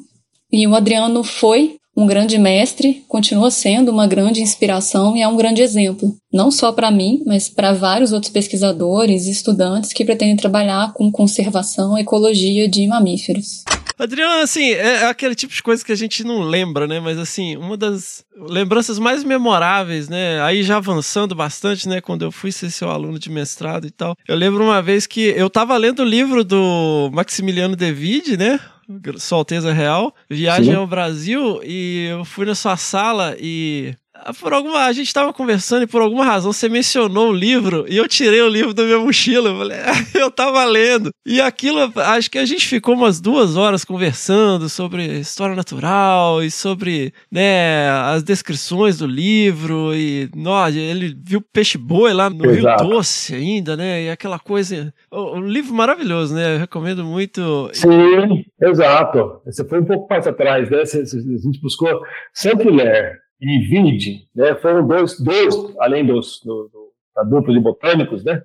[0.53, 5.37] E o Adriano foi um grande mestre, continua sendo uma grande inspiração e é um
[5.37, 10.37] grande exemplo, não só para mim, mas para vários outros pesquisadores e estudantes que pretendem
[10.37, 13.65] trabalhar com conservação e ecologia de mamíferos.
[13.99, 17.01] Adriano, assim, é aquele tipo de coisa que a gente não lembra, né?
[17.01, 20.41] Mas, assim, uma das lembranças mais memoráveis, né?
[20.43, 22.01] Aí já avançando bastante, né?
[22.01, 24.17] Quando eu fui ser seu aluno de mestrado e tal.
[24.27, 28.61] Eu lembro uma vez que eu tava lendo o livro do Maximiliano David, né?
[29.19, 30.79] Sua Alteza Real, Viagem Sim.
[30.79, 33.95] ao Brasil, e eu fui na sua sala e
[34.41, 37.97] por alguma, a gente estava conversando e por alguma razão você mencionou o livro e
[37.97, 39.51] eu tirei o livro da minha mochila.
[39.51, 39.79] Eu falei,
[40.15, 41.11] eu tava lendo.
[41.27, 46.51] E aquilo, acho que a gente ficou umas duas horas conversando sobre história natural e
[46.51, 49.95] sobre né, as descrições do livro.
[49.95, 50.29] E
[50.77, 52.85] ele viu peixe-boi lá no Exato.
[52.85, 54.05] Rio Doce ainda, né?
[54.05, 54.93] E aquela coisa.
[55.11, 56.55] O, livro maravilhoso, né?
[56.55, 57.71] Eu recomendo muito.
[57.73, 59.41] Sim, exato.
[59.45, 60.83] Você foi um pouco mais atrás, né?
[60.83, 62.01] A gente buscou
[62.33, 68.25] Saint-Hilaire e Vinde, né, foram dois, dois além dos, do, do, da dupla de botânicos,
[68.25, 68.43] né,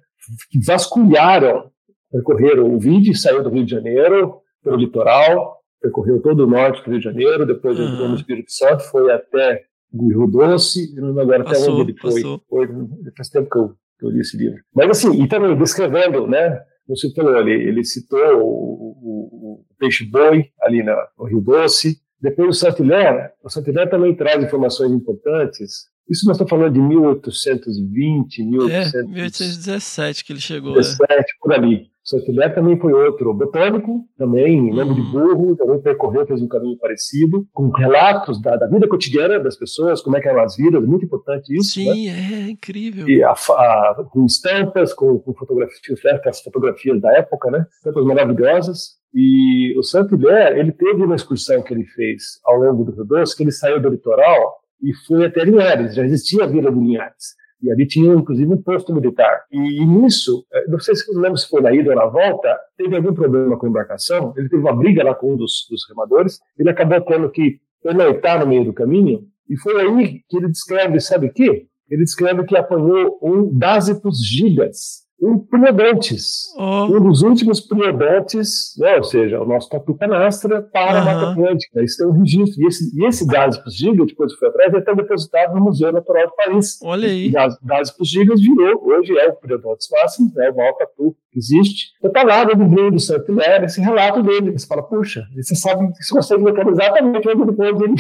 [0.50, 1.72] que vasculharam,
[2.12, 6.92] percorreram o Vinde, saiu do Rio de Janeiro, pelo litoral, percorreu todo o norte do
[6.92, 7.88] Rio de Janeiro, depois uhum.
[7.88, 12.22] entrou no Espírito Santo, foi até o Rio Doce, não agora até onde ele foi.
[12.48, 12.68] foi.
[13.16, 14.60] Faz tempo que eu, que eu li esse livro.
[14.74, 20.50] Mas assim, e também descrevendo, né, você falou, ele, ele citou o, o, o peixe-boi
[20.62, 25.92] ali na, no Rio Doce, depois o Saint-Hilaire, o Saint-Hilaire também traz informações importantes.
[26.10, 28.94] Isso nós estamos falando de 1820, 1800...
[28.94, 30.74] É, 1817 que ele chegou.
[30.74, 31.24] 17, é.
[31.42, 31.92] por ali.
[32.02, 35.12] Saint-Hilaire também foi outro botânico, também, nome de uhum.
[35.12, 40.02] burro, também percorreu, fez um caminho parecido, com relatos da, da, vida cotidiana das pessoas,
[40.02, 41.74] como é que eram as vidas, muito importante isso.
[41.74, 42.46] Sim, né?
[42.48, 43.08] é incrível.
[43.08, 47.66] E a, a, com estampas, com, com fotografias, as fotografias da época, né?
[47.78, 49.03] Estampas maravilhosas.
[49.14, 53.36] E o Saint-Hilaire, ele teve uma excursão que ele fez ao longo do Rio Doce,
[53.36, 57.36] que ele saiu do litoral e foi até Linhares, já existia a Vila de Linhares.
[57.62, 59.46] E ali tinha, inclusive, um posto militar.
[59.50, 62.94] E, nisso, eh, não sei se lembro se foi na ida ou na volta, teve
[62.94, 66.40] algum problema com a embarcação, ele teve uma briga lá com um dos, dos remadores,
[66.60, 71.00] ele acabou tendo que pernoitar no meio do caminho, e foi aí que ele descreve,
[71.00, 71.68] sabe o quê?
[71.90, 76.86] Ele descreve que apanhou um Dásipus gigas, um Priodontes, oh.
[76.86, 80.98] um dos últimos Priodontes, né, ou seja, o nosso tatu canastra para uhum.
[80.98, 81.84] a Mata Atlântica.
[81.84, 82.62] Isso tem um registro.
[82.62, 86.28] E esse, e esse Dasipus giga, depois que foi atrás, está depositado no Museu Natural
[86.28, 86.80] de Paris.
[86.84, 87.32] Olha aí.
[87.62, 91.94] Dasipus gigas virou, hoje é o Priodontes máximo, né, o maior tatu que existe.
[91.98, 93.34] Então está lá no livro do Santo
[93.64, 94.52] esse relato dele.
[94.52, 97.96] Você fala, puxa, você sabe, você consegue localizar exatamente onde ele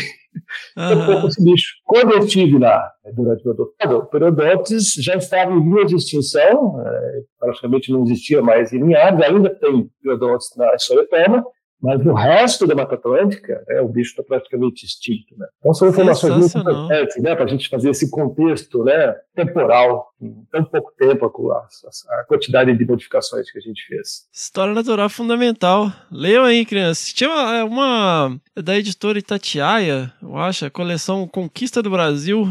[0.77, 1.27] uhum.
[1.27, 1.73] esse bicho.
[1.84, 5.85] Quando eu estive lá, né, durante o meu doutorado, o Periodontes já estava em linha
[5.85, 11.43] de extinção, é, praticamente não existia mais em Linhares, ainda tem Periodontes na Soretama,
[11.84, 15.38] mas no resto da Mata Atlântica, né, o bicho está praticamente extinto.
[15.38, 15.45] Né?
[15.60, 20.34] Então são informações muito importantes né, para a gente fazer esse contexto né, temporal, em
[20.49, 24.30] tão pouco tempo, a, a, a, quantidade de modificações que a gente fez.
[24.31, 25.91] História natural fundamental.
[26.10, 27.11] Leiam aí, crianças.
[27.11, 32.47] Tinha uma, é uma da editora Itatiaia, eu acho, a coleção Conquista do Brasil.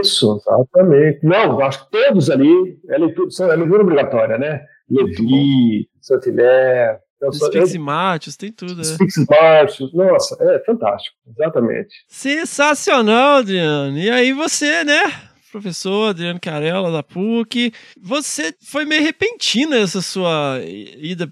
[0.00, 1.24] Isso, exatamente.
[1.24, 4.60] Não, acho que todos ali é leitura, é leitura obrigatória, né?
[4.90, 6.98] Levi, Saint-Hilaire,
[7.28, 8.80] os Spixmátios, tem tudo.
[8.80, 11.94] Os Spixmátios, nossa, é fantástico, exatamente.
[12.08, 13.98] Sensacional, Adriano.
[13.98, 15.31] E aí você, né?
[15.52, 17.72] Professor Adriano Carella, da PUC.
[18.00, 21.30] Você foi meio repentina essa sua ida,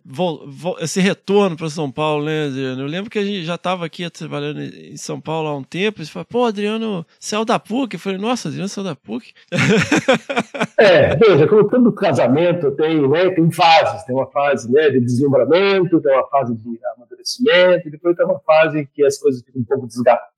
[0.79, 2.83] esse retorno para São Paulo, né, Adriano?
[2.83, 6.03] Eu lembro que a gente já estava aqui trabalhando em São Paulo há um tempo,
[6.03, 7.95] e você falou, pô, Adriano, saiu da PUC?
[7.95, 9.33] Eu falei, nossa, Adriano saiu da PUC.
[10.79, 16.01] É, veja, como todo casamento tem, né, tem fases, tem uma fase né, de deslumbramento,
[16.01, 19.65] tem uma fase de amadurecimento, e depois tem uma fase que as coisas ficam um
[19.65, 19.87] pouco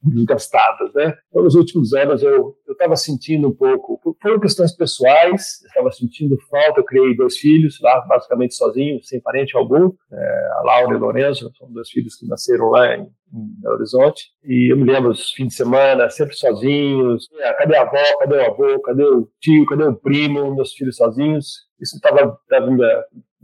[0.03, 1.15] desgastadas, né?
[1.31, 3.72] Então, nos últimos anos eu estava sentindo um pouco,
[4.21, 9.57] foram questões pessoais, estava sentindo falta, eu criei dois filhos lá, basicamente sozinho, sem parente
[9.57, 13.61] algum, é, a Laura e o Lourenço, são dois filhos que nasceram lá em, em
[13.61, 17.83] Belo Horizonte, e eu me lembro os fins de semana, sempre sozinhos, é, cadê a
[17.83, 22.39] avó, cadê o avô, cadê o tio, cadê o primo, meus filhos sozinhos, isso estava
[22.71, 22.85] me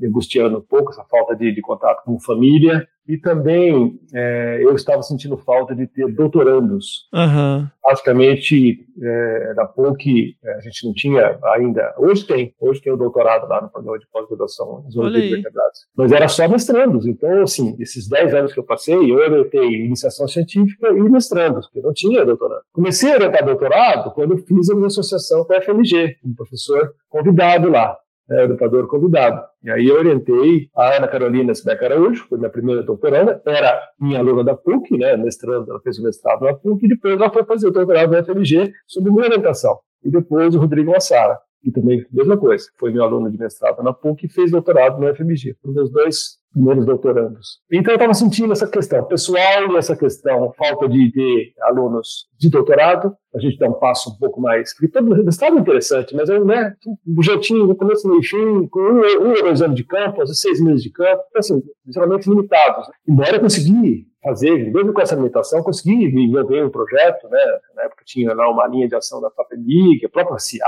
[0.03, 5.03] angustiando um pouco, essa falta de, de contato com família, e também é, eu estava
[5.03, 7.09] sentindo falta de ter doutorandos.
[7.15, 7.66] Uhum.
[7.83, 11.95] Basicamente, é, da PUC, é, a gente não tinha ainda.
[11.97, 15.87] Hoje tem, hoje tem o doutorado lá no programa de pós-graduação em zoologia de vertebrados.
[15.97, 17.07] Mas era só mestrandos.
[17.07, 21.81] Então, assim, esses 10 anos que eu passei, eu orientei iniciação científica e mestrandos, porque
[21.81, 22.61] não tinha doutorado.
[22.75, 26.93] Comecei a orientar doutorado quando eu fiz a minha associação com a FMG, um professor
[27.09, 27.97] convidado lá
[28.29, 29.43] né, educador convidado.
[29.63, 34.19] E aí eu orientei a Ana Carolina Sbeck Araújo, foi minha primeira doutoranda, era minha
[34.19, 37.45] aluna da PUC, né, mestrando, ela fez o mestrado na PUC, e depois ela foi
[37.45, 39.79] fazer o doutorado na FMG sob minha orientação.
[40.05, 43.93] E depois o Rodrigo Massara, que também, mesma coisa, foi meu aluno de mestrado na
[43.93, 45.57] PUC e fez doutorado na FMG.
[45.61, 47.61] Foram meus dois primeiros doutorandos.
[47.71, 53.15] Então eu estava sentindo essa questão pessoal e essa questão, falta de alunos de doutorado,
[53.35, 56.39] a gente dá um passo um pouco mais, porque todo mestrado é interessante, mas é
[56.41, 56.75] né,
[57.07, 60.41] um projetinho no começo, meio fim, com um, um dois anos de campo, às vezes
[60.41, 62.87] seis meses de campo, então, assim, geralmente limitados.
[63.07, 68.03] Embora eu consegui fazer, mesmo com essa limitação, consegui envolver um projeto, né, na época
[68.05, 70.59] tinha lá uma linha de ação da FAPEMIG, a própria CI,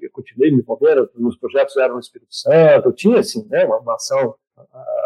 [0.00, 3.78] eu continuei me envolvendo, os projetos eram no Espírito Santo, eu tinha, assim, né, uma,
[3.78, 4.34] uma ação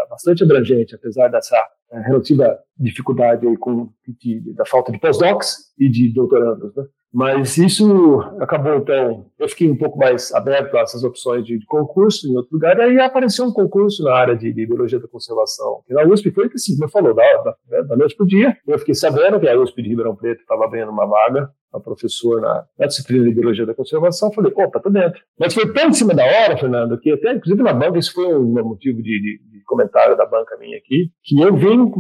[0.09, 1.57] bastante abrangente, apesar dessa
[1.91, 6.75] eh, relativa dificuldade aí com, de, da falta de pós-docs e de doutorandos.
[6.75, 6.85] Né?
[7.13, 11.67] Mas isso acabou, então, eu fiquei um pouco mais aberto a essas opções de, de
[11.67, 15.09] concurso em outro lugar, e aí apareceu um concurso na área de, de biologia da
[15.09, 15.83] conservação.
[15.89, 17.25] E na USP foi que, assim, como falou, da,
[17.69, 20.41] da, da noite para o dia, eu fiquei sabendo que a USP de Ribeirão Preto
[20.41, 24.81] estava abrindo uma vaga a professor na, na, disciplina de biologia da conservação, falei, opa,
[24.81, 25.21] tô dentro.
[25.39, 28.27] Mas foi tão em cima da hora, Fernando, que até, inclusive na banca, isso foi
[28.35, 31.91] um motivo de, de, de comentário da banca minha aqui, que eu vim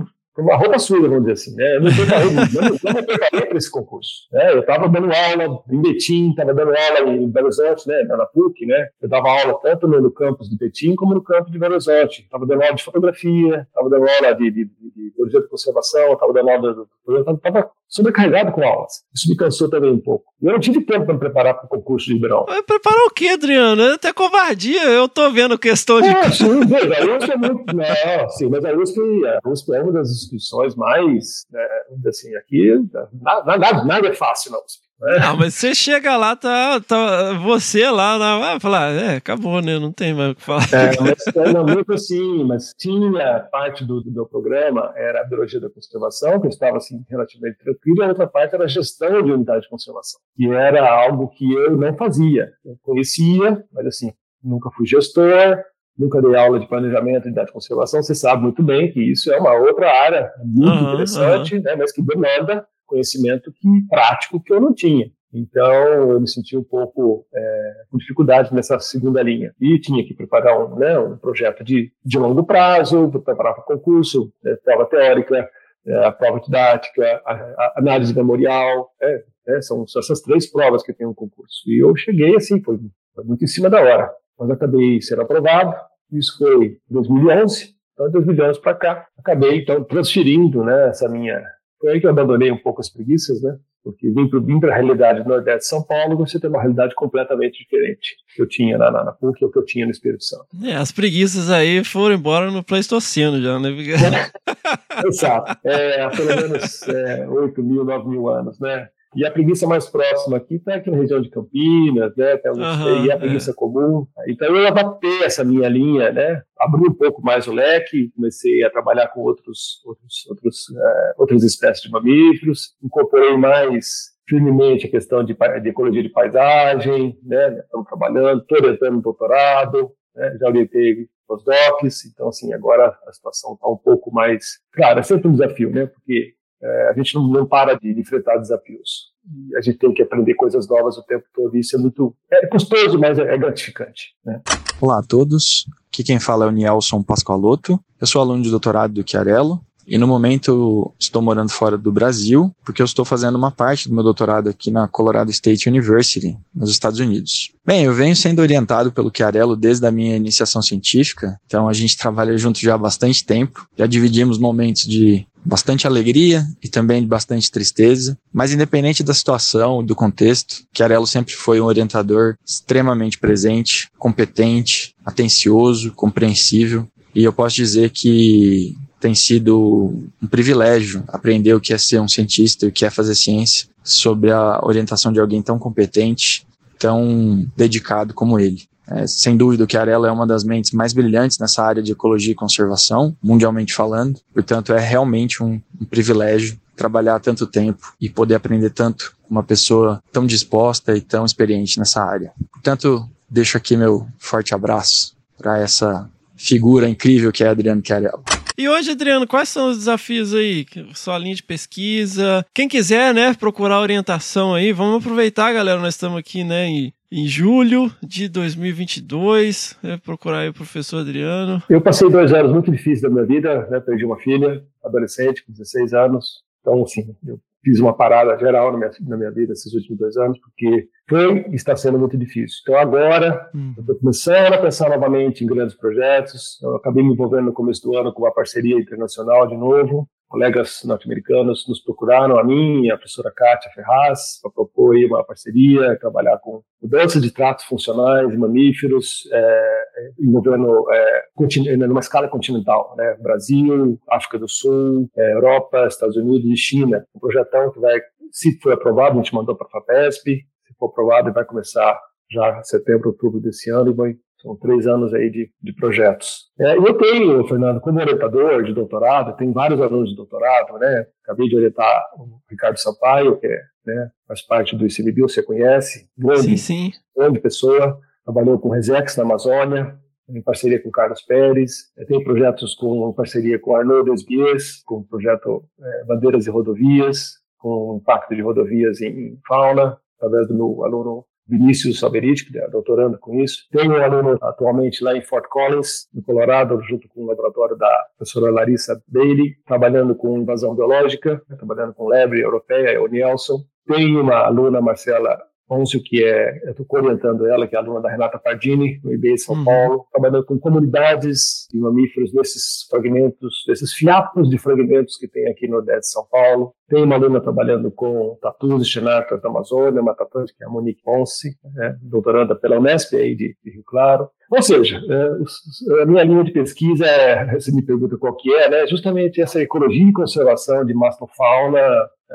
[0.42, 1.76] uma roupa suja, vamos dizer assim, né?
[1.76, 4.28] Eu não preparei, não, me preparei para esse concurso.
[4.32, 4.52] Né?
[4.52, 8.02] Eu estava dando aula em Betim, estava dando aula em Belo Horizonte, né?
[8.04, 8.88] na PUC, né?
[9.00, 12.22] Eu dava aula tanto no, campus de Betim como no campus de Belo Horizonte.
[12.22, 16.32] Estava dando aula de fotografia, estava dando aula de, de, de, de, de conservação, estava
[16.32, 17.18] dando aula de...
[17.18, 18.92] Estava sobrecarregado com aulas.
[19.14, 20.24] Isso me cansou também um pouco.
[20.40, 22.44] Eu não tive tempo para me preparar para o concurso de Ribeirão.
[22.46, 23.82] Mas preparar o quê, Adriano?
[23.82, 24.84] É até covardia.
[24.84, 26.08] Eu tô vendo questão de.
[26.08, 27.74] É, sim, veja, a USP é muito.
[27.74, 29.00] Não, sim, mas a USP,
[29.44, 31.44] a USP é uma das instituições mais.
[31.50, 31.66] Né,
[32.06, 32.74] assim, aqui,
[33.20, 34.87] nada, nada, nada é fácil na USP.
[35.00, 35.20] É.
[35.20, 39.78] Não, mas você chega lá, tá, tá você lá, na, vai falar, é, acabou, né?
[39.78, 40.64] Não tem mais o que falar.
[40.72, 45.60] É, mas não, muito assim, mas tinha parte do, do, meu programa, era a biologia
[45.60, 49.22] da conservação, que eu estava assim, relativamente tranquilo, e a outra parte era a gestão
[49.22, 52.50] de unidade de conservação, que era algo que eu não fazia.
[52.64, 54.12] Eu conhecia, mas assim,
[54.42, 55.62] nunca fui gestor,
[55.96, 59.32] nunca dei aula de planejamento de unidade de conservação, você sabe muito bem que isso
[59.32, 61.62] é uma outra área muito uhum, interessante, uhum.
[61.62, 65.10] Né, mas que demanda conhecimento que, prático que eu não tinha.
[65.32, 69.54] Então, eu me senti um pouco é, com dificuldade nessa segunda linha.
[69.60, 74.32] E tinha que preparar um, né, um projeto de, de longo prazo, preparar para concurso,
[74.42, 75.48] né, prova teórica,
[75.86, 78.90] é, a prova didática, a, a análise memorial.
[79.00, 81.62] É, é, são, são, essas três provas que tem um concurso.
[81.66, 82.78] E eu cheguei assim, foi,
[83.14, 84.10] foi muito em cima da hora.
[84.38, 85.74] Mas acabei sendo aprovado.
[86.10, 87.74] Isso foi em 2011.
[87.92, 91.42] Então, de 2011 para cá, acabei então transferindo né, essa minha
[91.80, 93.56] foi aí que eu abandonei um pouco as preguiças, né?
[93.82, 97.62] Porque vim para a realidade do Nordeste de São Paulo, você tem uma realidade completamente
[97.62, 100.46] diferente que eu tinha na, na, na PUC ou que eu tinha no Espírito Santo.
[100.62, 103.70] É, as preguiças aí foram embora no Pleistoceno já, né?
[105.06, 105.56] Exato.
[105.64, 108.88] É, pelo menos é, 8 mil, 9 mil anos, né?
[109.16, 112.36] E a preguiça mais próxima aqui está aqui na região de Campinas, né?
[112.36, 113.54] Tem uhum, e a preguiça é.
[113.54, 114.06] comum.
[114.26, 116.42] Então eu adaptei essa minha linha, né?
[116.58, 121.42] Abri um pouco mais o leque, comecei a trabalhar com outros, outros, outros, uh, outras
[121.42, 127.60] espécies de mamíferos, incorporei mais firmemente a questão de, de ecologia de paisagem, né?
[127.60, 130.36] Estamos trabalhando, estou orientando um doutorado, né?
[130.38, 135.02] já orientei os docs, então assim agora a situação está um pouco mais, claro, é
[135.02, 135.86] sempre um desafio, né?
[135.86, 139.12] Porque É, a gente não, não para de enfrentar desafios.
[139.56, 141.56] A gente tem que aprender coisas novas o tempo todo.
[141.56, 144.14] E isso é muito é custoso, mas é, é gratificante.
[144.24, 144.40] Né?
[144.80, 145.66] Olá a todos.
[145.92, 147.78] Aqui quem fala é o Nielson Pascoaloto.
[148.00, 152.54] Eu sou aluno de doutorado do Chiarello e no momento estou morando fora do Brasil,
[152.62, 156.70] porque eu estou fazendo uma parte do meu doutorado aqui na Colorado State University, nos
[156.70, 157.52] Estados Unidos.
[157.64, 161.96] Bem, eu venho sendo orientado pelo Chiarello desde a minha iniciação científica, então a gente
[161.96, 163.66] trabalha junto já há bastante tempo.
[163.78, 169.96] Já dividimos momentos de bastante alegria e também bastante tristeza, mas independente da situação, do
[169.96, 177.88] contexto, Chiarello sempre foi um orientador extremamente presente, competente, atencioso, compreensível, e eu posso dizer
[177.90, 182.84] que tem sido um privilégio aprender o que é ser um cientista e o que
[182.84, 186.46] é fazer ciência sob a orientação de alguém tão competente,
[186.78, 188.68] tão dedicado como ele.
[188.90, 192.32] É, sem dúvida, o Chiarello é uma das mentes mais brilhantes nessa área de ecologia
[192.32, 194.20] e conservação, mundialmente falando.
[194.32, 199.42] Portanto, é realmente um, um privilégio trabalhar tanto tempo e poder aprender tanto com uma
[199.42, 202.32] pessoa tão disposta e tão experiente nessa área.
[202.52, 208.22] Portanto, deixo aqui meu forte abraço para essa figura incrível que é Adriano Chiarello.
[208.56, 210.66] E hoje, Adriano, quais são os desafios aí?
[210.92, 212.44] Sua linha de pesquisa.
[212.52, 215.80] Quem quiser, né, procurar orientação aí, vamos aproveitar, galera.
[215.80, 219.78] Nós estamos aqui, né, em, em julho de 2022.
[219.82, 221.62] Né, procurar aí o professor Adriano.
[221.68, 223.80] Eu passei dois anos muito difíceis da minha vida, né?
[223.80, 226.42] Perdi uma filha, adolescente, com 16 anos.
[226.60, 230.16] Então, assim, eu fiz uma parada geral na minha, na minha vida esses últimos dois
[230.16, 232.58] anos, porque foi e está sendo muito difícil.
[232.62, 233.74] Então agora hum.
[233.76, 236.60] eu estou começando a pensar novamente em grandes projetos.
[236.62, 240.82] Eu acabei me envolvendo no começo do ano com uma parceria internacional de novo, colegas
[240.84, 246.62] norte-americanos nos procuraram, a mim a professora Kátia Ferraz, para propor uma parceria, trabalhar com
[246.82, 253.16] mudança de tratos funcionais, mamíferos, é, é envolvendo é, numa escala continental, né?
[253.20, 257.04] Brasil, África do Sul, é, Europa, Estados Unidos e China.
[257.14, 257.98] Um projetão que vai,
[258.30, 261.98] se for aprovado, a gente mandou para a FAPESP, se for aprovado, vai começar
[262.30, 266.50] já em setembro, outubro desse ano e vai são três anos aí de, de projetos.
[266.58, 271.06] É, eu tenho, Fernando, como orientador de doutorado, tenho vários alunos de doutorado, né?
[271.24, 276.08] Acabei de orientar o Ricardo Sampaio, que é, né, faz parte do ICBio, você conhece.
[276.16, 276.90] Grande, sim, sim.
[277.16, 279.98] Grande pessoa, trabalhou com Resex na Amazônia,
[280.28, 281.90] em parceria com Carlos Pérez.
[281.96, 287.38] Eu tenho projetos com parceria com Arnaud Desbies, com o projeto é, Bandeiras e Rodovias,
[287.58, 293.18] com impacto de rodovias em fauna, através do meu aluno Vinícius Saberiti, que é doutorando
[293.18, 293.66] com isso.
[293.70, 298.06] Tenho um aluno atualmente lá em Fort Collins, no Colorado, junto com o laboratório da
[298.16, 303.58] professora Larissa Bailey, trabalhando com invasão biológica, né, trabalhando com lebre europeia, o Nielsen.
[303.86, 305.38] Tenho uma aluna, Marcela
[305.68, 309.34] Pôncio, que é, eu estou orientando ela, que é aluna da Renata Pardini, no IB
[309.34, 309.64] de São uhum.
[309.64, 315.66] Paulo, trabalhando com comunidades de mamíferos nesses fragmentos, desses fiapos de fragmentos que tem aqui
[315.66, 316.72] no Nordeste de São Paulo.
[316.88, 320.70] Tem uma aluna trabalhando com tatus e xenartas da Amazônia, uma tatuante que é a
[320.70, 324.30] Monique Ponce, né, doutoranda pela Unesp aí de, de Rio Claro.
[324.50, 328.70] Ou seja, é, a minha linha de pesquisa, é, você me pergunta qual que é,
[328.70, 332.34] né, justamente essa ecologia e conservação de mastofauna, é,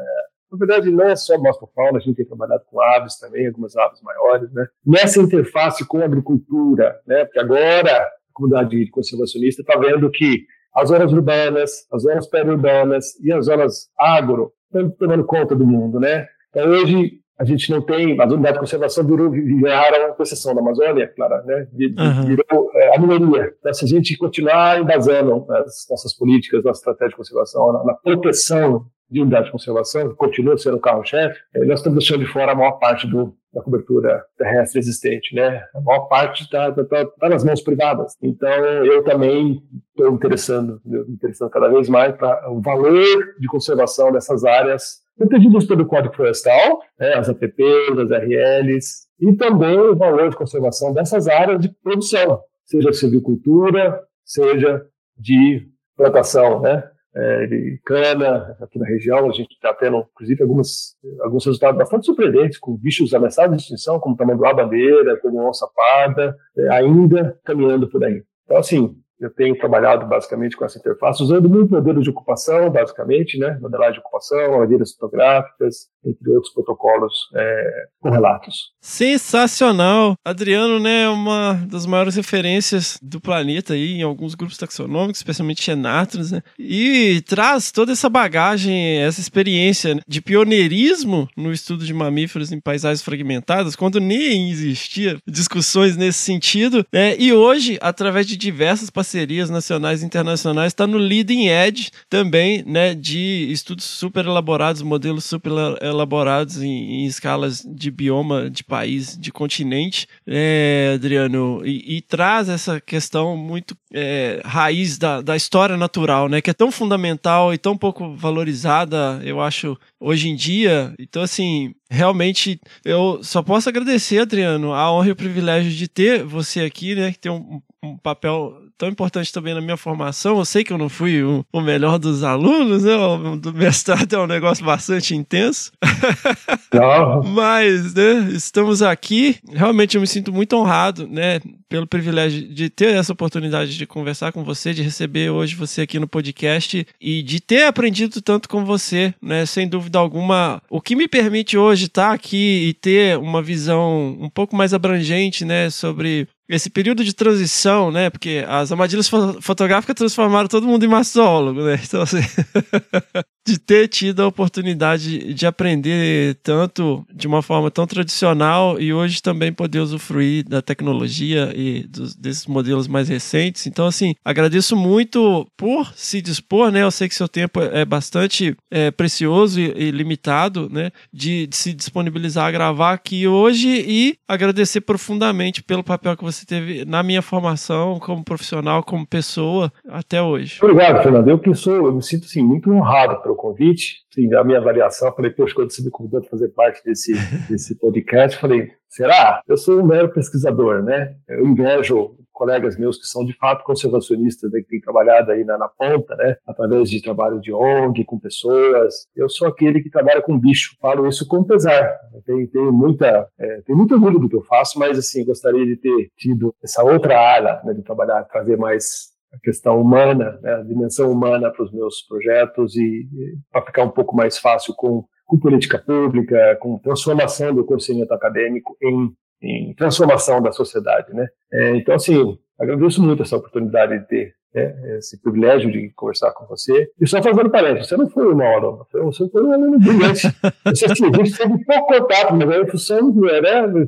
[0.53, 4.01] na verdade, não é só mascofauna, a gente tem trabalhado com aves também, algumas aves
[4.03, 4.67] maiores, né?
[4.85, 7.25] Nessa interface com a agricultura, né?
[7.25, 13.31] Porque agora a comunidade conservacionista está vendo que as zonas urbanas, as zonas periurbanas e
[13.31, 16.27] as zonas agro estão tomando conta do mundo, né?
[16.49, 20.61] Então, hoje, a gente não tem, as unidades de conservação virou, viraram, com exceção da
[20.61, 21.67] Amazônia, claro, né?
[21.73, 23.53] Virou é, a minoria.
[23.59, 27.93] Então, se a gente continuar embasando as nossas políticas, nossa estratégia de conservação, na, na
[27.95, 32.51] proteção de unidade de conservação, continua sendo o carro-chefe, eh, nós estamos deixando de fora
[32.51, 35.63] a maior parte do, da cobertura terrestre existente, né?
[35.75, 38.17] A maior parte está tá, tá, tá nas mãos privadas.
[38.23, 44.11] Então, eu também estou interessando, me interessando cada vez mais para o valor de conservação
[44.11, 50.31] dessas áreas, protegidas pelo Código Florestal, né, as APPs, as RLs, e também o valor
[50.31, 54.83] de conservação dessas áreas de produção, seja silvicultura, seja
[55.15, 56.83] de plantação, né?
[57.15, 59.29] É, de cana aqui na região.
[59.29, 63.99] A gente está tendo, inclusive, algumas, alguns resultados bastante surpreendentes, com bichos ameaçados de extinção,
[63.99, 68.23] como tamanduá bandeira, como onça parda, é, ainda caminhando por aí.
[68.45, 73.37] Então, assim, eu tenho trabalhado basicamente com essa interface, usando muito modelo de ocupação, basicamente,
[73.37, 73.57] né?
[73.61, 78.73] modelagem de ocupação, medidas fotográficas, entre outros protocolos é, correlatos.
[78.81, 80.15] Sensacional!
[80.25, 85.63] Adriano, né, é uma das maiores referências do planeta aí, em alguns grupos taxonômicos, especialmente
[85.63, 86.41] xenatros, né?
[86.59, 93.01] E traz toda essa bagagem, essa experiência de pioneirismo no estudo de mamíferos em paisagens
[93.01, 97.15] fragmentadas, quando nem existia discussões nesse sentido, né?
[97.17, 102.63] E hoje, através de diversas parcerias parcerias nacionais e internacionais, está no leading edge também,
[102.65, 109.15] né, de estudos super elaborados, modelos super elaborados em, em escalas de bioma, de país,
[109.15, 115.77] de continente, é, Adriano, e, e, traz essa questão muito é, raiz da, da história
[115.77, 120.93] natural, né, que é tão fundamental e tão pouco valorizada, eu acho, hoje em dia.
[120.97, 126.23] Então, assim, realmente eu só posso agradecer, Adriano, a honra e o privilégio de ter
[126.23, 127.11] você aqui, né?
[127.11, 130.37] Que tem um, um papel tão importante também na minha formação.
[130.37, 132.95] Eu sei que eu não fui o, o melhor dos alunos, né?
[132.95, 135.71] O, do mestrado é um negócio bastante intenso.
[136.73, 137.23] Não.
[137.23, 139.37] Mas, né, estamos aqui.
[139.51, 141.39] Realmente eu me sinto muito honrado, né?
[141.69, 145.99] Pelo privilégio de ter essa oportunidade de conversar com você, de receber hoje você aqui
[145.99, 149.45] no podcast e de ter aprendido tanto com você, né?
[149.45, 150.61] Sem dúvida alguma.
[150.69, 155.45] O que me permite hoje estar aqui e ter uma visão um pouco mais abrangente,
[155.45, 155.69] né?
[155.69, 158.09] Sobre esse período de transição, né?
[158.09, 159.09] Porque as armadilhas
[159.41, 161.79] fotográficas transformaram todo mundo em mastrólogo, né?
[161.83, 162.17] Então, assim,
[163.45, 169.21] de ter tido a oportunidade de aprender tanto de uma forma tão tradicional e hoje
[169.21, 173.67] também poder usufruir da tecnologia e dos, desses modelos mais recentes.
[173.67, 176.83] Então, assim, agradeço muito por se dispor, né?
[176.83, 180.91] Eu sei que seu tempo é bastante é, precioso e, e, limitado, né?
[181.11, 186.42] De, de se disponibilizar a gravar aqui hoje e agradecer profundamente pelo papel que você
[186.45, 190.59] teve na minha formação como profissional, como pessoa, até hoje.
[190.61, 191.27] Obrigado, Fernando.
[191.29, 194.03] Eu que sou, eu me sinto assim, muito honrado pelo convite.
[194.13, 197.13] Sim, a minha avaliação, falei, poxa, quando você me convidou para fazer parte desse,
[197.49, 199.41] desse podcast, falei, será?
[199.47, 201.15] Eu sou um mero pesquisador, né?
[201.27, 205.57] Eu invejo colegas meus que são de fato conservacionistas, né, que têm trabalhado aí na,
[205.57, 209.07] na, ponta, né, através de trabalho de ONG, com pessoas.
[209.15, 211.95] Eu sou aquele que trabalha com bicho, falo isso com pesar.
[212.25, 215.77] Tenho, tenho muita, é, tenho muito orgulho do que eu faço, mas assim gostaria de
[215.77, 220.63] ter tido essa outra área né, de trabalhar, trazer mais a questão humana, né, a
[220.63, 225.05] dimensão humana para os meus projetos e, e para ficar um pouco mais fácil com,
[225.25, 229.11] com política pública, com transformação do conhecimento acadêmico em,
[229.43, 231.27] em transformação da sociedade, né?
[231.51, 236.45] É, então, assim, agradeço muito essa oportunidade de ter né, esse privilégio de conversar com
[236.45, 236.87] você.
[236.99, 240.27] E só fazendo parênteses, você não foi um aluno, você foi um aluno brilhante.
[240.65, 242.97] Você, assim, a gente teve pouco contato, mas a função
[243.27, 243.85] é, né,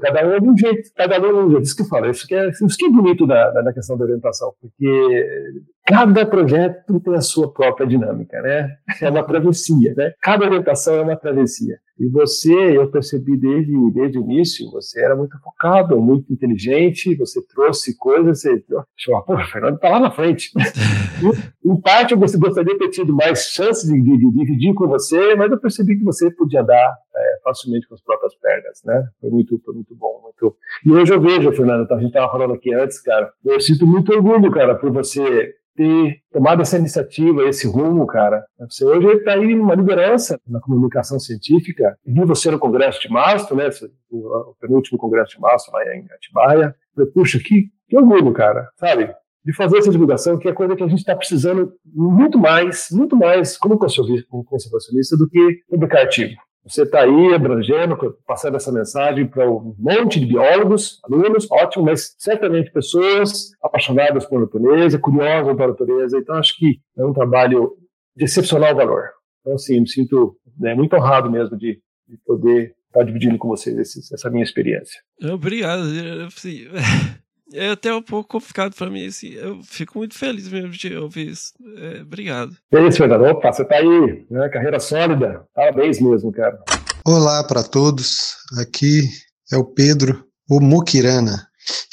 [0.00, 1.62] cada um é de um jeito, cada aluno é de um jeito.
[1.64, 4.52] Isso que fala, isso que é, isso que é bonito da, da questão da orientação,
[4.60, 5.52] porque
[5.86, 8.76] cada projeto tem a sua própria dinâmica, né?
[9.00, 10.12] É uma travessia, né?
[10.20, 11.78] Cada orientação é uma travessia.
[12.02, 17.40] E você, eu percebi desde, desde o início, você era muito focado, muito inteligente, você
[17.46, 18.60] trouxe coisas, você
[18.98, 20.50] achou, pô, o Fernando está lá na frente.
[21.64, 25.36] em parte, eu gostaria de ter tido mais chances de, de, de, dividir com você,
[25.36, 29.04] mas eu percebi que você podia dar é, facilmente com as próprias pernas, né?
[29.20, 30.22] Foi muito, foi muito bom.
[30.24, 30.56] Muito...
[30.84, 34.12] E hoje eu vejo, Fernando, a gente estava falando aqui antes, cara, eu sinto muito
[34.12, 38.44] orgulho, cara, por você ter tomado essa iniciativa, esse rumo, cara.
[38.60, 41.96] Você hoje está aí numa liderança na comunicação científica.
[42.04, 43.68] Vi você no Congresso de Mastro, né?
[44.10, 46.74] O, penúltimo Congresso de Mastro lá em Atibaia.
[46.94, 49.14] Falei, puxa, que, que orgulho, cara, sabe?
[49.44, 53.16] De fazer essa divulgação, que é coisa que a gente está precisando muito mais, muito
[53.16, 56.34] mais como conservacionista do que publicar artigo.
[56.64, 62.14] Você está aí abrangendo, passando essa mensagem para um monte de biólogos, alunos, ótimo, mas
[62.18, 66.18] certamente pessoas apaixonadas por natureza, curiosas pela natureza.
[66.18, 67.76] Então, acho que é um trabalho
[68.16, 69.10] de excepcional valor.
[69.40, 73.76] Então, assim, me sinto né, muito honrado mesmo de, de poder estar dividindo com vocês
[73.76, 75.00] esse, essa minha experiência.
[75.22, 75.82] Obrigado.
[77.52, 79.06] É até um pouco complicado para mim.
[79.06, 81.52] Assim, eu fico muito feliz mesmo de ouvir isso.
[81.76, 82.56] É, obrigado.
[82.72, 83.24] É isso, Fernando.
[83.24, 84.48] Opa, você tá aí, né?
[84.48, 85.44] Carreira sólida.
[85.54, 86.58] Parabéns mesmo, cara.
[87.04, 88.36] Olá para todos.
[88.58, 89.08] Aqui
[89.52, 91.46] é o Pedro, o Mukirana.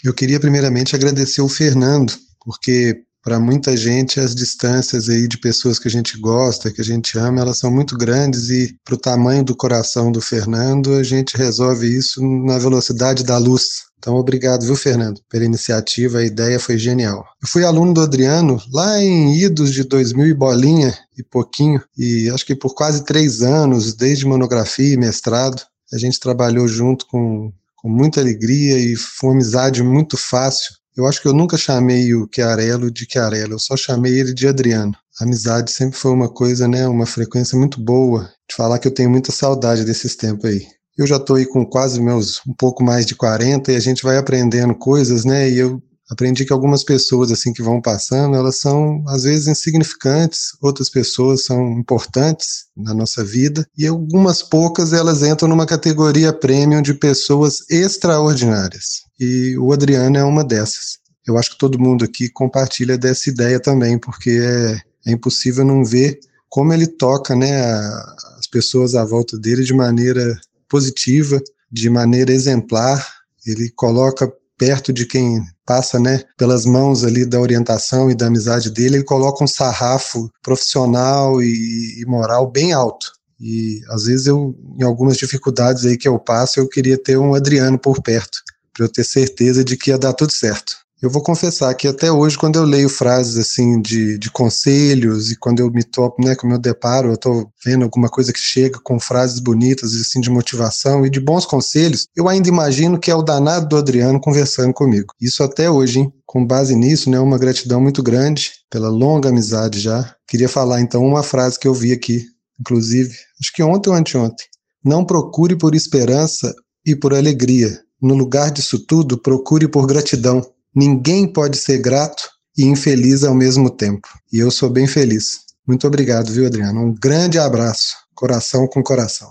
[0.04, 2.14] Eu queria primeiramente agradecer o Fernando,
[2.44, 6.84] porque para muita gente as distâncias aí de pessoas que a gente gosta, que a
[6.84, 11.04] gente ama, elas são muito grandes e para o tamanho do coração do Fernando, a
[11.04, 13.89] gente resolve isso na velocidade da luz.
[14.00, 17.26] Então, obrigado, viu, Fernando, pela iniciativa, a ideia foi genial.
[17.42, 22.30] Eu fui aluno do Adriano lá em idos de 2000 e bolinha e pouquinho, e
[22.30, 25.62] acho que por quase três anos, desde monografia e mestrado,
[25.92, 30.74] a gente trabalhou junto com, com muita alegria e foi uma amizade muito fácil.
[30.96, 34.48] Eu acho que eu nunca chamei o Chiarello de Chiarello, eu só chamei ele de
[34.48, 34.96] Adriano.
[35.20, 38.94] A amizade sempre foi uma coisa, né, uma frequência muito boa, de falar que eu
[38.94, 40.66] tenho muita saudade desses tempos aí.
[41.00, 44.04] Eu já estou aí com quase meus um pouco mais de 40 e a gente
[44.04, 45.50] vai aprendendo coisas, né?
[45.50, 45.82] E eu
[46.12, 51.46] aprendi que algumas pessoas assim que vão passando, elas são às vezes insignificantes, outras pessoas
[51.46, 57.60] são importantes na nossa vida e algumas poucas elas entram numa categoria premium de pessoas
[57.70, 59.04] extraordinárias.
[59.18, 60.98] E o Adriano é uma dessas.
[61.26, 65.86] eu acho que todo mundo aqui compartilha dessa ideia também, porque é, é impossível não
[65.86, 66.20] ver
[66.50, 70.38] como ele toca né, a, as pessoas à volta dele de maneira
[70.70, 71.42] positiva,
[71.72, 73.06] de maneira exemplar.
[73.46, 78.70] Ele coloca perto de quem passa né, pelas mãos ali da orientação e da amizade
[78.70, 83.14] dele, ele coloca um sarrafo profissional e, e moral bem alto.
[83.40, 87.34] E às vezes eu, em algumas dificuldades aí que eu passo, eu queria ter um
[87.34, 88.40] Adriano por perto,
[88.74, 90.76] para eu ter certeza de que ia dar tudo certo.
[91.02, 95.38] Eu vou confessar que até hoje, quando eu leio frases assim de, de conselhos e
[95.38, 98.78] quando eu me topo, né, como eu deparo, eu estou vendo alguma coisa que chega
[98.84, 103.16] com frases bonitas assim de motivação e de bons conselhos, eu ainda imagino que é
[103.16, 105.14] o danado do Adriano conversando comigo.
[105.22, 106.14] Isso até hoje, hein?
[106.26, 110.14] Com base nisso, né, uma gratidão muito grande pela longa amizade já.
[110.28, 112.26] Queria falar então uma frase que eu vi aqui,
[112.60, 114.46] inclusive, acho que ontem ou anteontem.
[114.84, 116.54] Não procure por esperança
[116.86, 117.80] e por alegria.
[118.02, 120.46] No lugar disso tudo, procure por gratidão.
[120.76, 122.24] Ninguém pode ser grato
[122.58, 124.08] e infeliz ao mesmo tempo.
[124.32, 125.46] E eu sou bem feliz.
[125.68, 126.82] Muito obrigado, viu, Adriano?
[126.82, 129.30] Um grande abraço, coração com coração.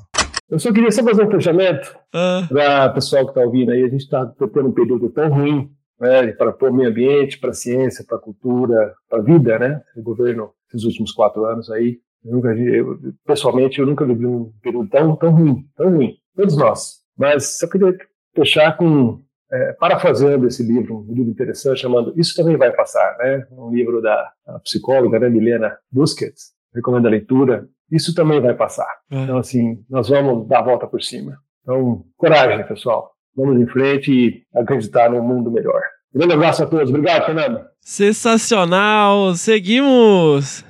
[0.51, 3.83] Eu só queria só fazer um fechamento para o pessoal que está ouvindo aí.
[3.83, 5.71] A gente está tendo um período tão ruim
[6.01, 9.83] né, para o meio ambiente, para a ciência, para a cultura, para a vida, né?
[9.97, 11.99] O governo, esses últimos quatro anos aí.
[12.25, 16.15] Eu nunca, eu, pessoalmente, eu nunca vivi um período tão, tão ruim, tão ruim.
[16.35, 16.99] Todos nós.
[17.17, 17.97] Mas só queria
[18.35, 19.21] fechar com
[19.51, 23.47] é, parafraseando esse livro, um livro interessante chamado Isso Também Vai Passar, né?
[23.51, 24.31] um livro da
[24.63, 27.67] psicóloga né, Milena Busquets, recomendo a leitura.
[27.91, 28.89] Isso também vai passar.
[29.11, 29.17] É.
[29.17, 31.39] Então, assim, nós vamos dar a volta por cima.
[31.63, 33.13] Então, coragem, pessoal.
[33.35, 35.81] Vamos em frente e acreditar num mundo melhor.
[36.15, 36.91] Um grande abraço a todos.
[36.91, 37.65] Obrigado, Fernando.
[37.81, 39.35] Sensacional.
[39.35, 40.65] Seguimos.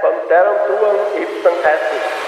[0.00, 2.21] Panteram.